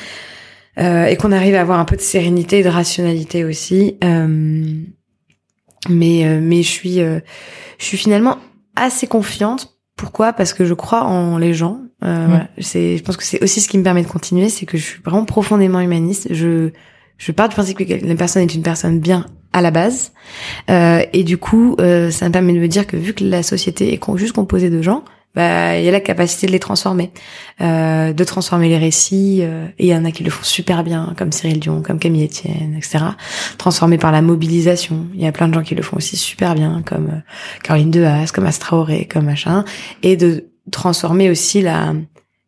Euh, 0.79 1.07
et 1.07 1.17
qu'on 1.17 1.33
arrive 1.33 1.55
à 1.55 1.63
avoir 1.63 1.79
un 1.79 1.87
peu 1.87 1.97
de 1.97 2.03
sérénité 2.03 2.59
et 2.59 2.63
de 2.63 2.69
rationalité 2.69 3.45
aussi. 3.45 3.97
Euh, 4.05 4.75
mais 5.89 6.27
euh, 6.27 6.41
mais 6.43 6.63
je 6.63 6.69
suis 6.69 6.97
je 6.99 7.21
suis 7.79 7.97
finalement 7.97 8.39
assez 8.75 9.07
confiante. 9.07 9.79
Pourquoi? 9.97 10.35
Parce 10.35 10.53
que 10.53 10.65
je 10.65 10.75
crois 10.75 11.05
en 11.05 11.39
les 11.39 11.55
gens. 11.55 11.81
Euh, 12.05 12.27
voilà. 12.29 12.49
C'est 12.59 12.99
je 12.99 13.03
pense 13.03 13.17
que 13.17 13.25
c'est 13.25 13.43
aussi 13.43 13.61
ce 13.61 13.69
qui 13.69 13.79
me 13.79 13.83
permet 13.83 14.03
de 14.03 14.09
continuer, 14.09 14.51
c'est 14.51 14.67
que 14.67 14.77
je 14.77 14.83
suis 14.83 15.01
vraiment 15.03 15.25
profondément 15.25 15.81
humaniste. 15.81 16.29
Je 16.31 16.71
je 17.17 17.33
pars 17.33 17.49
du 17.49 17.55
principe 17.55 17.79
que 17.79 18.07
la 18.07 18.15
personne 18.15 18.43
est 18.43 18.55
une 18.55 18.63
personne 18.63 19.01
bien 19.01 19.25
à 19.55 19.63
la 19.63 19.71
base. 19.71 20.13
Euh, 20.69 21.03
et 21.15 21.25
du 21.25 21.39
coup, 21.39 21.77
euh, 21.81 22.11
ça 22.11 22.29
me 22.29 22.33
permet 22.33 22.53
de 22.53 22.59
me 22.59 22.69
dire 22.69 22.87
que 22.87 22.99
vu 22.99 23.15
que 23.15 23.25
la 23.25 23.43
société 23.43 23.95
est 23.95 24.17
juste 24.17 24.35
composée 24.35 24.69
de 24.69 24.83
gens, 24.83 25.03
bah 25.37 25.79
il 25.79 25.85
y 25.85 25.89
a 25.89 25.93
la 25.93 26.01
capacité 26.01 26.47
de 26.47 26.53
les 26.53 26.59
transformer, 26.59 27.11
euh, 27.61 28.15
de 28.15 28.25
transformer 28.25 28.71
les 28.71 28.79
récits. 28.79 29.41
Euh, 29.43 29.67
et 29.79 29.87
il 29.87 29.89
y 29.89 29.95
en 29.95 30.07
a 30.07 30.11
qui 30.11 30.25
le 30.25 30.31
font 30.31 30.43
super 30.43 30.83
bien, 30.83 31.15
comme 31.19 31.31
Cyril 31.31 31.61
Dion, 31.61 31.83
comme 31.83 31.99
Camille 31.99 32.25
Etienne, 32.25 32.75
etc. 32.77 33.05
Transformer 33.59 33.99
par 33.99 34.13
la 34.13 34.23
mobilisation. 34.23 35.07
Il 35.15 35.21
y 35.21 35.27
a 35.27 35.33
plein 35.33 35.49
de 35.49 35.55
gens 35.55 35.63
qui 35.63 35.75
le 35.75 35.83
font 35.83 35.99
aussi 35.99 36.17
super 36.17 36.55
bien, 36.55 36.83
comme 36.87 37.09
euh, 37.09 37.21
Caroline 37.63 37.91
Dehaas, 37.91 38.33
comme 38.35 38.47
Astraoré, 38.47 39.05
comme 39.05 39.27
machin, 39.27 39.65
et 40.03 40.17
de 40.17 40.47
transformer 40.73 41.31
aussi 41.31 41.61
la 41.61 41.93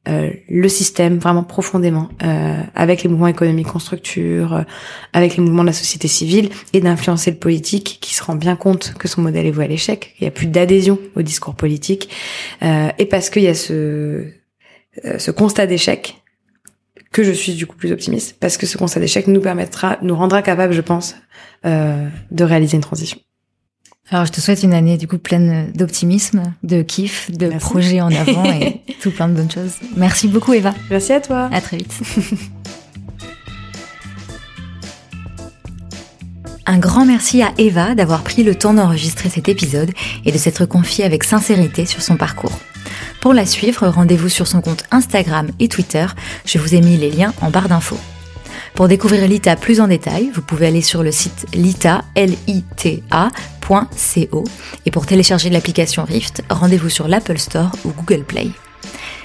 euh, 0.08 0.30
le 0.48 0.68
système 0.68 1.18
vraiment 1.18 1.42
profondément 1.42 2.08
euh, 2.22 2.62
avec 2.74 3.02
les 3.02 3.10
mouvements 3.10 3.26
économiques 3.26 3.66
qu'on 3.66 3.78
structure, 3.78 4.54
euh, 4.54 4.62
avec 5.12 5.36
les 5.36 5.42
mouvements 5.42 5.62
de 5.62 5.68
la 5.68 5.74
société 5.74 6.08
civile 6.08 6.48
et 6.72 6.80
d'influencer 6.80 7.30
le 7.30 7.36
politique 7.36 7.98
qui 8.00 8.14
se 8.14 8.22
rend 8.22 8.34
bien 8.34 8.56
compte 8.56 8.94
que 8.98 9.06
son 9.06 9.20
modèle 9.20 9.46
est 9.46 9.50
voué 9.50 9.64
à 9.64 9.68
l'échec, 9.68 10.14
il 10.18 10.24
y 10.24 10.26
a 10.26 10.30
plus 10.30 10.46
d'adhésion 10.46 10.98
au 11.14 11.22
discours 11.22 11.54
politique 11.54 12.08
et 12.62 13.06
parce 13.06 13.30
qu'il 13.30 13.42
y 13.42 13.48
a 13.48 13.54
ce 13.54 14.26
ce 15.18 15.30
constat 15.30 15.66
d'échec 15.66 16.22
que 17.12 17.22
je 17.22 17.32
suis 17.32 17.54
du 17.54 17.66
coup 17.66 17.76
plus 17.76 17.92
optimiste 17.92 18.36
parce 18.40 18.56
que 18.56 18.66
ce 18.66 18.78
constat 18.78 19.00
d'échec 19.00 19.26
nous 19.28 19.40
permettra, 19.40 19.98
nous 20.02 20.16
rendra 20.16 20.42
capable, 20.42 20.72
je 20.72 20.80
pense, 20.80 21.16
de 21.64 22.44
réaliser 22.44 22.76
une 22.76 22.82
transition. 22.82 23.18
Alors, 24.10 24.24
je 24.24 24.32
te 24.32 24.40
souhaite 24.40 24.62
une 24.62 24.72
année 24.72 24.96
du 24.96 25.06
coup 25.06 25.18
pleine 25.18 25.70
d'optimisme, 25.74 26.42
de 26.62 26.80
kiff, 26.82 27.30
de 27.30 27.48
projets 27.58 28.00
en 28.00 28.10
avant 28.10 28.44
et 28.44 28.80
tout 29.02 29.10
plein 29.10 29.28
de 29.28 29.34
bonnes 29.34 29.50
choses. 29.50 29.74
Merci 29.96 30.28
beaucoup, 30.28 30.54
Eva. 30.54 30.74
Merci 30.90 31.12
à 31.12 31.20
toi. 31.20 31.50
À 31.52 31.60
très 31.60 31.76
vite. 31.76 31.92
Un 36.64 36.78
grand 36.78 37.06
merci 37.06 37.42
à 37.42 37.52
Eva 37.56 37.94
d'avoir 37.94 38.22
pris 38.22 38.42
le 38.42 38.54
temps 38.54 38.74
d'enregistrer 38.74 39.30
cet 39.30 39.48
épisode 39.48 39.90
et 40.26 40.32
de 40.32 40.36
s'être 40.36 40.66
confiée 40.66 41.04
avec 41.04 41.24
sincérité 41.24 41.86
sur 41.86 42.02
son 42.02 42.16
parcours. 42.16 42.58
Pour 43.20 43.32
la 43.32 43.46
suivre, 43.46 43.88
rendez-vous 43.88 44.28
sur 44.28 44.46
son 44.46 44.60
compte 44.60 44.84
Instagram 44.90 45.48
et 45.60 45.68
Twitter. 45.68 46.06
Je 46.44 46.58
vous 46.58 46.74
ai 46.74 46.82
mis 46.82 46.98
les 46.98 47.10
liens 47.10 47.32
en 47.40 47.48
barre 47.50 47.68
d'infos. 47.68 47.98
Pour 48.78 48.86
découvrir 48.86 49.26
l'ITA 49.26 49.56
plus 49.56 49.80
en 49.80 49.88
détail, 49.88 50.30
vous 50.32 50.40
pouvez 50.40 50.68
aller 50.68 50.82
sur 50.82 51.02
le 51.02 51.10
site 51.10 51.46
lita, 51.52 52.04
et 52.14 52.30
pour 54.92 55.04
télécharger 55.04 55.50
l'application 55.50 56.04
Rift, 56.04 56.44
rendez-vous 56.48 56.88
sur 56.88 57.08
l'Apple 57.08 57.38
Store 57.38 57.72
ou 57.84 57.88
Google 57.90 58.22
Play. 58.22 58.50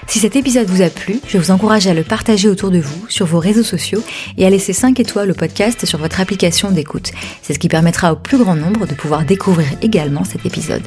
Si 0.08 0.18
cet 0.18 0.34
épisode 0.34 0.66
vous 0.66 0.82
a 0.82 0.90
plu, 0.90 1.20
je 1.28 1.38
vous 1.38 1.52
encourage 1.52 1.86
à 1.86 1.94
le 1.94 2.02
partager 2.02 2.48
autour 2.48 2.72
de 2.72 2.80
vous, 2.80 3.06
sur 3.08 3.26
vos 3.26 3.38
réseaux 3.38 3.62
sociaux, 3.62 4.02
et 4.36 4.44
à 4.44 4.50
laisser 4.50 4.72
5 4.72 4.98
étoiles 4.98 5.30
au 5.30 5.34
podcast 5.34 5.86
sur 5.86 6.00
votre 6.00 6.18
application 6.18 6.72
d'écoute. 6.72 7.12
C'est 7.40 7.54
ce 7.54 7.60
qui 7.60 7.68
permettra 7.68 8.12
au 8.12 8.16
plus 8.16 8.38
grand 8.38 8.56
nombre 8.56 8.88
de 8.88 8.94
pouvoir 8.94 9.24
découvrir 9.24 9.68
également 9.82 10.24
cet 10.24 10.46
épisode. 10.46 10.82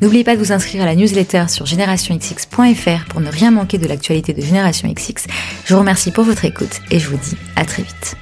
N'oubliez 0.00 0.24
pas 0.24 0.34
de 0.34 0.40
vous 0.40 0.52
inscrire 0.52 0.82
à 0.82 0.86
la 0.86 0.94
newsletter 0.94 1.44
sur 1.48 1.66
générationxx.fr 1.66 3.04
pour 3.08 3.20
ne 3.20 3.30
rien 3.30 3.50
manquer 3.50 3.78
de 3.78 3.86
l'actualité 3.86 4.32
de 4.32 4.40
Génération 4.40 4.92
XX. 4.92 5.26
Je 5.64 5.74
vous 5.74 5.80
remercie 5.80 6.10
pour 6.10 6.24
votre 6.24 6.44
écoute 6.44 6.80
et 6.90 6.98
je 6.98 7.08
vous 7.08 7.18
dis 7.18 7.36
à 7.56 7.64
très 7.64 7.82
vite. 7.82 8.16